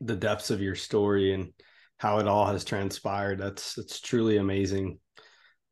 the 0.00 0.16
depths 0.16 0.50
of 0.50 0.60
your 0.60 0.74
story 0.74 1.32
and 1.32 1.52
how 1.98 2.18
it 2.18 2.26
all 2.26 2.46
has 2.46 2.64
transpired. 2.64 3.38
That's 3.38 3.76
it's 3.78 4.00
truly 4.00 4.38
amazing 4.38 4.98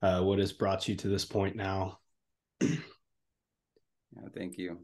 uh, 0.02 0.22
what 0.22 0.38
has 0.38 0.52
brought 0.52 0.88
you 0.88 0.94
to 0.96 1.08
this 1.08 1.24
point 1.24 1.56
now. 1.56 1.98
yeah, 2.60 2.76
thank 4.34 4.58
you. 4.58 4.80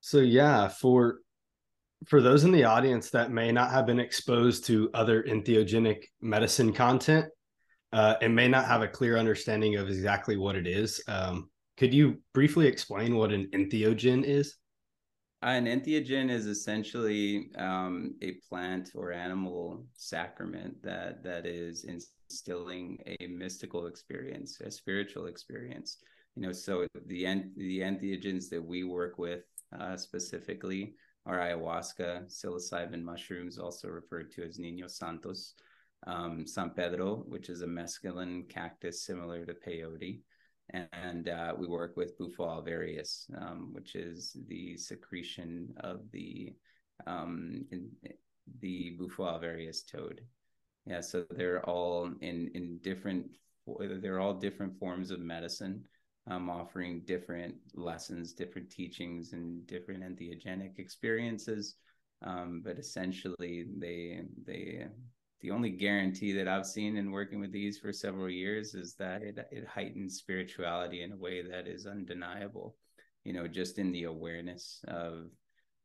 So 0.00 0.18
yeah, 0.18 0.68
for 0.68 1.20
for 2.06 2.20
those 2.20 2.44
in 2.44 2.52
the 2.52 2.64
audience 2.64 3.10
that 3.10 3.30
may 3.30 3.50
not 3.50 3.70
have 3.70 3.86
been 3.86 4.00
exposed 4.00 4.66
to 4.66 4.90
other 4.92 5.22
entheogenic 5.22 6.04
medicine 6.20 6.72
content 6.72 7.26
uh, 7.92 8.16
and 8.20 8.34
may 8.34 8.48
not 8.48 8.66
have 8.66 8.82
a 8.82 8.88
clear 8.88 9.16
understanding 9.16 9.76
of 9.76 9.88
exactly 9.88 10.36
what 10.36 10.56
it 10.56 10.66
is, 10.66 11.02
um, 11.08 11.48
could 11.76 11.92
you 11.92 12.18
briefly 12.32 12.66
explain 12.66 13.16
what 13.16 13.32
an 13.32 13.48
entheogen 13.52 14.24
is? 14.24 14.56
An 15.42 15.66
entheogen 15.66 16.30
is 16.30 16.46
essentially 16.46 17.50
um, 17.58 18.14
a 18.22 18.38
plant 18.48 18.92
or 18.94 19.12
animal 19.12 19.84
sacrament 19.94 20.82
that 20.82 21.22
that 21.22 21.44
is 21.44 21.84
instilling 21.84 22.98
a 23.20 23.26
mystical 23.26 23.86
experience, 23.86 24.60
a 24.60 24.70
spiritual 24.70 25.26
experience. 25.26 25.98
You 26.34 26.42
know, 26.42 26.52
so 26.52 26.86
the 27.06 27.24
the 27.56 27.80
entheogens 27.80 28.48
that 28.50 28.64
we 28.64 28.84
work 28.84 29.18
with 29.18 29.44
uh, 29.78 29.96
specifically 29.96 30.94
are 31.26 31.38
ayahuasca, 31.38 32.26
psilocybin 32.26 33.02
mushrooms, 33.02 33.58
also 33.58 33.88
referred 33.88 34.30
to 34.32 34.44
as 34.44 34.58
Niños 34.58 34.92
Santos, 34.92 35.54
um, 36.06 36.46
San 36.46 36.70
Pedro, 36.70 37.24
which 37.28 37.48
is 37.48 37.62
a 37.62 37.66
mescaline 37.66 38.48
cactus 38.48 39.04
similar 39.04 39.44
to 39.46 39.54
peyote, 39.54 40.20
and 40.72 41.28
uh, 41.28 41.54
we 41.56 41.66
work 41.66 41.96
with 41.96 42.16
Bufo 42.18 42.44
alvarius, 42.44 43.26
um, 43.40 43.70
which 43.72 43.94
is 43.94 44.36
the 44.48 44.76
secretion 44.76 45.74
of 45.80 46.00
the 46.10 46.54
um, 47.06 47.64
the 48.60 48.96
Bufo 48.98 49.24
alvarius 49.24 49.86
toad. 49.86 50.20
Yeah, 50.86 51.00
so 51.00 51.24
they're 51.30 51.64
all 51.68 52.10
in 52.20 52.50
in 52.54 52.78
different. 52.78 53.26
They're 53.78 54.20
all 54.20 54.34
different 54.34 54.78
forms 54.78 55.10
of 55.10 55.20
medicine, 55.20 55.84
um, 56.30 56.50
offering 56.50 57.02
different 57.06 57.54
lessons, 57.74 58.34
different 58.34 58.70
teachings, 58.70 59.32
and 59.32 59.66
different 59.66 60.02
entheogenic 60.02 60.78
experiences. 60.78 61.76
Um, 62.22 62.62
but 62.64 62.78
essentially, 62.78 63.66
they 63.78 64.22
they 64.46 64.86
the 65.44 65.50
only 65.50 65.68
guarantee 65.68 66.32
that 66.32 66.48
I've 66.48 66.64
seen 66.64 66.96
in 66.96 67.10
working 67.10 67.38
with 67.38 67.52
these 67.52 67.78
for 67.78 67.92
several 67.92 68.30
years 68.30 68.74
is 68.74 68.94
that 68.94 69.22
it, 69.22 69.38
it 69.52 69.66
heightens 69.66 70.16
spirituality 70.16 71.02
in 71.02 71.12
a 71.12 71.16
way 71.18 71.42
that 71.42 71.66
is 71.68 71.84
undeniable. 71.86 72.76
You 73.24 73.34
know, 73.34 73.46
just 73.46 73.78
in 73.78 73.92
the 73.92 74.04
awareness 74.04 74.82
of 74.88 75.26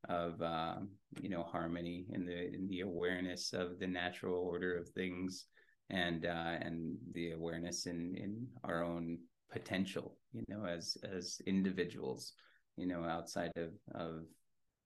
of 0.07 0.41
uh, 0.41 0.76
you 1.22 1.28
know 1.28 1.43
harmony 1.43 2.05
in 2.14 2.26
the 2.26 2.53
in 2.55 2.70
the 2.70 2.82
awareness 2.82 3.51
of 3.51 3.80
the 3.80 3.88
natural 3.88 4.41
order 4.41 4.78
of 4.78 4.88
things 4.88 5.47
and 5.89 6.26
uh, 6.26 6.55
and 6.62 6.95
the 7.12 7.32
awareness 7.32 7.86
in 7.86 8.16
in 8.16 8.47
our 8.64 8.82
own 8.82 9.18
potential 9.51 10.16
you 10.32 10.45
know 10.47 10.66
as 10.66 10.95
as 11.03 11.41
individuals 11.47 12.32
you 12.78 12.86
know 12.88 13.03
outside 13.03 13.51
of 13.57 13.72
of 13.93 14.22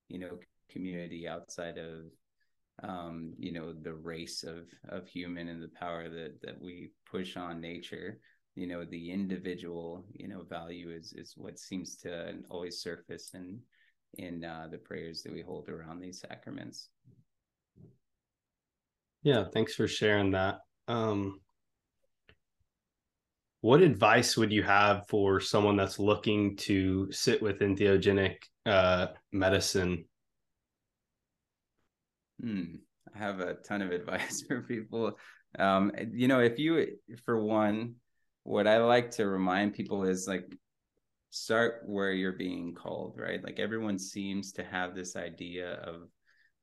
you 0.09 0.17
know 0.17 0.39
community 0.71 1.27
outside 1.27 1.77
of 1.77 2.05
um, 2.81 3.33
you 3.37 3.51
know, 3.51 3.73
the 3.73 3.93
race 3.93 4.43
of 4.43 4.65
of 4.89 5.07
human 5.07 5.47
and 5.47 5.61
the 5.61 5.71
power 5.79 6.09
that 6.09 6.41
that 6.41 6.59
we 6.59 6.91
push 7.09 7.37
on 7.37 7.61
nature. 7.61 8.19
You 8.55 8.67
know, 8.67 8.85
the 8.85 9.11
individual, 9.11 10.05
you 10.13 10.27
know, 10.27 10.43
value 10.43 10.91
is 10.91 11.13
is 11.13 11.33
what 11.35 11.59
seems 11.59 11.95
to 11.97 12.35
always 12.49 12.79
surface 12.81 13.31
in 13.33 13.59
in 14.17 14.43
uh, 14.43 14.67
the 14.71 14.77
prayers 14.77 15.23
that 15.23 15.33
we 15.33 15.41
hold 15.41 15.69
around 15.69 15.99
these 15.99 16.19
sacraments. 16.19 16.89
Yeah, 19.23 19.45
thanks 19.53 19.73
for 19.73 19.87
sharing 19.87 20.31
that. 20.31 20.59
Um, 20.87 21.39
what 23.61 23.81
advice 23.81 24.35
would 24.35 24.51
you 24.51 24.61
have 24.63 25.07
for 25.07 25.39
someone 25.39 25.77
that's 25.77 25.97
looking 25.97 26.57
to 26.57 27.09
sit 27.11 27.41
with 27.41 27.59
entheogenic 27.59 28.35
uh, 28.65 29.07
medicine 29.31 30.03
Hmm. 32.43 32.75
I 33.13 33.17
have 33.17 33.39
a 33.39 33.55
ton 33.55 33.81
of 33.81 33.91
advice 33.99 34.43
for 34.47 34.61
people. 34.61 35.17
Um, 35.57 35.91
you 36.11 36.27
know, 36.27 36.39
if 36.39 36.59
you, 36.59 36.85
for 37.25 37.41
one, 37.41 37.95
what 38.43 38.67
I 38.67 38.79
like 38.79 39.11
to 39.11 39.27
remind 39.27 39.73
people 39.73 40.03
is 40.03 40.27
like, 40.27 40.45
start 41.29 41.81
where 41.85 42.11
you're 42.11 42.33
being 42.33 42.75
called, 42.75 43.15
right? 43.17 43.43
Like 43.43 43.59
everyone 43.59 43.97
seems 43.97 44.51
to 44.53 44.63
have 44.63 44.93
this 44.93 45.15
idea 45.15 45.75
of, 45.75 46.07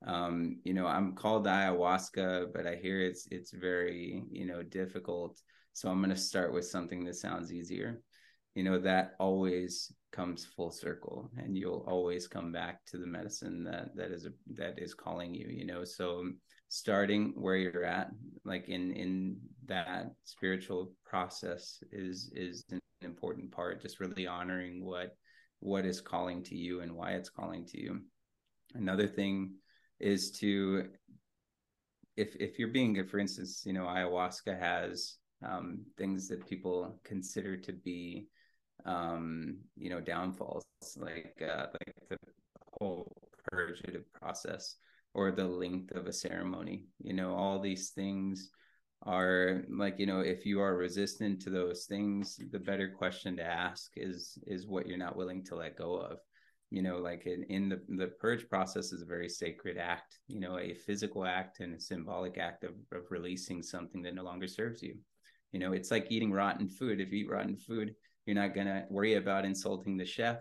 um, 0.07 0.59
you 0.63 0.73
know, 0.73 0.87
I'm 0.87 1.13
called 1.13 1.45
ayahuasca, 1.45 2.53
but 2.53 2.65
I 2.65 2.75
hear 2.75 3.01
it's 3.01 3.27
it's 3.31 3.51
very, 3.51 4.23
you 4.31 4.45
know, 4.45 4.63
difficult. 4.63 5.41
So 5.73 5.89
I'm 5.89 5.99
going 5.99 6.09
to 6.09 6.15
start 6.15 6.53
with 6.53 6.65
something 6.65 7.03
that 7.05 7.15
sounds 7.15 7.51
easier 7.51 8.01
you 8.55 8.63
know 8.63 8.79
that 8.79 9.13
always 9.19 9.93
comes 10.11 10.45
full 10.45 10.71
circle 10.71 11.29
and 11.37 11.57
you'll 11.57 11.85
always 11.87 12.27
come 12.27 12.51
back 12.51 12.83
to 12.85 12.97
the 12.97 13.07
medicine 13.07 13.63
that 13.63 13.95
that 13.95 14.11
is 14.11 14.25
a, 14.25 14.31
that 14.55 14.77
is 14.77 14.93
calling 14.93 15.33
you 15.33 15.47
you 15.49 15.65
know? 15.65 15.83
So 15.83 16.25
starting 16.69 17.33
where 17.35 17.55
you're 17.55 17.83
at 17.83 18.09
like 18.45 18.67
in 18.69 18.91
in 18.91 19.37
that 19.65 20.11
spiritual 20.23 20.91
process 21.05 21.83
is 21.91 22.31
is 22.35 22.63
an 22.71 22.79
important 23.01 23.51
part 23.51 23.81
just 23.81 23.99
really 23.99 24.27
honoring 24.27 24.85
what 24.85 25.15
what 25.59 25.85
is 25.85 26.01
calling 26.01 26.43
to 26.43 26.55
you 26.55 26.81
and 26.81 26.95
why 26.95 27.11
it's 27.11 27.29
calling 27.29 27.65
to 27.67 27.79
you. 27.79 28.01
Another 28.73 29.07
thing 29.07 29.53
is 29.99 30.31
to 30.31 30.87
if 32.17 32.35
if 32.37 32.57
you're 32.57 32.69
being 32.69 32.93
good 32.93 33.09
for 33.09 33.19
instance 33.19 33.63
you 33.65 33.73
know 33.73 33.85
ayahuasca 33.85 34.59
has 34.59 35.17
um, 35.43 35.79
things 35.97 36.27
that 36.27 36.47
people 36.47 36.99
consider 37.03 37.57
to 37.57 37.73
be 37.73 38.27
um, 38.85 39.57
you 39.77 39.89
know, 39.89 39.99
downfalls 39.99 40.63
like 40.97 41.41
uh, 41.41 41.67
like 41.73 41.95
the 42.09 42.17
whole 42.79 43.11
purgative 43.49 44.11
process 44.13 44.75
or 45.13 45.31
the 45.31 45.45
length 45.45 45.91
of 45.91 46.07
a 46.07 46.13
ceremony. 46.13 46.85
You 47.01 47.13
know, 47.13 47.33
all 47.35 47.59
these 47.59 47.89
things 47.89 48.49
are 49.03 49.63
like 49.69 49.97
you 49.97 50.05
know 50.05 50.19
if 50.19 50.45
you 50.45 50.61
are 50.61 50.75
resistant 50.77 51.41
to 51.41 51.49
those 51.49 51.85
things 51.85 52.39
the 52.51 52.59
better 52.59 52.87
question 52.87 53.35
to 53.35 53.43
ask 53.43 53.91
is 53.95 54.37
is 54.45 54.67
what 54.67 54.85
you're 54.85 54.97
not 54.97 55.15
willing 55.15 55.43
to 55.43 55.55
let 55.55 55.75
go 55.75 55.95
of 55.95 56.19
you 56.69 56.83
know 56.83 56.97
like 56.97 57.25
in, 57.25 57.43
in 57.45 57.67
the 57.67 57.81
the 57.97 58.07
purge 58.07 58.47
process 58.47 58.91
is 58.91 59.01
a 59.01 59.05
very 59.05 59.27
sacred 59.27 59.77
act 59.77 60.19
you 60.27 60.39
know 60.39 60.59
a 60.59 60.75
physical 60.75 61.25
act 61.25 61.61
and 61.61 61.73
a 61.73 61.79
symbolic 61.79 62.37
act 62.37 62.63
of, 62.63 62.73
of 62.91 63.09
releasing 63.09 63.63
something 63.63 64.03
that 64.03 64.13
no 64.13 64.23
longer 64.23 64.47
serves 64.47 64.83
you 64.83 64.95
you 65.51 65.59
know 65.59 65.73
it's 65.73 65.89
like 65.89 66.05
eating 66.11 66.31
rotten 66.31 66.69
food 66.69 67.01
if 67.01 67.11
you 67.11 67.25
eat 67.25 67.29
rotten 67.29 67.57
food 67.57 67.95
you're 68.25 68.35
not 68.35 68.53
going 68.53 68.67
to 68.67 68.85
worry 68.89 69.15
about 69.15 69.45
insulting 69.45 69.97
the 69.97 70.05
chef 70.05 70.37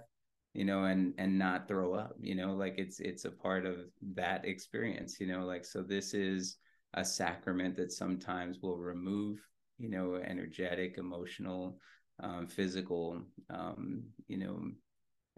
you 0.55 0.65
know 0.65 0.85
and 0.85 1.15
and 1.19 1.39
not 1.39 1.69
throw 1.69 1.95
up 1.95 2.15
you 2.21 2.35
know 2.35 2.53
like 2.53 2.75
it's 2.77 3.01
it's 3.01 3.25
a 3.25 3.31
part 3.31 3.65
of 3.65 3.77
that 4.15 4.45
experience 4.45 5.21
you 5.21 5.27
know 5.27 5.45
like 5.45 5.65
so 5.65 5.83
this 5.83 6.13
is 6.13 6.57
a 6.95 7.05
sacrament 7.05 7.77
that 7.77 7.93
sometimes 7.93 8.59
will 8.61 8.77
remove 8.77 9.39
you 9.79 9.89
know 9.89 10.17
energetic 10.17 10.99
emotional 10.99 11.79
um, 12.23 12.47
physical 12.47 13.23
um, 13.49 14.03
you 14.27 14.37
know 14.37 14.61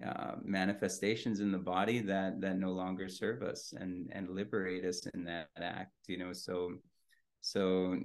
uh, 0.05 0.36
manifestations 0.43 1.40
in 1.40 1.53
the 1.53 1.59
body 1.59 2.01
that 2.01 2.40
that 2.40 2.59
no 2.59 2.72
longer 2.72 3.09
serve 3.09 3.43
us 3.43 3.74
and 3.76 4.11
and 4.12 4.30
liberate 4.30 4.84
us 4.84 5.07
in 5.14 5.24
that 5.24 5.49
act 5.59 5.93
you 6.09 6.16
know 6.16 6.32
so 6.32 6.72
so 7.43 7.99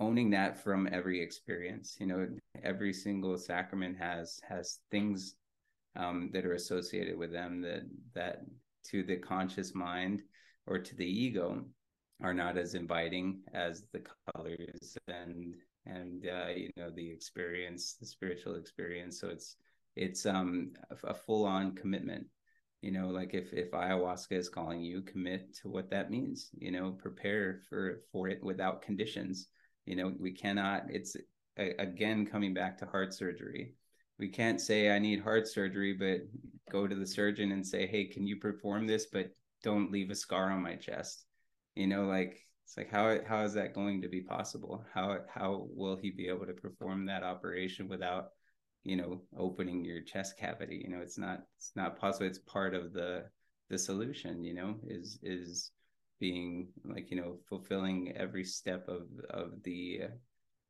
owning 0.00 0.30
that 0.30 0.62
from 0.62 0.88
every 0.90 1.20
experience 1.20 1.96
you 2.00 2.06
know 2.06 2.26
every 2.64 2.92
single 2.92 3.36
sacrament 3.36 3.96
has 3.96 4.40
has 4.48 4.80
things 4.90 5.36
um, 5.96 6.30
that 6.32 6.46
are 6.46 6.54
associated 6.54 7.16
with 7.16 7.32
them 7.32 7.60
that 7.60 7.82
that 8.14 8.40
to 8.84 9.02
the 9.02 9.16
conscious 9.16 9.74
mind 9.74 10.22
or 10.66 10.78
to 10.78 10.96
the 10.96 11.06
ego 11.06 11.64
are 12.22 12.34
not 12.34 12.56
as 12.56 12.74
inviting 12.74 13.40
as 13.54 13.84
the 13.92 14.02
colors 14.34 14.96
and 15.08 15.54
and 15.86 16.26
uh, 16.26 16.48
you 16.54 16.70
know 16.76 16.90
the 16.90 17.10
experience 17.10 17.94
the 17.98 18.06
spiritual 18.06 18.56
experience. 18.56 19.20
So 19.20 19.28
it's 19.28 19.56
it's 19.96 20.26
um 20.26 20.72
a, 20.90 21.08
a 21.08 21.14
full-on 21.14 21.74
commitment. 21.74 22.26
You 22.82 22.92
know 22.92 23.08
like 23.08 23.34
if 23.34 23.52
if 23.52 23.70
ayahuasca 23.72 24.32
is 24.32 24.48
calling 24.48 24.80
you 24.80 25.02
commit 25.02 25.54
to 25.62 25.68
what 25.68 25.90
that 25.90 26.10
means 26.10 26.50
you 26.56 26.70
know 26.70 26.92
prepare 26.92 27.60
for 27.68 28.00
for 28.10 28.28
it 28.28 28.42
without 28.42 28.80
conditions 28.80 29.48
you 29.90 29.96
know 29.96 30.14
we 30.20 30.30
cannot 30.30 30.84
it's 30.88 31.16
again 31.56 32.24
coming 32.24 32.54
back 32.54 32.78
to 32.78 32.86
heart 32.86 33.12
surgery. 33.12 33.74
We 34.20 34.28
can't 34.28 34.60
say 34.60 34.90
i 34.94 35.00
need 35.00 35.20
heart 35.20 35.48
surgery 35.48 35.94
but 35.94 36.20
go 36.70 36.86
to 36.86 36.94
the 36.94 37.06
surgeon 37.06 37.50
and 37.50 37.66
say 37.66 37.88
hey 37.88 38.04
can 38.04 38.24
you 38.24 38.36
perform 38.36 38.86
this 38.86 39.06
but 39.06 39.30
don't 39.64 39.90
leave 39.90 40.10
a 40.10 40.14
scar 40.14 40.52
on 40.52 40.62
my 40.62 40.76
chest? 40.76 41.24
You 41.74 41.88
know 41.88 42.04
like 42.04 42.38
it's 42.64 42.76
like 42.76 42.88
how 42.88 43.18
how 43.26 43.42
is 43.42 43.54
that 43.54 43.74
going 43.74 44.00
to 44.02 44.08
be 44.08 44.20
possible? 44.20 44.84
How 44.94 45.18
how 45.28 45.66
will 45.74 45.96
he 45.96 46.12
be 46.12 46.28
able 46.28 46.46
to 46.46 46.52
perform 46.52 47.04
that 47.06 47.24
operation 47.24 47.88
without 47.88 48.28
you 48.84 48.94
know 48.94 49.22
opening 49.36 49.84
your 49.84 50.02
chest 50.02 50.38
cavity? 50.38 50.80
You 50.84 50.90
know 50.90 51.00
it's 51.00 51.18
not 51.18 51.40
it's 51.58 51.72
not 51.74 51.98
possible. 51.98 52.28
It's 52.28 52.38
part 52.38 52.74
of 52.74 52.92
the 52.92 53.24
the 53.70 53.78
solution 53.78 54.44
you 54.44 54.54
know 54.54 54.76
is 54.86 55.18
is 55.24 55.72
being 56.20 56.68
like 56.84 57.10
you 57.10 57.16
know 57.16 57.38
fulfilling 57.48 58.12
every 58.16 58.44
step 58.44 58.86
of 58.88 59.08
of 59.30 59.62
the 59.64 60.02
uh, 60.04 60.08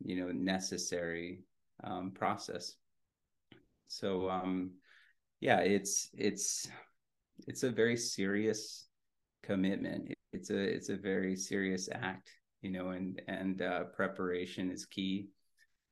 you 0.03 0.17
know 0.17 0.31
necessary 0.33 1.41
um, 1.85 2.13
process. 2.13 2.75
So 3.89 4.31
um 4.31 4.71
yeah 5.41 5.61
it's 5.61 6.09
it's 6.15 6.69
it's 7.49 7.63
a 7.65 7.71
very 7.71 7.97
serious 7.97 8.87
commitment. 9.43 10.13
It's 10.33 10.51
a 10.51 10.59
it's 10.59 10.89
a 10.89 10.97
very 10.97 11.37
serious 11.37 11.89
act 11.93 12.31
you 12.63 12.71
know 12.71 12.91
and 12.91 13.21
and 13.29 13.61
uh, 13.63 13.85
preparation 13.85 14.71
is 14.71 14.87
key. 14.87 15.29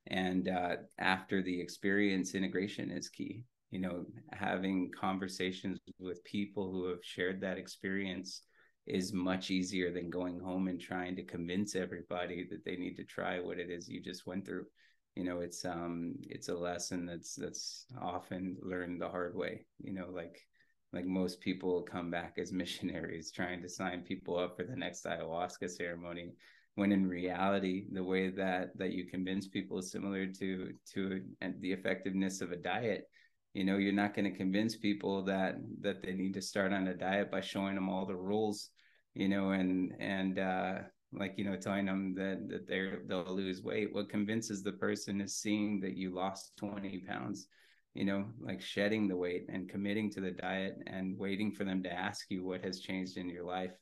And 0.07 0.49
uh, 0.49 0.77
after 0.99 1.43
the 1.43 1.61
experience 1.61 2.35
integration 2.35 2.91
is 2.91 3.09
key. 3.09 3.43
You 3.71 3.81
know 3.81 4.07
having 4.33 4.91
conversations 4.99 5.79
with 5.99 6.25
people 6.25 6.71
who 6.73 6.89
have 6.89 7.05
shared 7.05 7.41
that 7.41 7.59
experience 7.59 8.43
is 8.89 9.13
much 9.13 9.51
easier 9.51 9.93
than 9.93 10.11
going 10.11 10.41
home 10.41 10.69
and 10.69 10.81
trying 10.81 11.15
to 11.17 11.23
convince 11.23 11.75
everybody 11.75 12.47
that 12.51 12.65
they 12.65 12.77
need 12.77 12.97
to 12.97 13.05
try 13.05 13.39
what 13.39 13.59
it 13.59 13.71
is 13.71 13.89
you 13.89 14.01
just 14.01 14.27
went 14.27 14.47
through. 14.47 14.67
You 15.15 15.25
know 15.25 15.41
it's 15.41 15.65
um 15.65 16.15
it's 16.23 16.49
a 16.49 16.55
lesson 16.55 17.05
that's 17.05 17.35
that's 17.35 17.87
often 18.01 18.57
learned 18.63 19.01
the 19.01 19.09
hard 19.09 19.35
way 19.35 19.67
you 19.83 19.93
know 19.93 20.07
like 20.13 20.47
like 20.93 21.07
most 21.07 21.41
people 21.41 21.83
come 21.83 22.09
back 22.09 22.37
as 22.39 22.53
missionaries 22.63 23.33
trying 23.33 23.61
to 23.63 23.69
sign 23.69 24.03
people 24.03 24.39
up 24.39 24.57
for 24.57 24.65
the 24.65 24.77
next 24.77 25.05
ayahuasca 25.05 25.69
ceremony 25.69 26.35
when 26.79 26.93
in 26.93 27.09
reality 27.09 27.87
the 27.91 28.05
way 28.05 28.31
that 28.31 28.71
that 28.79 28.93
you 28.93 29.05
convince 29.05 29.49
people 29.49 29.79
is 29.79 29.91
similar 29.91 30.27
to 30.27 30.73
to 30.95 31.21
the 31.61 31.73
effectiveness 31.73 32.41
of 32.41 32.53
a 32.53 32.57
diet. 32.57 33.11
You 33.53 33.65
know 33.65 33.79
you're 33.79 33.93
not 33.93 34.15
going 34.15 34.31
to 34.31 34.39
convince 34.39 34.77
people 34.77 35.25
that 35.25 35.57
that 35.81 36.03
they 36.03 36.13
need 36.13 36.35
to 36.35 36.41
start 36.41 36.73
on 36.73 36.87
a 36.87 36.95
diet 36.95 37.33
by 37.33 37.41
showing 37.41 37.75
them 37.75 37.89
all 37.89 38.07
the 38.07 38.15
rules 38.15 38.71
you 39.19 39.29
know 39.29 39.51
and 39.51 39.93
and 39.99 40.39
uh 40.39 40.75
like 41.13 41.35
you 41.37 41.45
know 41.45 41.57
telling 41.57 41.87
them 41.87 42.15
that 42.15 42.49
that 42.49 42.69
they're 42.69 43.01
they'll 43.07 43.35
lose 43.35 43.63
weight. 43.63 43.93
What 43.93 44.09
convinces 44.09 44.63
the 44.63 44.73
person 44.73 45.21
is 45.21 45.37
seeing 45.37 45.81
that 45.81 45.97
you 45.97 46.15
lost 46.15 46.53
20 46.59 47.05
pounds 47.09 47.49
you 47.95 48.05
know 48.05 48.27
like 48.41 48.61
shedding 48.61 49.09
the 49.09 49.17
weight 49.17 49.47
and 49.49 49.69
committing 49.69 50.11
to 50.11 50.21
the 50.21 50.31
diet 50.31 50.77
and 50.87 51.19
waiting 51.19 51.51
for 51.51 51.65
them 51.65 51.83
to 51.83 51.93
ask 51.93 52.27
you 52.31 52.45
what 52.45 52.63
has 52.63 52.81
changed 52.81 53.17
in 53.17 53.29
your 53.29 53.45
life 53.45 53.73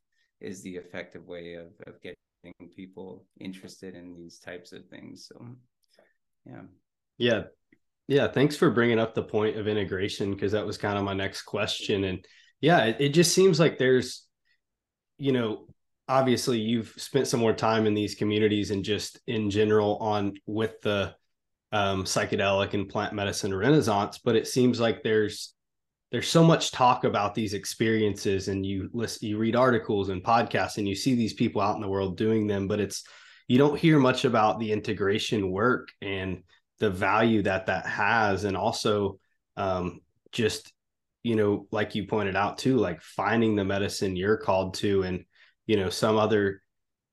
is 0.40 0.62
the 0.62 0.76
effective 0.76 1.26
way 1.26 1.54
of, 1.54 1.66
of 1.86 2.00
getting 2.00 2.16
people 2.74 3.26
interested 3.40 3.94
in 3.94 4.14
these 4.14 4.38
types 4.38 4.72
of 4.72 4.86
things. 4.86 5.28
So 5.28 5.46
yeah. 6.46 6.62
Yeah. 7.18 7.42
Yeah. 8.06 8.28
Thanks 8.28 8.56
for 8.56 8.70
bringing 8.70 8.98
up 8.98 9.14
the 9.14 9.22
point 9.22 9.56
of 9.56 9.66
integration 9.66 10.32
because 10.32 10.52
that 10.52 10.66
was 10.66 10.78
kind 10.78 10.96
of 10.96 11.04
my 11.04 11.14
next 11.14 11.42
question. 11.42 12.04
And 12.04 12.24
yeah 12.60 12.84
it, 12.84 12.96
it 13.00 13.08
just 13.10 13.34
seems 13.34 13.60
like 13.60 13.78
there's 13.78 14.25
you 15.18 15.32
know 15.32 15.66
obviously 16.08 16.58
you've 16.58 16.92
spent 16.96 17.26
some 17.26 17.40
more 17.40 17.52
time 17.52 17.86
in 17.86 17.94
these 17.94 18.14
communities 18.14 18.70
and 18.70 18.84
just 18.84 19.18
in 19.26 19.50
general 19.50 19.96
on 19.98 20.34
with 20.46 20.80
the 20.82 21.14
um, 21.72 22.04
psychedelic 22.04 22.74
and 22.74 22.88
plant 22.88 23.12
medicine 23.12 23.54
renaissance 23.54 24.18
but 24.18 24.36
it 24.36 24.46
seems 24.46 24.78
like 24.78 25.02
there's 25.02 25.54
there's 26.12 26.28
so 26.28 26.44
much 26.44 26.70
talk 26.70 27.04
about 27.04 27.34
these 27.34 27.54
experiences 27.54 28.48
and 28.48 28.64
you 28.64 28.88
list 28.92 29.22
you 29.22 29.36
read 29.36 29.56
articles 29.56 30.08
and 30.08 30.22
podcasts 30.22 30.78
and 30.78 30.88
you 30.88 30.94
see 30.94 31.14
these 31.14 31.34
people 31.34 31.60
out 31.60 31.74
in 31.74 31.82
the 31.82 31.88
world 31.88 32.16
doing 32.16 32.46
them 32.46 32.68
but 32.68 32.80
it's 32.80 33.02
you 33.48 33.58
don't 33.58 33.78
hear 33.78 33.98
much 33.98 34.24
about 34.24 34.58
the 34.58 34.70
integration 34.72 35.50
work 35.50 35.88
and 36.00 36.42
the 36.78 36.90
value 36.90 37.42
that 37.42 37.66
that 37.66 37.86
has 37.86 38.44
and 38.44 38.56
also 38.56 39.18
um, 39.56 40.00
just 40.30 40.72
you 41.26 41.36
know 41.36 41.66
like 41.72 41.94
you 41.94 42.06
pointed 42.06 42.36
out 42.36 42.56
too 42.58 42.76
like 42.76 43.00
finding 43.02 43.56
the 43.56 43.64
medicine 43.64 44.14
you're 44.14 44.36
called 44.36 44.74
to 44.74 45.02
and 45.02 45.24
you 45.66 45.76
know 45.76 45.90
some 45.90 46.16
other 46.16 46.62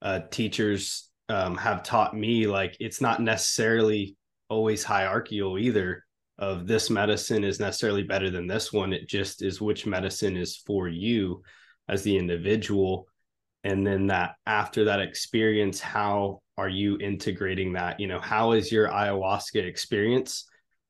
uh, 0.02 0.20
teachers 0.30 1.10
um, 1.30 1.58
have 1.58 1.82
taught 1.82 2.16
me 2.16 2.46
like 2.46 2.78
it's 2.80 3.02
not 3.02 3.22
necessarily 3.22 4.16
always 4.50 4.84
hierarchical 4.84 5.58
either 5.58 6.04
of 6.38 6.68
this 6.68 6.90
medicine 6.90 7.44
is 7.44 7.60
necessarily 7.60 8.04
better 8.04 8.30
than 8.30 8.48
this 8.48 8.74
one. 8.74 8.92
It 8.92 9.08
just 9.08 9.42
is 9.42 9.62
which 9.62 9.86
medicine 9.86 10.36
is 10.36 10.58
for 10.58 10.88
you 10.88 11.44
as 11.88 12.04
the 12.04 12.18
individual. 12.18 13.08
And 13.64 13.86
then 13.86 14.08
that 14.08 14.36
after 14.46 14.86
that 14.86 15.00
experience, 15.00 15.80
how 15.80 16.42
are 16.58 16.70
you 16.70 16.98
integrating 16.98 17.74
that? 17.74 18.00
You 18.00 18.08
know, 18.08 18.20
how 18.20 18.54
is 18.54 18.72
your 18.72 18.90
ayahuasca 18.90 19.64
experience 19.64 20.46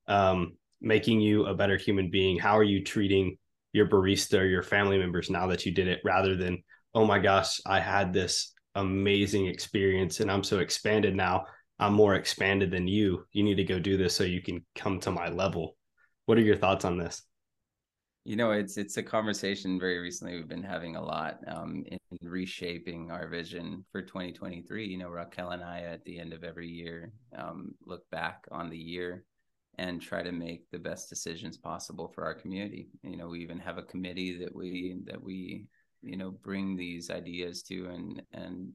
um, 0.08 0.54
making 0.84 1.22
you 1.22 1.46
a 1.46 1.56
better 1.56 1.78
human 1.78 2.10
being? 2.12 2.38
How 2.38 2.58
are 2.58 2.64
you 2.64 2.84
treating 2.84 3.38
your 3.72 3.88
barista 3.88 4.40
or 4.40 4.46
your 4.46 4.62
family 4.62 5.00
members 5.00 5.30
now 5.30 5.48
that 5.48 5.66
you 5.66 5.72
did 5.72 5.88
it 5.88 6.00
rather 6.04 6.36
than, 6.36 6.64
oh 6.94 7.06
my 7.06 7.18
gosh, 7.18 7.60
I 7.66 7.80
had 7.80 8.14
this 8.14 8.54
amazing 8.76 9.48
experience 9.48 10.20
and 10.20 10.32
I'm 10.32 10.44
so 10.44 10.60
expanded 10.60 11.16
now. 11.16 11.46
I'm 11.80 11.94
more 11.94 12.16
expanded 12.16 12.70
than 12.70 12.88
you. 12.88 13.26
You 13.32 13.44
need 13.44 13.56
to 13.56 13.64
go 13.64 13.80
do 13.80 13.98
this 13.98 14.16
so 14.16 14.24
you 14.24 14.42
can 14.42 14.64
come 14.76 15.00
to 15.02 15.12
my 15.12 15.30
level. 15.30 15.76
What 16.28 16.38
are 16.38 16.42
your 16.42 16.56
thoughts 16.56 16.86
on 16.86 16.98
this? 16.98 17.24
You 18.26 18.38
know, 18.38 18.52
it's 18.52 18.78
it's 18.78 18.96
a 18.96 19.04
conversation 19.04 19.78
very 19.78 20.00
recently 20.00 20.36
we've 20.36 20.48
been 20.48 20.64
having 20.64 20.96
a 20.96 21.04
lot 21.04 21.40
um, 21.46 21.84
in 21.88 21.98
reshaping 22.22 23.12
our 23.12 23.28
vision 23.28 23.84
for 23.92 24.02
2023. 24.02 24.88
You 24.88 24.98
know, 24.98 25.10
Raquel 25.10 25.50
and 25.50 25.62
I 25.62 25.82
at 25.82 26.06
the 26.06 26.20
end 26.20 26.32
of 26.32 26.46
every 26.46 26.70
year 26.70 27.12
um, 27.38 27.74
look 27.86 28.10
back 28.12 28.46
on 28.50 28.70
the 28.70 28.78
year 28.78 29.26
and 29.78 30.02
try 30.02 30.22
to 30.22 30.32
make 30.32 30.70
the 30.72 30.80
best 30.80 31.10
decisions 31.10 31.58
possible 31.58 32.08
for 32.08 32.24
our 32.24 32.34
community. 32.34 32.90
You 33.04 33.18
know, 33.18 33.28
we 33.28 33.40
even 33.40 33.60
have 33.60 33.78
a 33.78 33.84
committee 33.84 34.38
that 34.40 34.56
we 34.56 34.98
that 35.06 35.22
we 35.22 35.66
you 36.02 36.18
know 36.18 36.32
bring 36.32 36.76
these 36.76 37.10
ideas 37.10 37.64
to 37.64 37.88
and 37.88 38.22
and 38.34 38.74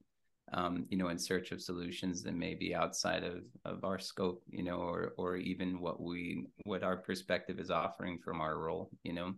um, 0.53 0.85
you 0.89 0.97
know, 0.97 1.09
in 1.09 1.19
search 1.19 1.51
of 1.51 1.61
solutions 1.61 2.23
that 2.23 2.33
may 2.33 2.55
be 2.55 2.73
outside 2.73 3.23
of, 3.23 3.43
of 3.65 3.83
our 3.83 3.99
scope, 3.99 4.43
you 4.49 4.63
know, 4.63 4.77
or 4.77 5.13
or 5.17 5.37
even 5.37 5.79
what 5.79 6.01
we 6.01 6.47
what 6.63 6.83
our 6.83 6.97
perspective 6.97 7.59
is 7.59 7.69
offering 7.69 8.19
from 8.19 8.41
our 8.41 8.57
role, 8.57 8.89
you 9.03 9.13
know. 9.13 9.33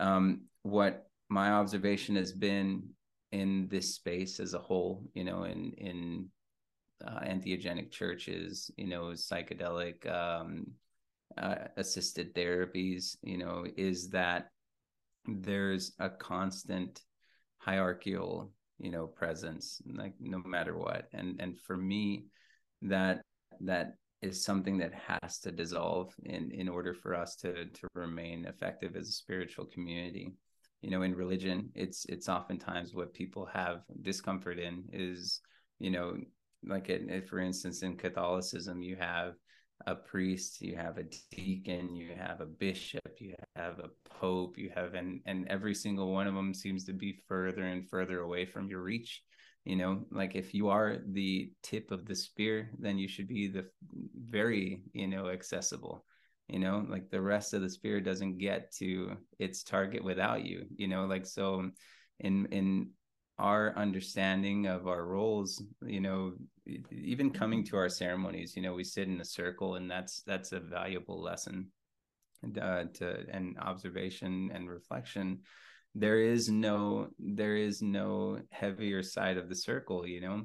Um, 0.00 0.42
what 0.62 1.06
my 1.28 1.52
observation 1.52 2.16
has 2.16 2.32
been 2.32 2.88
in 3.32 3.68
this 3.68 3.94
space 3.94 4.40
as 4.40 4.54
a 4.54 4.58
whole, 4.58 5.04
you 5.14 5.24
know, 5.24 5.44
in 5.44 5.72
in 5.76 6.28
uh, 7.06 7.20
entheogenic 7.20 7.90
churches, 7.90 8.70
you 8.76 8.86
know, 8.86 9.12
psychedelic 9.12 10.08
um, 10.10 10.66
uh, 11.36 11.56
assisted 11.76 12.34
therapies, 12.34 13.16
you 13.22 13.38
know, 13.38 13.64
is 13.76 14.10
that 14.10 14.48
there's 15.26 15.92
a 15.98 16.08
constant 16.08 17.02
hierarchical, 17.58 18.52
you 18.78 18.90
know, 18.90 19.06
presence, 19.06 19.80
like 19.86 20.14
no 20.20 20.38
matter 20.44 20.76
what. 20.76 21.08
And 21.12 21.40
and 21.40 21.58
for 21.58 21.76
me, 21.76 22.26
that 22.82 23.22
that 23.60 23.94
is 24.24 24.42
something 24.42 24.78
that 24.78 24.92
has 24.94 25.38
to 25.40 25.52
dissolve 25.52 26.14
in 26.24 26.50
in 26.50 26.68
order 26.68 26.94
for 26.94 27.14
us 27.14 27.36
to 27.36 27.66
to 27.66 27.86
remain 27.94 28.46
effective 28.46 28.96
as 28.96 29.08
a 29.08 29.12
spiritual 29.12 29.66
community 29.66 30.32
you 30.80 30.90
know 30.90 31.02
in 31.02 31.14
religion 31.14 31.70
it's 31.74 32.06
it's 32.06 32.28
oftentimes 32.28 32.94
what 32.94 33.12
people 33.12 33.46
have 33.52 33.82
discomfort 34.02 34.58
in 34.58 34.84
is 34.92 35.40
you 35.78 35.90
know 35.90 36.16
like 36.66 36.90
for 37.28 37.38
instance 37.38 37.82
in 37.82 37.96
catholicism 37.96 38.82
you 38.82 38.96
have 38.96 39.34
a 39.86 39.94
priest 39.94 40.60
you 40.62 40.76
have 40.76 40.98
a 40.98 41.04
deacon 41.32 41.94
you 41.94 42.14
have 42.16 42.40
a 42.40 42.46
bishop 42.46 43.16
you 43.18 43.34
have 43.56 43.78
a 43.80 43.90
pope 44.08 44.56
you 44.56 44.70
have 44.74 44.94
and 44.94 45.20
and 45.26 45.46
every 45.48 45.74
single 45.74 46.12
one 46.12 46.26
of 46.26 46.34
them 46.34 46.54
seems 46.54 46.84
to 46.84 46.92
be 46.92 47.18
further 47.28 47.64
and 47.64 47.88
further 47.88 48.20
away 48.20 48.46
from 48.46 48.68
your 48.68 48.80
reach 48.80 49.22
you 49.64 49.76
know? 49.76 50.04
Like 50.10 50.34
if 50.34 50.52
you 50.54 50.68
are 50.68 50.98
the 51.06 51.50
tip 51.62 51.90
of 51.90 52.06
the 52.06 52.14
spear 52.14 52.70
then 52.78 52.98
you 52.98 53.08
should 53.08 53.28
be 53.28 53.48
the 53.48 53.66
very 54.28 54.82
you 54.92 55.06
know 55.06 55.28
accessible 55.28 56.04
you 56.48 56.58
know? 56.58 56.86
Like 56.88 57.10
the 57.10 57.20
rest 57.20 57.54
of 57.54 57.62
the 57.62 57.70
spear 57.70 58.00
doesn't 58.00 58.38
get 58.38 58.72
to 58.76 59.16
its 59.38 59.62
target 59.62 60.04
without 60.04 60.44
you 60.44 60.66
you 60.76 60.86
know? 60.86 61.06
Like 61.06 61.26
so 61.26 61.70
in 62.20 62.46
in 62.46 62.90
our 63.38 63.76
understanding 63.76 64.66
of 64.66 64.86
our 64.86 65.04
roles 65.04 65.62
you 65.84 66.00
know 66.00 66.32
even 66.92 67.30
coming 67.30 67.64
to 67.64 67.76
our 67.76 67.88
ceremonies 67.88 68.54
you 68.54 68.62
know 68.62 68.74
we 68.74 68.84
sit 68.84 69.08
in 69.08 69.20
a 69.20 69.24
circle 69.24 69.74
and 69.74 69.90
that's 69.90 70.22
that's 70.22 70.52
a 70.52 70.60
valuable 70.60 71.20
lesson. 71.20 71.70
Uh, 72.60 72.84
to 72.92 73.24
and 73.30 73.58
observation 73.58 74.50
and 74.52 74.68
reflection. 74.68 75.38
There 75.94 76.20
is 76.20 76.50
no 76.50 77.08
there 77.18 77.56
is 77.56 77.80
no 77.80 78.40
heavier 78.50 79.02
side 79.02 79.38
of 79.38 79.48
the 79.48 79.54
circle 79.54 80.06
you 80.06 80.20
know? 80.20 80.42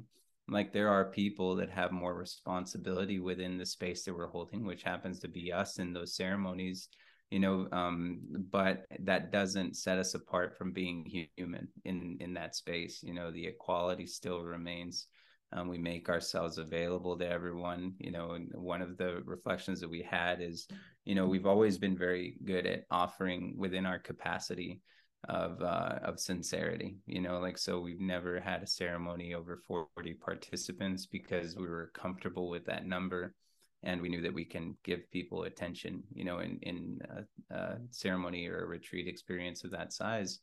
Like 0.48 0.72
there 0.72 0.88
are 0.88 1.10
people 1.10 1.56
that 1.56 1.70
have 1.70 1.92
more 1.92 2.14
responsibility 2.14 3.20
within 3.20 3.58
the 3.58 3.66
space 3.66 4.04
that 4.04 4.16
we're 4.16 4.28
holding 4.28 4.64
which 4.64 4.82
happens 4.82 5.18
to 5.20 5.28
be 5.28 5.52
us 5.52 5.78
in 5.78 5.92
those 5.92 6.16
ceremonies 6.16 6.88
you 7.30 7.38
know 7.38 7.68
um 7.72 8.20
but 8.50 8.86
that 9.00 9.30
doesn't 9.30 9.76
set 9.76 9.98
us 9.98 10.14
apart 10.14 10.56
from 10.56 10.72
being 10.72 11.04
human 11.36 11.68
in 11.84 12.16
in 12.20 12.34
that 12.34 12.56
space 12.56 13.02
you 13.02 13.14
know 13.14 13.30
the 13.30 13.46
equality 13.46 14.06
still 14.06 14.42
remains. 14.42 15.06
Um, 15.52 15.66
we 15.66 15.78
make 15.78 16.08
ourselves 16.08 16.58
available 16.58 17.18
to 17.18 17.28
everyone 17.28 17.94
you 17.98 18.12
know 18.12 18.32
and 18.32 18.52
one 18.54 18.82
of 18.82 18.96
the 18.96 19.20
reflections 19.24 19.80
that 19.80 19.90
we 19.90 20.00
had 20.00 20.40
is 20.40 20.68
you 21.04 21.16
know 21.16 21.26
we've 21.26 21.46
always 21.46 21.76
been 21.76 21.98
very 21.98 22.36
good 22.44 22.66
at 22.66 22.84
offering 22.88 23.54
within 23.58 23.84
our 23.84 23.98
capacity 23.98 24.80
of 25.28 25.60
uh, 25.60 25.98
of 26.04 26.20
sincerity 26.20 26.98
you 27.06 27.20
know 27.20 27.40
like 27.40 27.58
so 27.58 27.80
we've 27.80 28.00
never 28.00 28.38
had 28.38 28.62
a 28.62 28.66
ceremony 28.66 29.34
over 29.34 29.60
40 29.66 30.14
participants 30.14 31.06
because 31.06 31.56
we 31.56 31.66
were 31.66 31.90
comfortable 31.94 32.48
with 32.48 32.64
that 32.66 32.86
number 32.86 33.34
and 33.82 34.00
we 34.00 34.08
knew 34.08 34.20
that 34.20 34.34
we 34.34 34.44
can 34.44 34.76
give 34.84 35.10
people 35.10 35.44
attention 35.44 36.02
you 36.12 36.24
know 36.24 36.38
in 36.40 36.58
in 36.62 36.98
a, 37.50 37.54
a 37.54 37.78
ceremony 37.90 38.46
or 38.48 38.64
a 38.64 38.66
retreat 38.68 39.08
experience 39.08 39.64
of 39.64 39.70
that 39.70 39.92
size. 39.92 40.40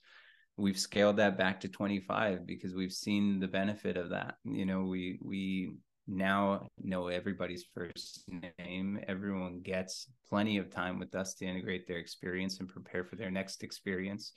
We've 0.59 0.79
scaled 0.79 1.17
that 1.17 1.37
back 1.37 1.59
to 1.61 1.67
25 1.67 2.47
because 2.47 2.73
we've 2.73 2.91
seen 2.91 3.39
the 3.39 3.47
benefit 3.47 3.95
of 3.95 4.09
that. 4.09 4.35
You 4.43 4.65
know 4.65 4.85
we 4.85 5.19
we 5.21 5.75
now 6.07 6.67
know 6.81 7.07
everybody's 7.07 7.65
first 7.73 8.23
name. 8.57 8.99
Everyone 9.07 9.59
gets 9.59 10.07
plenty 10.29 10.57
of 10.57 10.69
time 10.69 10.99
with 10.99 11.13
us 11.15 11.33
to 11.35 11.45
integrate 11.45 11.87
their 11.87 11.97
experience 11.97 12.59
and 12.59 12.69
prepare 12.69 13.03
for 13.03 13.17
their 13.17 13.29
next 13.29 13.61
experience. 13.61 14.31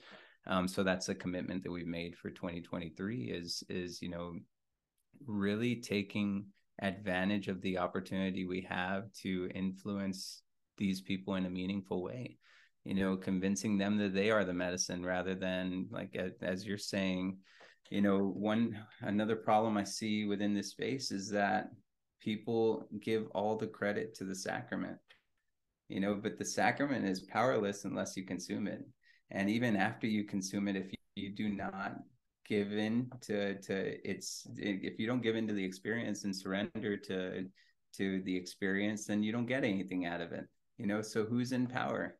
Um, 0.47 0.67
so 0.67 0.83
that's 0.83 1.09
a 1.09 1.15
commitment 1.15 1.63
that 1.63 1.71
we've 1.71 1.87
made 1.87 2.17
for 2.17 2.29
2023 2.29 3.31
is 3.31 3.63
is 3.69 4.01
you 4.01 4.09
know 4.09 4.33
really 5.25 5.75
taking 5.75 6.45
advantage 6.81 7.47
of 7.47 7.61
the 7.61 7.77
opportunity 7.77 8.45
we 8.45 8.61
have 8.61 9.11
to 9.13 9.49
influence 9.53 10.41
these 10.77 11.01
people 11.01 11.35
in 11.35 11.45
a 11.45 11.49
meaningful 11.49 12.03
way. 12.03 12.37
You 12.85 12.95
know 12.95 13.15
convincing 13.15 13.77
them 13.77 13.97
that 13.99 14.13
they 14.13 14.31
are 14.31 14.43
the 14.43 14.53
medicine 14.53 15.05
rather 15.05 15.35
than 15.35 15.87
like 15.91 16.17
as 16.41 16.65
you're 16.65 16.79
saying 16.79 17.37
you 17.91 18.01
know 18.01 18.17
one 18.17 18.83
another 19.01 19.35
problem 19.35 19.77
i 19.77 19.83
see 19.83 20.25
within 20.25 20.55
this 20.55 20.71
space 20.71 21.11
is 21.11 21.29
that 21.29 21.69
people 22.21 22.87
give 22.99 23.27
all 23.35 23.55
the 23.55 23.67
credit 23.67 24.15
to 24.15 24.23
the 24.23 24.35
sacrament. 24.35 24.97
You 25.89 25.99
know 25.99 26.15
but 26.15 26.39
the 26.39 26.45
sacrament 26.45 27.05
is 27.05 27.21
powerless 27.21 27.85
unless 27.85 28.17
you 28.17 28.25
consume 28.25 28.67
it. 28.67 28.83
And 29.29 29.49
even 29.49 29.75
after 29.75 30.07
you 30.07 30.23
consume 30.23 30.67
it 30.67 30.75
if 30.75 30.91
you 31.15 31.35
do 31.35 31.49
not 31.49 31.97
give 32.47 32.71
in 32.73 33.09
to 33.21 33.59
to 33.61 34.09
its 34.09 34.47
if 34.57 34.99
you 34.99 35.07
don't 35.07 35.21
give 35.21 35.35
in 35.35 35.47
to 35.47 35.53
the 35.53 35.63
experience 35.63 36.23
and 36.23 36.35
surrender 36.35 36.97
to 36.97 37.45
to 37.95 38.21
the 38.23 38.35
experience 38.35 39.05
then 39.05 39.23
you 39.23 39.31
don't 39.31 39.45
get 39.45 39.63
anything 39.63 40.05
out 40.05 40.21
of 40.21 40.31
it 40.31 40.47
you 40.81 40.87
know? 40.87 41.01
So 41.01 41.25
who's 41.25 41.51
in 41.51 41.67
power? 41.67 42.17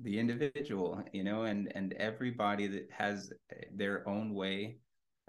The 0.00 0.18
individual 0.18 1.02
you 1.12 1.24
know? 1.24 1.44
And 1.44 1.72
and 1.74 1.94
everybody 1.94 2.66
that 2.66 2.90
has 2.90 3.32
their 3.72 4.06
own 4.06 4.34
way 4.34 4.76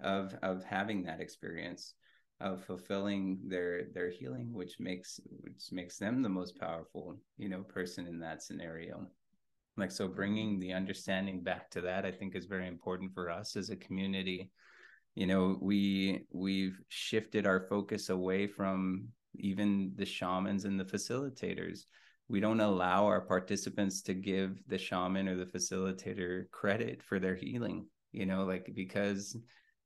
of 0.03 0.35
of 0.43 0.65
having 0.65 1.03
that 1.03 1.21
experience 1.21 1.93
of 2.41 2.65
fulfilling 2.65 3.39
their 3.47 3.85
their 3.93 4.09
healing 4.09 4.51
which 4.51 4.75
makes 4.77 5.21
which 5.39 5.71
makes 5.71 5.97
them 5.97 6.21
the 6.21 6.27
most 6.27 6.59
powerful 6.59 7.15
you 7.37 7.47
know 7.47 7.63
person 7.63 8.07
in 8.07 8.19
that 8.19 8.43
scenario 8.43 9.07
like 9.77 9.91
so 9.91 10.07
bringing 10.07 10.59
the 10.59 10.73
understanding 10.73 11.41
back 11.41 11.69
to 11.69 11.81
that 11.81 12.05
i 12.05 12.11
think 12.11 12.35
is 12.35 12.45
very 12.45 12.67
important 12.67 13.13
for 13.13 13.29
us 13.29 13.55
as 13.55 13.69
a 13.69 13.75
community. 13.75 14.49
You 15.15 15.27
know 15.27 15.57
we 15.61 16.25
we've 16.33 16.77
shifted 16.89 17.47
our 17.47 17.61
focus 17.69 18.09
away 18.09 18.47
from 18.47 19.07
even 19.35 19.93
the 19.95 20.05
shamans 20.05 20.65
and 20.65 20.79
the 20.79 20.85
facilitators. 20.85 21.85
We 22.27 22.39
don't 22.39 22.59
allow 22.59 23.05
our 23.05 23.21
participants 23.21 24.01
to 24.03 24.13
give 24.13 24.61
the 24.67 24.77
shaman 24.77 25.27
or 25.27 25.35
the 25.35 25.45
facilitator 25.45 26.49
credit 26.51 27.01
for 27.01 27.19
their 27.19 27.35
healing 27.35 27.87
you 28.11 28.25
know 28.25 28.43
like 28.45 28.71
because 28.75 29.37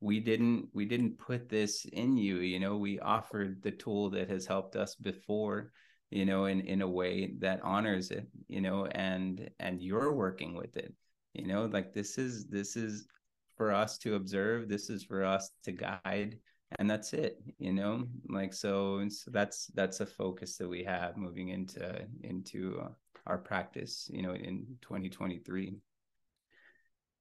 we 0.02 0.20
didn't 0.20 0.70
we 0.74 0.86
didn't 0.86 1.20
put 1.20 1.50
this 1.50 1.86
in 1.86 2.18
you. 2.18 2.38
You 2.38 2.60
know 2.60 2.78
we 2.78 3.00
offered 3.00 3.62
the 3.62 3.72
tool 3.72 4.10
that 4.12 4.30
has 4.30 4.46
helped 4.46 4.76
us 4.76 4.96
before 4.96 5.72
you 6.12 6.26
know 6.26 6.46
in 6.46 6.62
in 6.62 6.82
a 6.82 6.88
way 6.88 7.34
that 7.40 7.62
honors 7.64 8.12
it 8.12 8.28
you 8.48 8.62
know 8.62 8.86
and 8.88 9.50
and 9.60 9.82
you're 9.82 10.14
working 10.14 10.56
with 10.56 10.76
it 10.78 10.94
you 11.34 11.46
know 11.46 11.66
like 11.66 11.94
this 11.94 12.18
is 12.18 12.48
this 12.48 12.76
is 12.76 13.08
for 13.56 13.72
us 13.72 13.98
to 13.98 14.16
observe 14.16 14.68
this 14.68 14.90
is 14.90 15.04
for 15.04 15.24
us 15.24 15.52
to 15.64 15.72
guide 15.72 16.38
and 16.78 16.90
that's 16.90 17.14
it 17.14 17.40
you 17.58 17.74
know 17.74 18.06
like 18.30 18.54
so, 18.54 19.08
so 19.10 19.32
that's 19.32 19.68
that's 19.76 20.00
a 20.00 20.06
focus 20.06 20.58
that 20.58 20.68
we 20.68 20.84
have 20.84 21.18
moving 21.18 21.50
into 21.50 22.06
into 22.24 22.80
uh, 22.84 22.90
our 23.28 23.38
practice 23.38 24.10
you 24.14 24.22
know 24.22 24.34
in 24.34 24.66
2023 24.82 25.76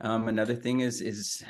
um 0.01 0.29
another 0.29 0.55
thing 0.55 0.81
is 0.81 1.01
is 1.01 1.43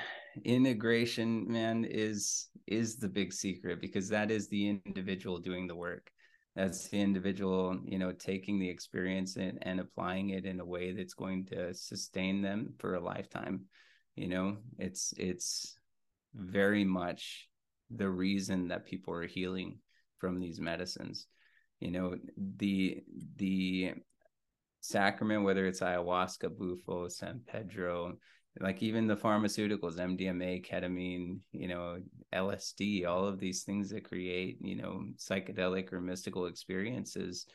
integration 0.44 1.50
man 1.50 1.84
is 1.84 2.48
is 2.66 2.96
the 2.96 3.08
big 3.08 3.32
secret 3.32 3.80
because 3.80 4.08
that 4.08 4.30
is 4.30 4.48
the 4.48 4.68
individual 4.68 5.38
doing 5.38 5.66
the 5.66 5.74
work 5.74 6.10
that's 6.54 6.88
the 6.88 7.00
individual 7.00 7.78
you 7.84 7.98
know 7.98 8.12
taking 8.12 8.58
the 8.58 8.68
experience 8.68 9.36
and, 9.36 9.58
and 9.62 9.80
applying 9.80 10.30
it 10.30 10.44
in 10.44 10.60
a 10.60 10.64
way 10.64 10.92
that's 10.92 11.14
going 11.14 11.46
to 11.46 11.72
sustain 11.74 12.42
them 12.42 12.74
for 12.78 12.94
a 12.94 13.00
lifetime. 13.00 13.64
You 14.16 14.28
know 14.28 14.56
it's 14.78 15.14
it's 15.16 15.78
very 16.34 16.84
much 16.84 17.48
the 17.90 18.08
reason 18.08 18.68
that 18.68 18.86
people 18.86 19.14
are 19.14 19.26
healing 19.26 19.78
from 20.18 20.40
these 20.40 20.60
medicines. 20.60 21.26
You 21.80 21.92
know 21.92 22.16
the 22.36 23.02
the 23.36 23.92
sacrament 24.80 25.44
whether 25.44 25.66
it's 25.66 25.80
ayahuasca 25.80 26.56
bufo 26.56 27.08
san 27.08 27.40
pedro 27.46 28.16
like 28.60 28.82
even 28.82 29.06
the 29.06 29.16
pharmaceuticals 29.16 29.98
mdma 29.98 30.64
ketamine 30.66 31.38
you 31.52 31.68
know 31.68 31.98
lsd 32.32 33.06
all 33.06 33.26
of 33.26 33.38
these 33.38 33.62
things 33.62 33.90
that 33.90 34.04
create 34.04 34.58
you 34.60 34.76
know 34.76 35.04
psychedelic 35.16 35.92
or 35.92 36.00
mystical 36.00 36.46
experiences 36.46 37.46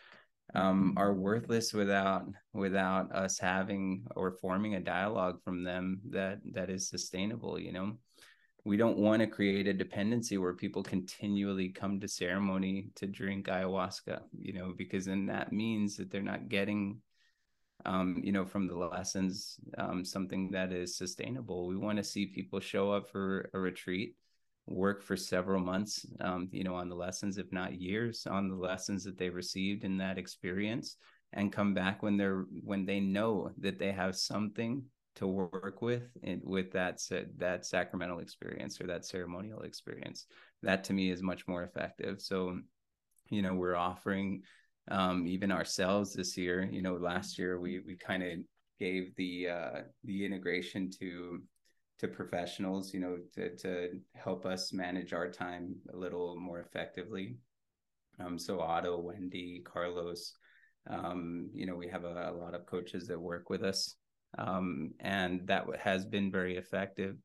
um, 0.55 0.93
are 0.97 1.13
worthless 1.13 1.73
without 1.73 2.25
without 2.53 3.11
us 3.13 3.39
having 3.39 4.03
or 4.15 4.31
forming 4.31 4.75
a 4.75 4.79
dialogue 4.79 5.41
from 5.43 5.63
them 5.63 6.01
that 6.09 6.39
that 6.51 6.69
is 6.69 6.87
sustainable 6.87 7.59
you 7.59 7.71
know? 7.71 7.97
We 8.65 8.77
don't 8.77 8.97
want 8.97 9.19
to 9.19 9.27
create 9.27 9.67
a 9.67 9.73
dependency 9.73 10.37
where 10.37 10.53
people 10.53 10.83
continually 10.83 11.67
come 11.67 11.99
to 11.99 12.07
ceremony 12.07 12.91
to 12.95 13.07
drink 13.07 13.47
ayahuasca 13.47 14.21
you 14.39 14.53
know 14.53 14.73
because 14.77 15.05
then 15.05 15.25
that 15.25 15.51
means 15.51 15.97
that 15.97 16.11
they're 16.11 16.21
not 16.21 16.49
getting 16.49 16.99
um, 17.85 18.21
you 18.23 18.31
know, 18.31 18.45
from 18.45 18.67
the 18.67 18.75
lessons, 18.75 19.59
um, 19.77 20.05
something 20.05 20.51
that 20.51 20.71
is 20.71 20.97
sustainable. 20.97 21.67
We 21.67 21.77
want 21.77 21.97
to 21.97 22.03
see 22.03 22.25
people 22.25 22.59
show 22.59 22.91
up 22.91 23.09
for 23.09 23.49
a 23.53 23.59
retreat, 23.59 24.15
work 24.67 25.01
for 25.01 25.17
several 25.17 25.61
months, 25.61 26.05
um, 26.21 26.47
you 26.51 26.63
know, 26.63 26.75
on 26.75 26.89
the 26.89 26.95
lessons, 26.95 27.37
if 27.37 27.51
not 27.51 27.79
years, 27.79 28.25
on 28.25 28.49
the 28.49 28.55
lessons 28.55 29.03
that 29.03 29.17
they 29.17 29.29
received 29.29 29.83
in 29.83 29.97
that 29.97 30.17
experience, 30.17 30.97
and 31.33 31.51
come 31.51 31.73
back 31.73 32.03
when 32.03 32.17
they're 32.17 32.45
when 32.63 32.85
they 32.85 32.99
know 32.99 33.51
that 33.57 33.79
they 33.79 33.91
have 33.91 34.15
something 34.15 34.83
to 35.15 35.27
work 35.27 35.81
with 35.81 36.03
and 36.23 36.41
with 36.43 36.71
that 36.71 36.99
that 37.37 37.65
sacramental 37.65 38.19
experience 38.19 38.81
or 38.81 38.87
that 38.87 39.05
ceremonial 39.05 39.61
experience 39.61 40.25
that 40.63 40.83
to 40.83 40.93
me 40.93 41.11
is 41.11 41.21
much 41.21 41.47
more 41.47 41.63
effective 41.63 42.19
so 42.19 42.57
you 43.29 43.41
know 43.41 43.53
we're 43.53 43.75
offering 43.75 44.41
um, 44.89 45.27
even 45.27 45.51
ourselves 45.51 46.13
this 46.13 46.37
year. 46.37 46.67
You 46.71 46.81
know 46.81 46.95
last 46.95 47.37
year 47.37 47.59
we 47.59 47.79
we 47.85 47.95
kind 47.95 48.23
of 48.23 48.39
gave 48.79 49.15
the 49.15 49.49
uh, 49.49 49.81
the 50.03 50.25
integration 50.25 50.89
to 50.99 51.41
to 51.99 52.07
professionals 52.07 52.93
you 52.93 52.99
know 52.99 53.17
to 53.35 53.55
to 53.57 53.89
help 54.15 54.45
us 54.45 54.73
manage 54.73 55.13
our 55.13 55.29
time 55.29 55.75
a 55.93 55.97
little 55.97 56.35
more 56.39 56.59
effectively. 56.59 57.37
Um, 58.19 58.37
so 58.37 58.59
otto 58.59 58.99
wendy 58.99 59.63
carlos 59.65 60.33
um, 60.87 61.49
you 61.51 61.65
know 61.65 61.75
we 61.75 61.87
have 61.87 62.03
a, 62.03 62.31
a, 62.31 62.37
lot 62.37 62.53
of 62.53 62.67
coaches 62.67 63.07
that 63.07 63.19
work 63.19 63.49
with 63.49 63.63
us 63.63 63.95
um, 64.37 64.91
and 64.99 65.47
that 65.47 65.65
has 65.79 66.05
been 66.05 66.31
very 66.31 66.57
effective 66.57 67.15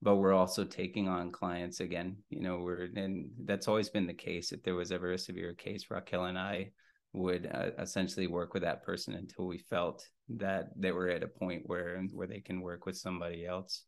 but 0.00 0.16
we're 0.16 0.32
also 0.32 0.64
taking 0.64 1.08
on 1.08 1.32
clients 1.32 1.80
again. 1.80 2.16
You 2.30 2.40
know 2.40 2.58
we're 2.58 2.88
and 2.94 3.30
that's 3.44 3.68
always 3.68 3.90
been 3.90 4.06
the 4.06 4.14
case. 4.14 4.52
If 4.52 4.62
there 4.62 4.74
was 4.74 4.92
ever 4.92 5.12
a 5.12 5.18
severe 5.18 5.54
case 5.54 5.86
raquel 5.90 6.26
and 6.26 6.38
i 6.38 6.70
would 7.12 7.50
uh, 7.52 7.70
essentially 7.78 8.26
work 8.26 8.52
with 8.54 8.62
that 8.62 8.82
person 8.82 9.14
until 9.14 9.46
we 9.46 9.58
felt 9.58 10.06
that 10.28 10.68
they 10.76 10.92
were 10.92 11.08
at 11.08 11.22
a 11.22 11.28
point 11.28 11.62
where 11.66 12.00
where 12.12 12.26
they 12.26 12.40
can 12.40 12.60
work 12.60 12.86
with 12.86 12.96
somebody 12.96 13.46
else 13.46 13.84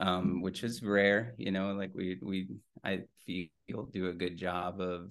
um, 0.00 0.40
which 0.42 0.64
is 0.64 0.82
rare 0.82 1.34
you 1.38 1.50
know 1.50 1.72
like 1.72 1.90
we 1.94 2.18
we 2.22 2.48
i 2.84 3.00
feel 3.26 3.86
do 3.92 4.08
a 4.08 4.12
good 4.12 4.36
job 4.36 4.80
of 4.80 5.10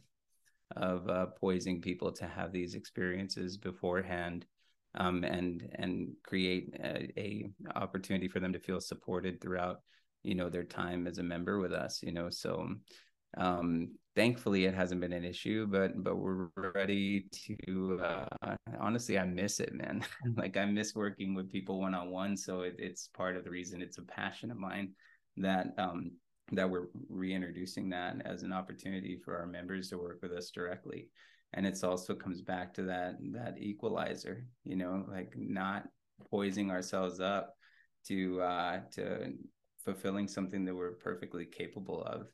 of 0.76 1.08
uh, 1.10 1.28
poising 1.40 1.80
people 1.80 2.12
to 2.12 2.28
have 2.28 2.52
these 2.52 2.74
experiences 2.74 3.58
beforehand 3.58 4.46
um, 4.96 5.24
and 5.24 5.70
and 5.76 6.10
create 6.24 6.74
a, 6.84 7.12
a, 7.18 7.50
opportunity 7.76 8.28
for 8.28 8.40
them 8.40 8.54
to 8.54 8.60
feel 8.60 8.80
supported 8.80 9.40
throughout 9.40 9.82
you 10.24 10.36
know 10.36 10.50
their 10.50 10.64
time 10.64 11.06
as 11.06 11.18
a 11.18 11.24
member 11.24 11.60
with 11.60 11.74
us 11.74 12.02
you 12.02 12.12
know 12.12 12.30
so 12.30 12.68
um, 13.38 13.90
thankfully 14.16 14.66
it 14.66 14.74
hasn't 14.74 15.02
been 15.02 15.14
an 15.14 15.26
issue 15.26 15.68
but 15.68 15.92
but 16.04 16.16
we're 16.18 16.48
ready 16.74 17.26
to 17.32 18.00
uh, 18.04 18.56
honestly 18.80 19.20
i 19.20 19.26
miss 19.26 19.60
it 19.60 19.74
man. 19.74 20.04
Like 20.36 20.58
i 20.58 20.66
miss 20.66 20.96
working 20.96 21.36
with 21.36 21.52
people 21.52 21.80
one-on-one 21.80 22.38
so 22.38 22.62
it, 22.62 22.76
it's 22.80 23.10
part 23.10 23.36
of 23.36 23.44
the 23.44 23.50
reason 23.50 23.82
it's 23.82 23.98
a 23.98 24.04
passion 24.04 24.52
of 24.52 24.58
mine 24.58 24.94
that 25.38 25.74
um, 25.78 26.12
that 26.52 26.70
we're 26.70 26.88
reintroducing 27.10 27.90
that 27.90 28.16
as 28.26 28.44
an 28.44 28.54
opportunity 28.54 29.18
for 29.18 29.38
our 29.38 29.48
members 29.48 29.90
to 29.90 29.98
work 29.98 30.20
with 30.22 30.32
us 30.32 30.52
directly. 30.52 31.10
And 31.54 31.66
it's 31.66 31.84
also 31.84 32.14
comes 32.14 32.42
back 32.42 32.74
to 32.76 32.84
that 32.84 33.16
that 33.32 33.58
equalizer 33.60 34.46
you 34.64 34.76
know 34.76 35.06
like 35.10 35.34
not 35.38 35.84
poising 36.30 36.70
ourselves 36.70 37.20
up 37.20 37.56
to 38.08 38.42
uh 38.42 38.80
to 38.92 39.34
fulfilling 39.84 40.28
something 40.28 40.66
that 40.66 40.76
we're 40.76 40.92
perfectly 40.92 41.46
capable 41.46 42.04
of 42.04 42.28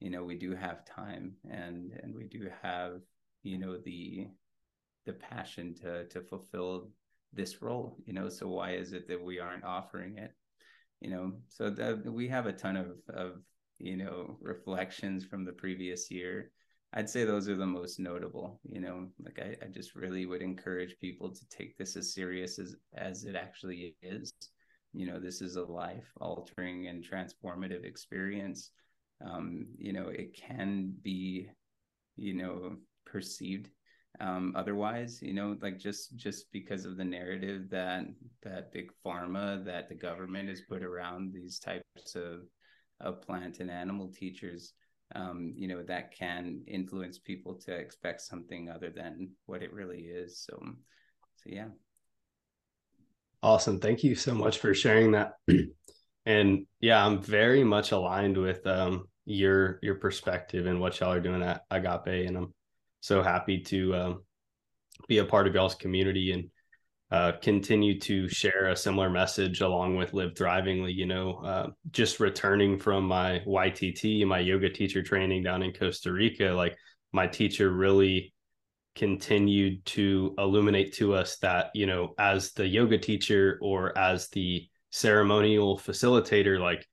you 0.00 0.10
know 0.10 0.24
we 0.24 0.36
do 0.36 0.54
have 0.54 0.84
time 0.84 1.32
and 1.50 1.92
and 2.02 2.14
we 2.14 2.24
do 2.24 2.48
have 2.62 3.00
you 3.42 3.58
know 3.58 3.76
the 3.78 4.28
the 5.06 5.12
passion 5.12 5.74
to 5.74 6.06
to 6.06 6.20
fulfill 6.20 6.90
this 7.32 7.60
role 7.62 7.96
you 8.06 8.12
know 8.12 8.28
so 8.28 8.48
why 8.48 8.72
is 8.72 8.92
it 8.92 9.06
that 9.08 9.22
we 9.22 9.38
aren't 9.38 9.64
offering 9.64 10.16
it 10.18 10.32
you 11.00 11.10
know 11.10 11.32
so 11.48 11.70
that 11.70 12.04
we 12.04 12.28
have 12.28 12.46
a 12.46 12.52
ton 12.52 12.76
of 12.76 12.92
of 13.08 13.40
you 13.78 13.96
know 13.96 14.36
reflections 14.40 15.24
from 15.24 15.44
the 15.44 15.52
previous 15.52 16.10
year 16.10 16.50
I'd 16.94 17.10
say 17.10 17.24
those 17.24 17.48
are 17.48 17.56
the 17.56 17.66
most 17.66 18.00
notable. 18.00 18.60
You 18.64 18.80
know, 18.80 19.08
like 19.22 19.38
I, 19.38 19.56
I 19.64 19.68
just 19.68 19.94
really 19.94 20.24
would 20.24 20.40
encourage 20.40 20.98
people 21.00 21.30
to 21.30 21.48
take 21.50 21.76
this 21.76 21.96
as 21.96 22.14
serious 22.14 22.58
as 22.58 22.76
as 22.96 23.24
it 23.24 23.36
actually 23.36 23.94
is. 24.02 24.32
You 24.94 25.06
know, 25.06 25.20
this 25.20 25.42
is 25.42 25.56
a 25.56 25.64
life 25.64 26.10
altering 26.20 26.88
and 26.88 27.04
transformative 27.04 27.84
experience. 27.84 28.70
Um, 29.24 29.66
you 29.76 29.92
know, 29.92 30.08
it 30.08 30.34
can 30.34 30.94
be, 31.02 31.48
you 32.16 32.34
know, 32.34 32.76
perceived 33.04 33.70
um, 34.20 34.54
otherwise. 34.56 35.20
You 35.22 35.34
know, 35.34 35.56
like 35.60 35.78
just 35.78 36.16
just 36.16 36.50
because 36.52 36.84
of 36.84 36.96
the 36.96 37.04
narrative 37.04 37.70
that 37.70 38.04
that 38.42 38.72
big 38.72 38.90
pharma 39.04 39.64
that 39.64 39.88
the 39.88 39.94
government 39.94 40.48
has 40.48 40.60
put 40.62 40.82
around 40.82 41.32
these 41.32 41.58
types 41.58 42.14
of 42.14 42.42
of 43.00 43.22
plant 43.22 43.60
and 43.60 43.70
animal 43.70 44.08
teachers 44.08 44.72
um, 45.14 45.54
you 45.56 45.68
know, 45.68 45.82
that 45.84 46.14
can 46.14 46.62
influence 46.66 47.18
people 47.18 47.54
to 47.54 47.74
expect 47.74 48.20
something 48.20 48.68
other 48.68 48.90
than 48.90 49.30
what 49.46 49.62
it 49.62 49.72
really 49.72 50.00
is. 50.00 50.44
So, 50.44 50.58
so 51.36 51.44
yeah. 51.46 51.68
Awesome. 53.42 53.80
Thank 53.80 54.04
you 54.04 54.14
so 54.14 54.34
much 54.34 54.58
for 54.58 54.74
sharing 54.74 55.12
that. 55.12 55.34
and 56.28 56.66
yeah, 56.78 57.04
I'm 57.04 57.22
very 57.22 57.64
much 57.64 57.92
aligned 57.92 58.36
with 58.36 58.64
um, 58.66 59.08
your 59.24 59.78
your 59.82 59.94
perspective 59.94 60.66
and 60.66 60.78
what 60.78 61.00
y'all 61.00 61.12
are 61.12 61.20
doing 61.20 61.42
at 61.42 61.62
Agape, 61.70 62.26
and 62.28 62.36
I'm 62.36 62.54
so 63.00 63.22
happy 63.22 63.62
to 63.62 63.94
um, 63.94 64.24
be 65.08 65.18
a 65.18 65.24
part 65.24 65.46
of 65.46 65.54
y'all's 65.54 65.74
community 65.74 66.32
and 66.32 66.50
uh, 67.10 67.32
continue 67.40 67.98
to 68.00 68.28
share 68.28 68.68
a 68.68 68.76
similar 68.76 69.08
message 69.08 69.62
along 69.62 69.96
with 69.96 70.12
live 70.12 70.34
thrivingly 70.34 70.94
you 70.94 71.06
know 71.06 71.36
uh, 71.36 71.68
just 71.90 72.20
returning 72.20 72.78
from 72.78 73.04
my 73.04 73.42
ytt 73.46 74.26
my 74.26 74.38
yoga 74.38 74.68
teacher 74.68 75.02
training 75.02 75.42
down 75.42 75.62
in 75.62 75.72
costa 75.72 76.12
rica. 76.12 76.50
Like 76.50 76.76
my 77.10 77.26
teacher 77.26 77.70
really 77.70 78.34
continued 78.94 79.82
to 79.86 80.34
illuminate 80.36 80.92
to 80.92 81.14
us 81.14 81.38
that 81.38 81.70
you 81.72 81.86
know 81.86 82.14
as 82.18 82.52
the 82.52 82.66
yoga 82.66 82.98
teacher 82.98 83.58
or 83.62 83.96
as 83.96 84.28
the 84.28 84.68
ceremonial 84.90 85.78
facilitator 85.78 86.58
like 86.58 86.86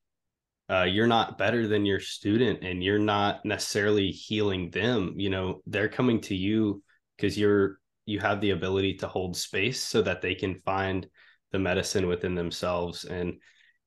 uh, 0.70 0.84
you're 0.84 1.08
not 1.08 1.38
better 1.38 1.68
than 1.68 1.86
your 1.86 2.00
student 2.00 2.64
and 2.64 2.84
you're 2.84 2.98
not 2.98 3.46
necessarily 3.46 4.10
healing 4.10 4.70
them 4.72 5.14
you 5.18 5.30
know 5.30 5.62
they're 5.68 5.90
coming 5.90 6.20
to 6.20 6.36
you 6.36 6.82
because 7.16 7.38
you're 7.38 7.80
you 8.06 8.20
have 8.20 8.42
the 8.42 8.52
ability 8.52 8.96
to 8.96 9.08
hold 9.08 9.36
space 9.36 9.82
so 9.82 10.02
that 10.02 10.22
they 10.22 10.36
can 10.36 10.62
find 10.66 11.08
the 11.52 11.60
medicine 11.60 12.08
within 12.08 12.36
themselves. 12.36 13.06
And 13.06 13.36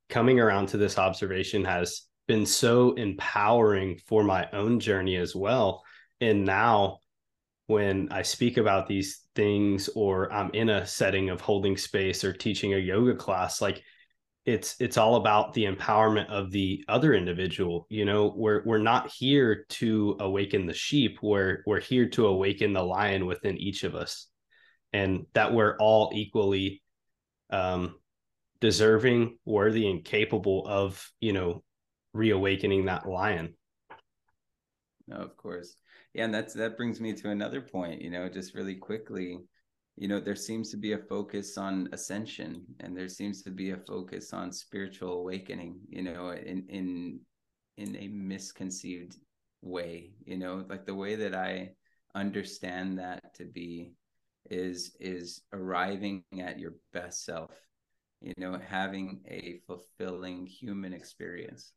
coming 0.08 0.40
around 0.40 0.68
to 0.68 0.76
this 0.76 0.98
observation 0.98 1.64
has 1.64 2.02
been 2.26 2.46
so 2.46 2.94
empowering 2.94 4.00
for 4.06 4.24
my 4.24 4.48
own 4.52 4.80
journey 4.80 5.16
as 5.16 5.34
well. 5.34 5.84
And 6.20 6.44
now 6.44 6.98
when 7.66 8.08
i 8.10 8.22
speak 8.22 8.56
about 8.56 8.88
these 8.88 9.26
things 9.34 9.90
or 9.94 10.32
i'm 10.32 10.50
in 10.54 10.70
a 10.70 10.86
setting 10.86 11.28
of 11.28 11.40
holding 11.42 11.76
space 11.76 12.24
or 12.24 12.32
teaching 12.32 12.72
a 12.72 12.78
yoga 12.78 13.14
class 13.14 13.60
like 13.60 13.82
it's 14.48 14.76
it's 14.80 14.96
all 14.96 15.16
about 15.16 15.52
the 15.52 15.66
empowerment 15.66 16.26
of 16.30 16.50
the 16.50 16.82
other 16.88 17.12
individual 17.12 17.86
you 17.90 18.06
know? 18.06 18.32
We're 18.34 18.62
we're 18.64 18.78
not 18.78 19.10
here 19.10 19.66
to 19.68 20.16
awaken 20.20 20.64
the 20.64 20.72
sheep 20.72 21.18
we're 21.22 21.62
we're 21.66 21.80
here 21.80 22.08
to 22.10 22.26
awaken 22.26 22.72
the 22.72 22.82
lion 22.82 23.26
within 23.26 23.58
each 23.58 23.84
of 23.84 23.94
us 23.94 24.26
and 24.94 25.26
that 25.34 25.52
we're 25.52 25.76
all 25.76 26.10
equally 26.14 26.82
um 27.50 27.96
deserving 28.60 29.36
worthy 29.44 29.90
and 29.90 30.02
capable 30.02 30.66
of 30.66 31.06
you 31.20 31.34
know 31.34 31.62
reawakening 32.14 32.86
that 32.86 33.06
lion. 33.06 33.54
No 35.06 35.16
of 35.16 35.36
course. 35.36 35.76
Yeah 36.14 36.24
and 36.24 36.32
that's 36.32 36.54
that 36.54 36.78
brings 36.78 37.00
me 37.00 37.12
to 37.12 37.28
another 37.28 37.60
point 37.60 38.00
you 38.00 38.10
know 38.10 38.30
just 38.30 38.54
really 38.54 38.76
quickly 38.76 39.40
you 39.98 40.06
know 40.06 40.20
there 40.20 40.36
seems 40.36 40.70
to 40.70 40.76
be 40.76 40.92
a 40.92 40.98
focus 40.98 41.58
on 41.58 41.88
ascension 41.92 42.64
and 42.80 42.96
there 42.96 43.08
seems 43.08 43.42
to 43.42 43.50
be 43.50 43.72
a 43.72 43.76
focus 43.76 44.32
on 44.32 44.52
spiritual 44.52 45.14
awakening 45.14 45.80
you 45.88 46.02
know 46.02 46.30
in 46.30 46.64
in 46.68 47.20
in 47.76 47.96
a 47.96 48.06
misconceived 48.08 49.16
way 49.60 50.12
you 50.24 50.36
know 50.36 50.64
like 50.68 50.86
the 50.86 50.94
way 50.94 51.16
that 51.16 51.34
i 51.34 51.68
understand 52.14 52.96
that 52.96 53.34
to 53.34 53.44
be 53.44 53.92
is 54.50 54.96
is 55.00 55.42
arriving 55.52 56.22
at 56.40 56.60
your 56.60 56.74
best 56.92 57.24
self 57.24 57.50
you 58.20 58.34
know 58.38 58.56
having 58.68 59.20
a 59.26 59.60
fulfilling 59.66 60.46
human 60.46 60.92
experience 60.92 61.72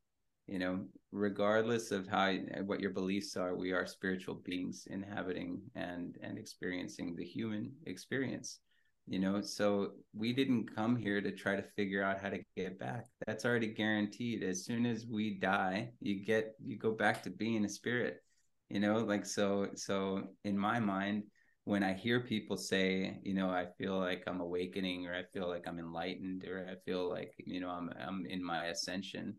you 0.47 0.59
know 0.59 0.85
regardless 1.11 1.91
of 1.91 2.07
how 2.07 2.33
what 2.65 2.79
your 2.79 2.91
beliefs 2.91 3.35
are 3.37 3.55
we 3.55 3.71
are 3.71 3.85
spiritual 3.85 4.35
beings 4.35 4.87
inhabiting 4.89 5.61
and 5.75 6.17
and 6.21 6.37
experiencing 6.37 7.15
the 7.15 7.25
human 7.25 7.71
experience 7.85 8.59
you 9.07 9.19
know? 9.19 9.41
So 9.41 9.93
we 10.13 10.31
didn't 10.31 10.73
come 10.73 10.95
here 10.95 11.21
to 11.21 11.31
try 11.31 11.55
to 11.55 11.63
figure 11.75 12.03
out 12.03 12.21
how 12.21 12.29
to 12.29 12.39
get 12.55 12.79
back. 12.79 13.07
That's 13.25 13.45
already 13.45 13.67
guaranteed. 13.67 14.43
As 14.43 14.63
soon 14.63 14.85
as 14.85 15.05
we 15.05 15.39
die 15.39 15.91
you 15.99 16.23
get 16.23 16.55
you 16.63 16.77
go 16.77 16.91
back 16.91 17.23
to 17.23 17.29
being 17.29 17.65
a 17.65 17.69
spirit 17.69 18.21
you 18.69 18.79
know? 18.79 18.97
Like 18.99 19.25
so 19.25 19.67
so 19.75 20.29
in 20.45 20.57
my 20.57 20.79
mind 20.79 21.23
when 21.65 21.83
i 21.83 21.93
hear 21.93 22.19
people 22.19 22.57
say 22.57 23.19
you 23.23 23.33
know 23.33 23.49
i 23.49 23.65
feel 23.77 23.97
like 23.97 24.23
i'm 24.25 24.41
awakening 24.41 25.07
or 25.07 25.13
i 25.13 25.23
feel 25.31 25.47
like 25.47 25.67
i'm 25.67 25.77
enlightened 25.77 26.43
or 26.43 26.67
i 26.69 26.75
feel 26.85 27.07
like 27.09 27.33
you 27.37 27.59
know 27.59 27.69
i'm 27.69 27.91
i'm 28.05 28.25
in 28.25 28.43
my 28.43 28.65
ascension 28.65 29.35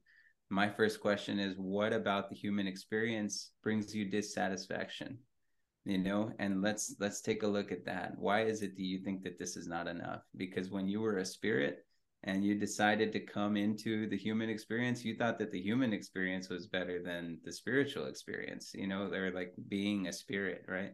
my 0.53 0.69
first 0.69 1.01
question 1.01 1.39
is 1.39 1.57
what 1.57 1.95
about 1.95 2.29
the 2.29 2.37
human 2.37 2.67
experience 2.67 3.53
brings 3.63 3.95
you 3.95 4.05
dissatisfaction? 4.05 5.19
You 5.85 5.99
know 5.99 6.33
and 6.39 6.61
let's 6.63 6.95
let's 7.01 7.23
take 7.23 7.43
a 7.43 7.47
look 7.47 7.73
at 7.73 7.87
that. 7.87 8.13
Why 8.19 8.43
is 8.43 8.63
it 8.63 8.77
do 8.77 8.85
you 8.85 8.99
think 8.99 9.25
that 9.25 9.39
this 9.39 9.57
is 9.57 9.67
not 9.67 9.89
enough? 9.89 10.21
Because 10.37 10.71
when 10.71 10.87
you 10.87 11.01
were 11.01 11.19
a 11.19 11.25
spirit 11.25 11.87
and 12.25 12.45
you 12.45 12.55
decided 12.55 13.13
to 13.13 13.21
come 13.21 13.57
into 13.57 14.09
the 14.11 14.17
human 14.17 14.51
experience 14.51 15.05
you 15.05 15.17
thought 15.17 15.39
that 15.39 15.51
the 15.51 15.61
human 15.61 15.93
experience 15.93 16.51
was 16.51 16.67
better 16.67 17.03
than 17.03 17.39
the 17.45 17.53
spiritual 17.53 18.07
experience. 18.07 18.73
You 18.75 18.87
know 18.87 19.09
they're 19.09 19.33
like 19.33 19.55
being 19.69 20.07
a 20.07 20.13
spirit 20.13 20.67
right 20.69 20.93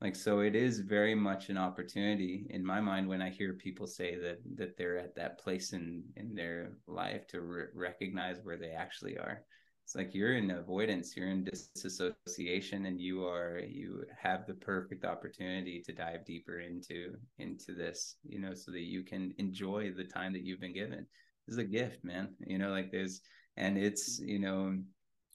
like 0.00 0.14
so 0.14 0.40
it 0.40 0.54
is 0.54 0.80
very 0.80 1.14
much 1.14 1.48
an 1.48 1.58
opportunity 1.58 2.46
in 2.50 2.64
my 2.64 2.80
mind 2.80 3.08
when 3.08 3.20
i 3.20 3.28
hear 3.28 3.52
people 3.54 3.86
say 3.86 4.16
that 4.16 4.38
that 4.56 4.76
they're 4.76 4.98
at 4.98 5.14
that 5.14 5.38
place 5.38 5.72
in 5.72 6.02
in 6.16 6.34
their 6.34 6.72
life 6.86 7.26
to 7.26 7.40
re- 7.40 7.64
recognize 7.74 8.38
where 8.42 8.56
they 8.56 8.70
actually 8.70 9.16
are. 9.18 9.42
It's 9.84 9.94
like 9.94 10.14
you're 10.14 10.36
in 10.36 10.50
avoidance 10.50 11.16
you're 11.16 11.30
in 11.30 11.44
disassociation 11.44 12.84
and 12.86 13.00
you 13.00 13.24
are 13.24 13.58
you 13.58 14.04
have 14.20 14.46
the 14.46 14.54
perfect 14.54 15.04
opportunity 15.04 15.82
to 15.86 15.92
dive 15.94 16.26
deeper 16.26 16.60
into 16.60 17.14
into 17.38 17.74
this 17.74 18.16
you 18.22 18.38
know 18.38 18.52
so 18.52 18.70
that 18.70 18.82
you 18.82 19.02
can 19.02 19.32
enjoy 19.38 19.90
the 19.96 20.04
time 20.04 20.32
that 20.34 20.44
you've 20.44 20.60
been 20.60 20.74
given. 20.74 21.06
This 21.46 21.54
is 21.54 21.58
a 21.58 21.64
gift 21.64 22.04
man 22.04 22.34
you 22.46 22.58
know 22.58 22.68
like 22.68 22.90
there's 22.92 23.22
and 23.56 23.78
it's 23.78 24.20
you 24.20 24.38
know 24.38 24.76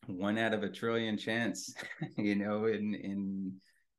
one 0.05 0.37
out 0.37 0.53
of 0.53 0.63
a 0.63 0.69
trillion 0.69 1.17
chance 1.17 1.73
you 2.17 2.35
know 2.35 2.65
in 2.65 2.93
in 2.93 3.53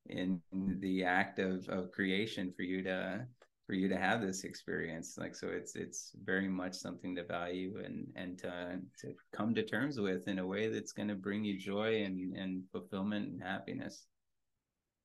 in 0.06 0.40
the 0.80 1.04
act 1.04 1.38
of 1.38 1.68
of 1.68 1.90
creation 1.90 2.52
for 2.56 2.62
you 2.62 2.82
to 2.82 3.26
for 3.66 3.72
you 3.72 3.88
to 3.88 3.96
have 3.96 4.20
this 4.20 4.44
experience. 4.44 5.16
Like 5.18 5.34
so 5.34 5.48
it's 5.48 5.74
it's 5.74 6.12
very 6.24 6.48
much 6.48 6.74
something 6.74 7.16
to 7.16 7.24
value 7.24 7.82
and 7.84 8.06
and 8.14 8.38
to 8.38 8.78
to 9.00 9.14
come 9.32 9.54
to 9.54 9.62
terms 9.62 9.98
with 9.98 10.28
in 10.28 10.38
a 10.38 10.46
way 10.46 10.68
that's 10.68 10.92
going 10.92 11.08
to 11.08 11.14
bring 11.14 11.44
you 11.44 11.58
joy 11.58 12.02
and 12.02 12.36
and 12.36 12.62
fulfillment 12.72 13.28
and 13.28 13.42
happiness. 13.42 14.06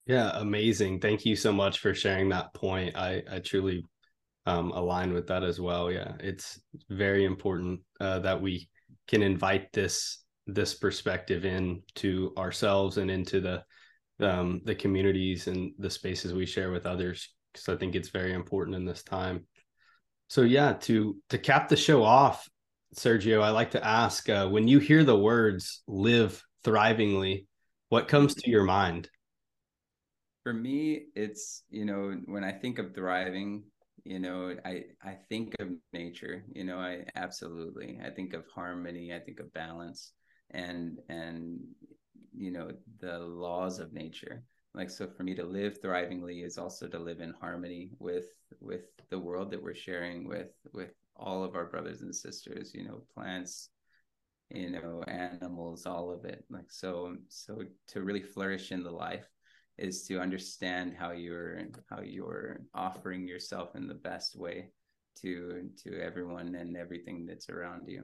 Yeah 0.05 0.31
amazing. 0.35 0.99
Thank 0.99 1.25
you 1.25 1.35
so 1.35 1.51
much 1.51 1.79
for 1.79 1.93
sharing 1.93 2.29
that 2.29 2.53
point. 2.53 2.97
I 2.97 3.23
i 3.31 3.39
truly 3.39 3.85
um 4.45 4.71
align 4.71 5.13
with 5.13 5.27
that 5.27 5.43
as 5.43 5.61
well. 5.61 5.91
Yeah 5.91 6.13
it's 6.19 6.59
very 6.89 7.23
important 7.23 7.79
uh, 8.01 8.19
that 8.19 8.41
we 8.41 8.69
can 9.07 9.21
invite 9.23 9.71
this 9.71 10.23
this 10.47 10.73
perspective 10.73 11.45
in 11.45 11.81
to 11.93 12.33
ourselves 12.37 12.97
and 12.97 13.09
into 13.09 13.39
the 13.39 13.63
um 14.21 14.61
the 14.65 14.75
communities 14.75 15.47
and 15.47 15.71
the 15.77 15.89
spaces 15.89 16.33
we 16.33 16.45
share 16.45 16.71
with 16.71 16.85
others 16.85 17.29
because 17.51 17.69
I 17.69 17.77
think 17.77 17.95
it's 17.95 18.09
very 18.09 18.33
important 18.33 18.75
in 18.75 18.85
this 18.85 19.03
time. 19.03 19.45
So 20.27 20.41
yeah, 20.41 20.73
to 20.73 21.17
to 21.29 21.37
cap 21.37 21.69
the 21.69 21.75
show 21.75 22.03
off, 22.03 22.47
Sergio, 22.95 23.41
I 23.41 23.49
like 23.49 23.71
to 23.71 23.85
ask 23.85 24.29
uh, 24.29 24.47
when 24.47 24.67
you 24.67 24.79
hear 24.79 25.03
the 25.03 25.17
words 25.17 25.81
"live 25.87 26.43
thrivingly," 26.63 27.47
what 27.89 28.07
comes 28.07 28.35
to 28.35 28.49
your 28.49 28.63
mind? 28.63 29.09
For 30.43 30.53
me, 30.53 31.05
it's 31.15 31.63
you 31.69 31.85
know 31.85 32.15
when 32.25 32.43
I 32.43 32.51
think 32.51 32.79
of 32.79 32.93
thriving, 32.93 33.63
you 34.03 34.19
know 34.19 34.55
I 34.63 34.83
I 35.03 35.17
think 35.29 35.55
of 35.59 35.69
nature. 35.93 36.43
You 36.53 36.63
know, 36.63 36.77
I 36.77 37.05
absolutely 37.15 37.99
I 38.03 38.11
think 38.11 38.33
of 38.33 38.45
harmony. 38.53 39.13
I 39.13 39.19
think 39.19 39.39
of 39.39 39.51
balance, 39.53 40.11
and 40.51 40.99
and 41.09 41.59
you 42.39 42.51
know 42.51 42.71
the 42.99 43.19
laws 43.19 43.79
of 43.79 43.93
nature. 43.93 44.43
Like 44.73 44.89
so 44.89 45.07
for 45.07 45.23
me 45.23 45.35
to 45.35 45.43
live 45.43 45.81
thrivingly 45.81 46.45
is 46.45 46.57
also 46.57 46.87
to 46.87 46.97
live 46.97 47.19
in 47.19 47.33
harmony 47.39 47.91
with 47.99 48.29
with 48.61 48.85
the 49.09 49.19
world 49.19 49.51
that 49.51 49.61
we're 49.61 49.75
sharing 49.75 50.27
with 50.27 50.51
with 50.73 50.93
all 51.15 51.43
of 51.43 51.55
our 51.55 51.65
brothers 51.65 52.01
and 52.01 52.15
sisters 52.15 52.71
you 52.73 52.85
know 52.85 53.01
plants 53.13 53.69
you 54.49 54.69
know 54.69 55.03
animals 55.07 55.85
all 55.85 56.11
of 56.11 56.23
it. 56.25 56.45
Like 56.49 56.71
so 56.71 57.17
so 57.27 57.63
to 57.89 58.01
really 58.01 58.23
flourish 58.23 58.71
in 58.71 58.83
the 58.83 58.91
life 58.91 59.27
is 59.77 60.03
to 60.07 60.19
understand 60.19 60.95
how 60.97 61.11
you're 61.11 61.61
how 61.89 62.01
you're 62.01 62.61
offering 62.73 63.27
yourself 63.27 63.75
in 63.75 63.87
the 63.87 64.01
best 64.09 64.37
way 64.37 64.71
to 65.21 65.69
to 65.83 65.99
everyone 65.99 66.55
and 66.55 66.77
everything 66.77 67.25
that's 67.25 67.49
around 67.49 67.87
you 67.87 68.03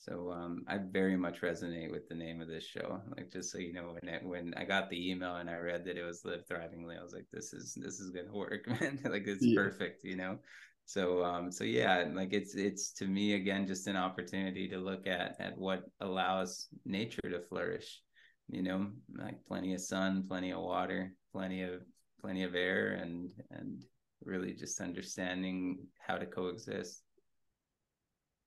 so 0.00 0.32
um, 0.32 0.64
I 0.66 0.78
very 0.78 1.16
much 1.16 1.42
resonate 1.42 1.92
with 1.92 2.08
the 2.08 2.14
name 2.14 2.40
of 2.40 2.48
this 2.48 2.64
show. 2.64 3.02
Like 3.14 3.30
just 3.30 3.52
so 3.52 3.58
you 3.58 3.74
know, 3.74 3.94
when 4.00 4.14
it, 4.14 4.24
when 4.24 4.54
I 4.56 4.64
got 4.64 4.88
the 4.88 5.10
email 5.10 5.36
and 5.36 5.50
I 5.50 5.56
read 5.56 5.84
that 5.84 5.98
it 5.98 6.02
was 6.02 6.24
Live 6.24 6.46
Thrivingly, 6.50 6.98
I 6.98 7.02
was 7.02 7.12
like, 7.12 7.26
this 7.30 7.52
is 7.52 7.74
this 7.74 8.00
is 8.00 8.08
gonna 8.08 8.32
work, 8.32 8.66
man. 8.80 8.98
like 9.04 9.26
it's 9.26 9.44
yeah. 9.44 9.54
perfect, 9.54 10.02
you 10.02 10.16
know. 10.16 10.38
So 10.86 11.22
um, 11.22 11.52
so 11.52 11.64
yeah, 11.64 12.06
like 12.14 12.32
it's 12.32 12.54
it's 12.54 12.92
to 12.94 13.04
me 13.04 13.34
again 13.34 13.66
just 13.66 13.86
an 13.88 13.96
opportunity 13.96 14.68
to 14.68 14.78
look 14.78 15.06
at 15.06 15.36
at 15.38 15.58
what 15.58 15.84
allows 16.00 16.68
nature 16.86 17.20
to 17.30 17.40
flourish. 17.40 18.00
You 18.48 18.62
know, 18.62 18.86
like 19.14 19.44
plenty 19.46 19.74
of 19.74 19.82
sun, 19.82 20.24
plenty 20.26 20.50
of 20.52 20.60
water, 20.60 21.12
plenty 21.30 21.62
of 21.62 21.82
plenty 22.22 22.42
of 22.44 22.54
air, 22.54 22.92
and 22.92 23.30
and 23.50 23.84
really 24.24 24.54
just 24.54 24.80
understanding 24.80 25.86
how 25.98 26.16
to 26.16 26.24
coexist. 26.24 27.02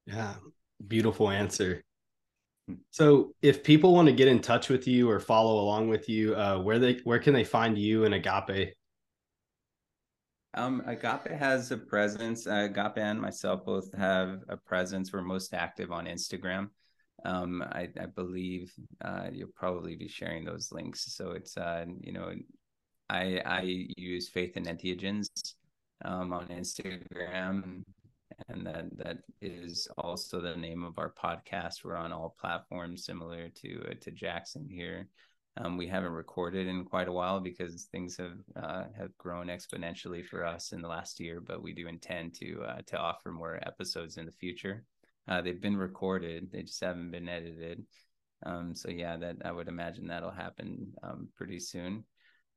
Yeah, 0.08 0.34
Beautiful 0.88 1.30
answer. 1.30 1.84
Hmm. 2.68 2.76
So, 2.92 3.34
if 3.42 3.64
people 3.64 3.94
want 3.94 4.08
to 4.08 4.14
get 4.14 4.28
in 4.28 4.40
touch 4.40 4.70
with 4.70 4.88
you 4.88 5.10
or 5.10 5.20
follow 5.20 5.60
along 5.62 5.90
with 5.90 6.10
you, 6.10 6.36
uh, 6.36 6.60
where 6.60 6.80
they 6.80 7.00
where 7.04 7.20
can 7.20 7.34
they 7.34 7.44
find 7.44 7.78
you 7.78 8.06
and 8.06 8.14
Agape? 8.14 8.74
Um, 10.56 10.84
Agape 10.86 11.32
has 11.32 11.72
a 11.72 11.78
presence. 11.78 12.46
Uh, 12.46 12.68
Agape 12.70 12.98
and 12.98 13.20
myself 13.20 13.66
both 13.66 13.94
have 13.96 14.44
a 14.50 14.58
presence. 14.58 15.12
We're 15.12 15.22
most 15.22 15.54
active 15.54 15.92
on 15.92 16.06
Instagram. 16.06 16.70
Um, 17.26 17.64
I, 17.72 17.88
I 18.00 18.06
believe 18.06 18.74
uh, 19.04 19.28
you'll 19.32 19.50
probably 19.56 19.96
be 19.96 20.08
sharing 20.08 20.44
those 20.44 20.72
links. 20.72 21.14
So 21.16 21.32
it's 21.32 21.58
uh, 21.58 21.86
you 22.02 22.12
know, 22.12 22.34
I 23.10 23.42
I 23.46 23.88
use 23.98 24.30
Faith 24.30 24.58
and 24.58 24.68
Entheogens 24.68 25.28
um, 26.06 26.34
on 26.34 26.48
Instagram 26.48 27.84
and 28.50 28.66
that 28.66 28.98
that 28.98 29.18
is 29.42 29.88
also 29.98 30.42
the 30.42 30.56
name 30.56 30.84
of 30.84 30.98
our 30.98 31.12
podcast. 31.12 31.84
We're 31.84 31.96
on 31.96 32.12
all 32.12 32.36
platforms, 32.40 33.06
similar 33.06 33.50
to 33.50 33.84
uh, 33.90 33.94
to 34.02 34.12
Jackson 34.12 34.68
here. 34.70 35.08
Um, 35.56 35.78
we 35.78 35.88
haven't 35.88 36.14
recorded 36.14 36.68
in 36.68 36.84
quite 36.84 37.08
a 37.08 37.12
while 37.12 37.40
because 37.40 37.84
things 37.92 38.18
have 38.18 38.40
uh, 38.56 38.86
have 38.98 39.16
grown 39.18 39.48
exponentially 39.48 40.26
for 40.26 40.46
us 40.46 40.72
in 40.72 40.82
the 40.82 40.88
last 40.88 41.20
year, 41.20 41.40
but 41.40 41.62
we 41.62 41.74
do 41.74 41.88
intend 41.88 42.34
to 42.36 42.64
uh, 42.64 42.82
to 42.88 42.98
offer 42.98 43.32
more 43.32 43.60
episodes 43.66 44.18
in 44.18 44.26
the 44.26 44.32
future. 44.32 44.84
Uh, 45.28 45.42
they've 45.42 45.62
been 45.62 45.78
recorded; 45.78 46.52
they 46.52 46.64
just 46.64 46.84
haven't 46.84 47.12
been 47.12 47.30
edited. 47.30 47.86
Um, 48.46 48.76
so 48.76 48.90
yeah, 48.90 49.16
that 49.18 49.38
I 49.46 49.52
would 49.52 49.68
imagine 49.68 50.08
that'll 50.08 50.32
happen 50.32 50.94
um, 51.04 51.30
pretty 51.36 51.60
soon. 51.60 52.04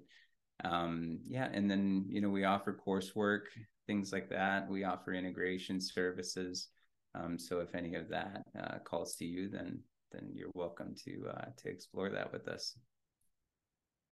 Um, 0.64 1.20
yeah, 1.28 1.48
and 1.52 1.70
then 1.70 2.06
you 2.08 2.20
know 2.20 2.30
we 2.30 2.44
offer 2.44 2.78
coursework, 2.86 3.42
things 3.86 4.12
like 4.12 4.28
that. 4.30 4.68
We 4.68 4.84
offer 4.84 5.12
integration 5.12 5.80
services. 5.80 6.68
Um, 7.14 7.38
so 7.38 7.60
if 7.60 7.74
any 7.74 7.94
of 7.94 8.08
that 8.08 8.42
uh, 8.58 8.78
calls 8.84 9.14
to 9.16 9.24
you, 9.24 9.48
then 9.48 9.80
then 10.12 10.30
you're 10.34 10.50
welcome 10.54 10.94
to 11.04 11.28
uh, 11.28 11.46
to 11.58 11.68
explore 11.68 12.10
that 12.10 12.32
with 12.32 12.48
us. 12.48 12.76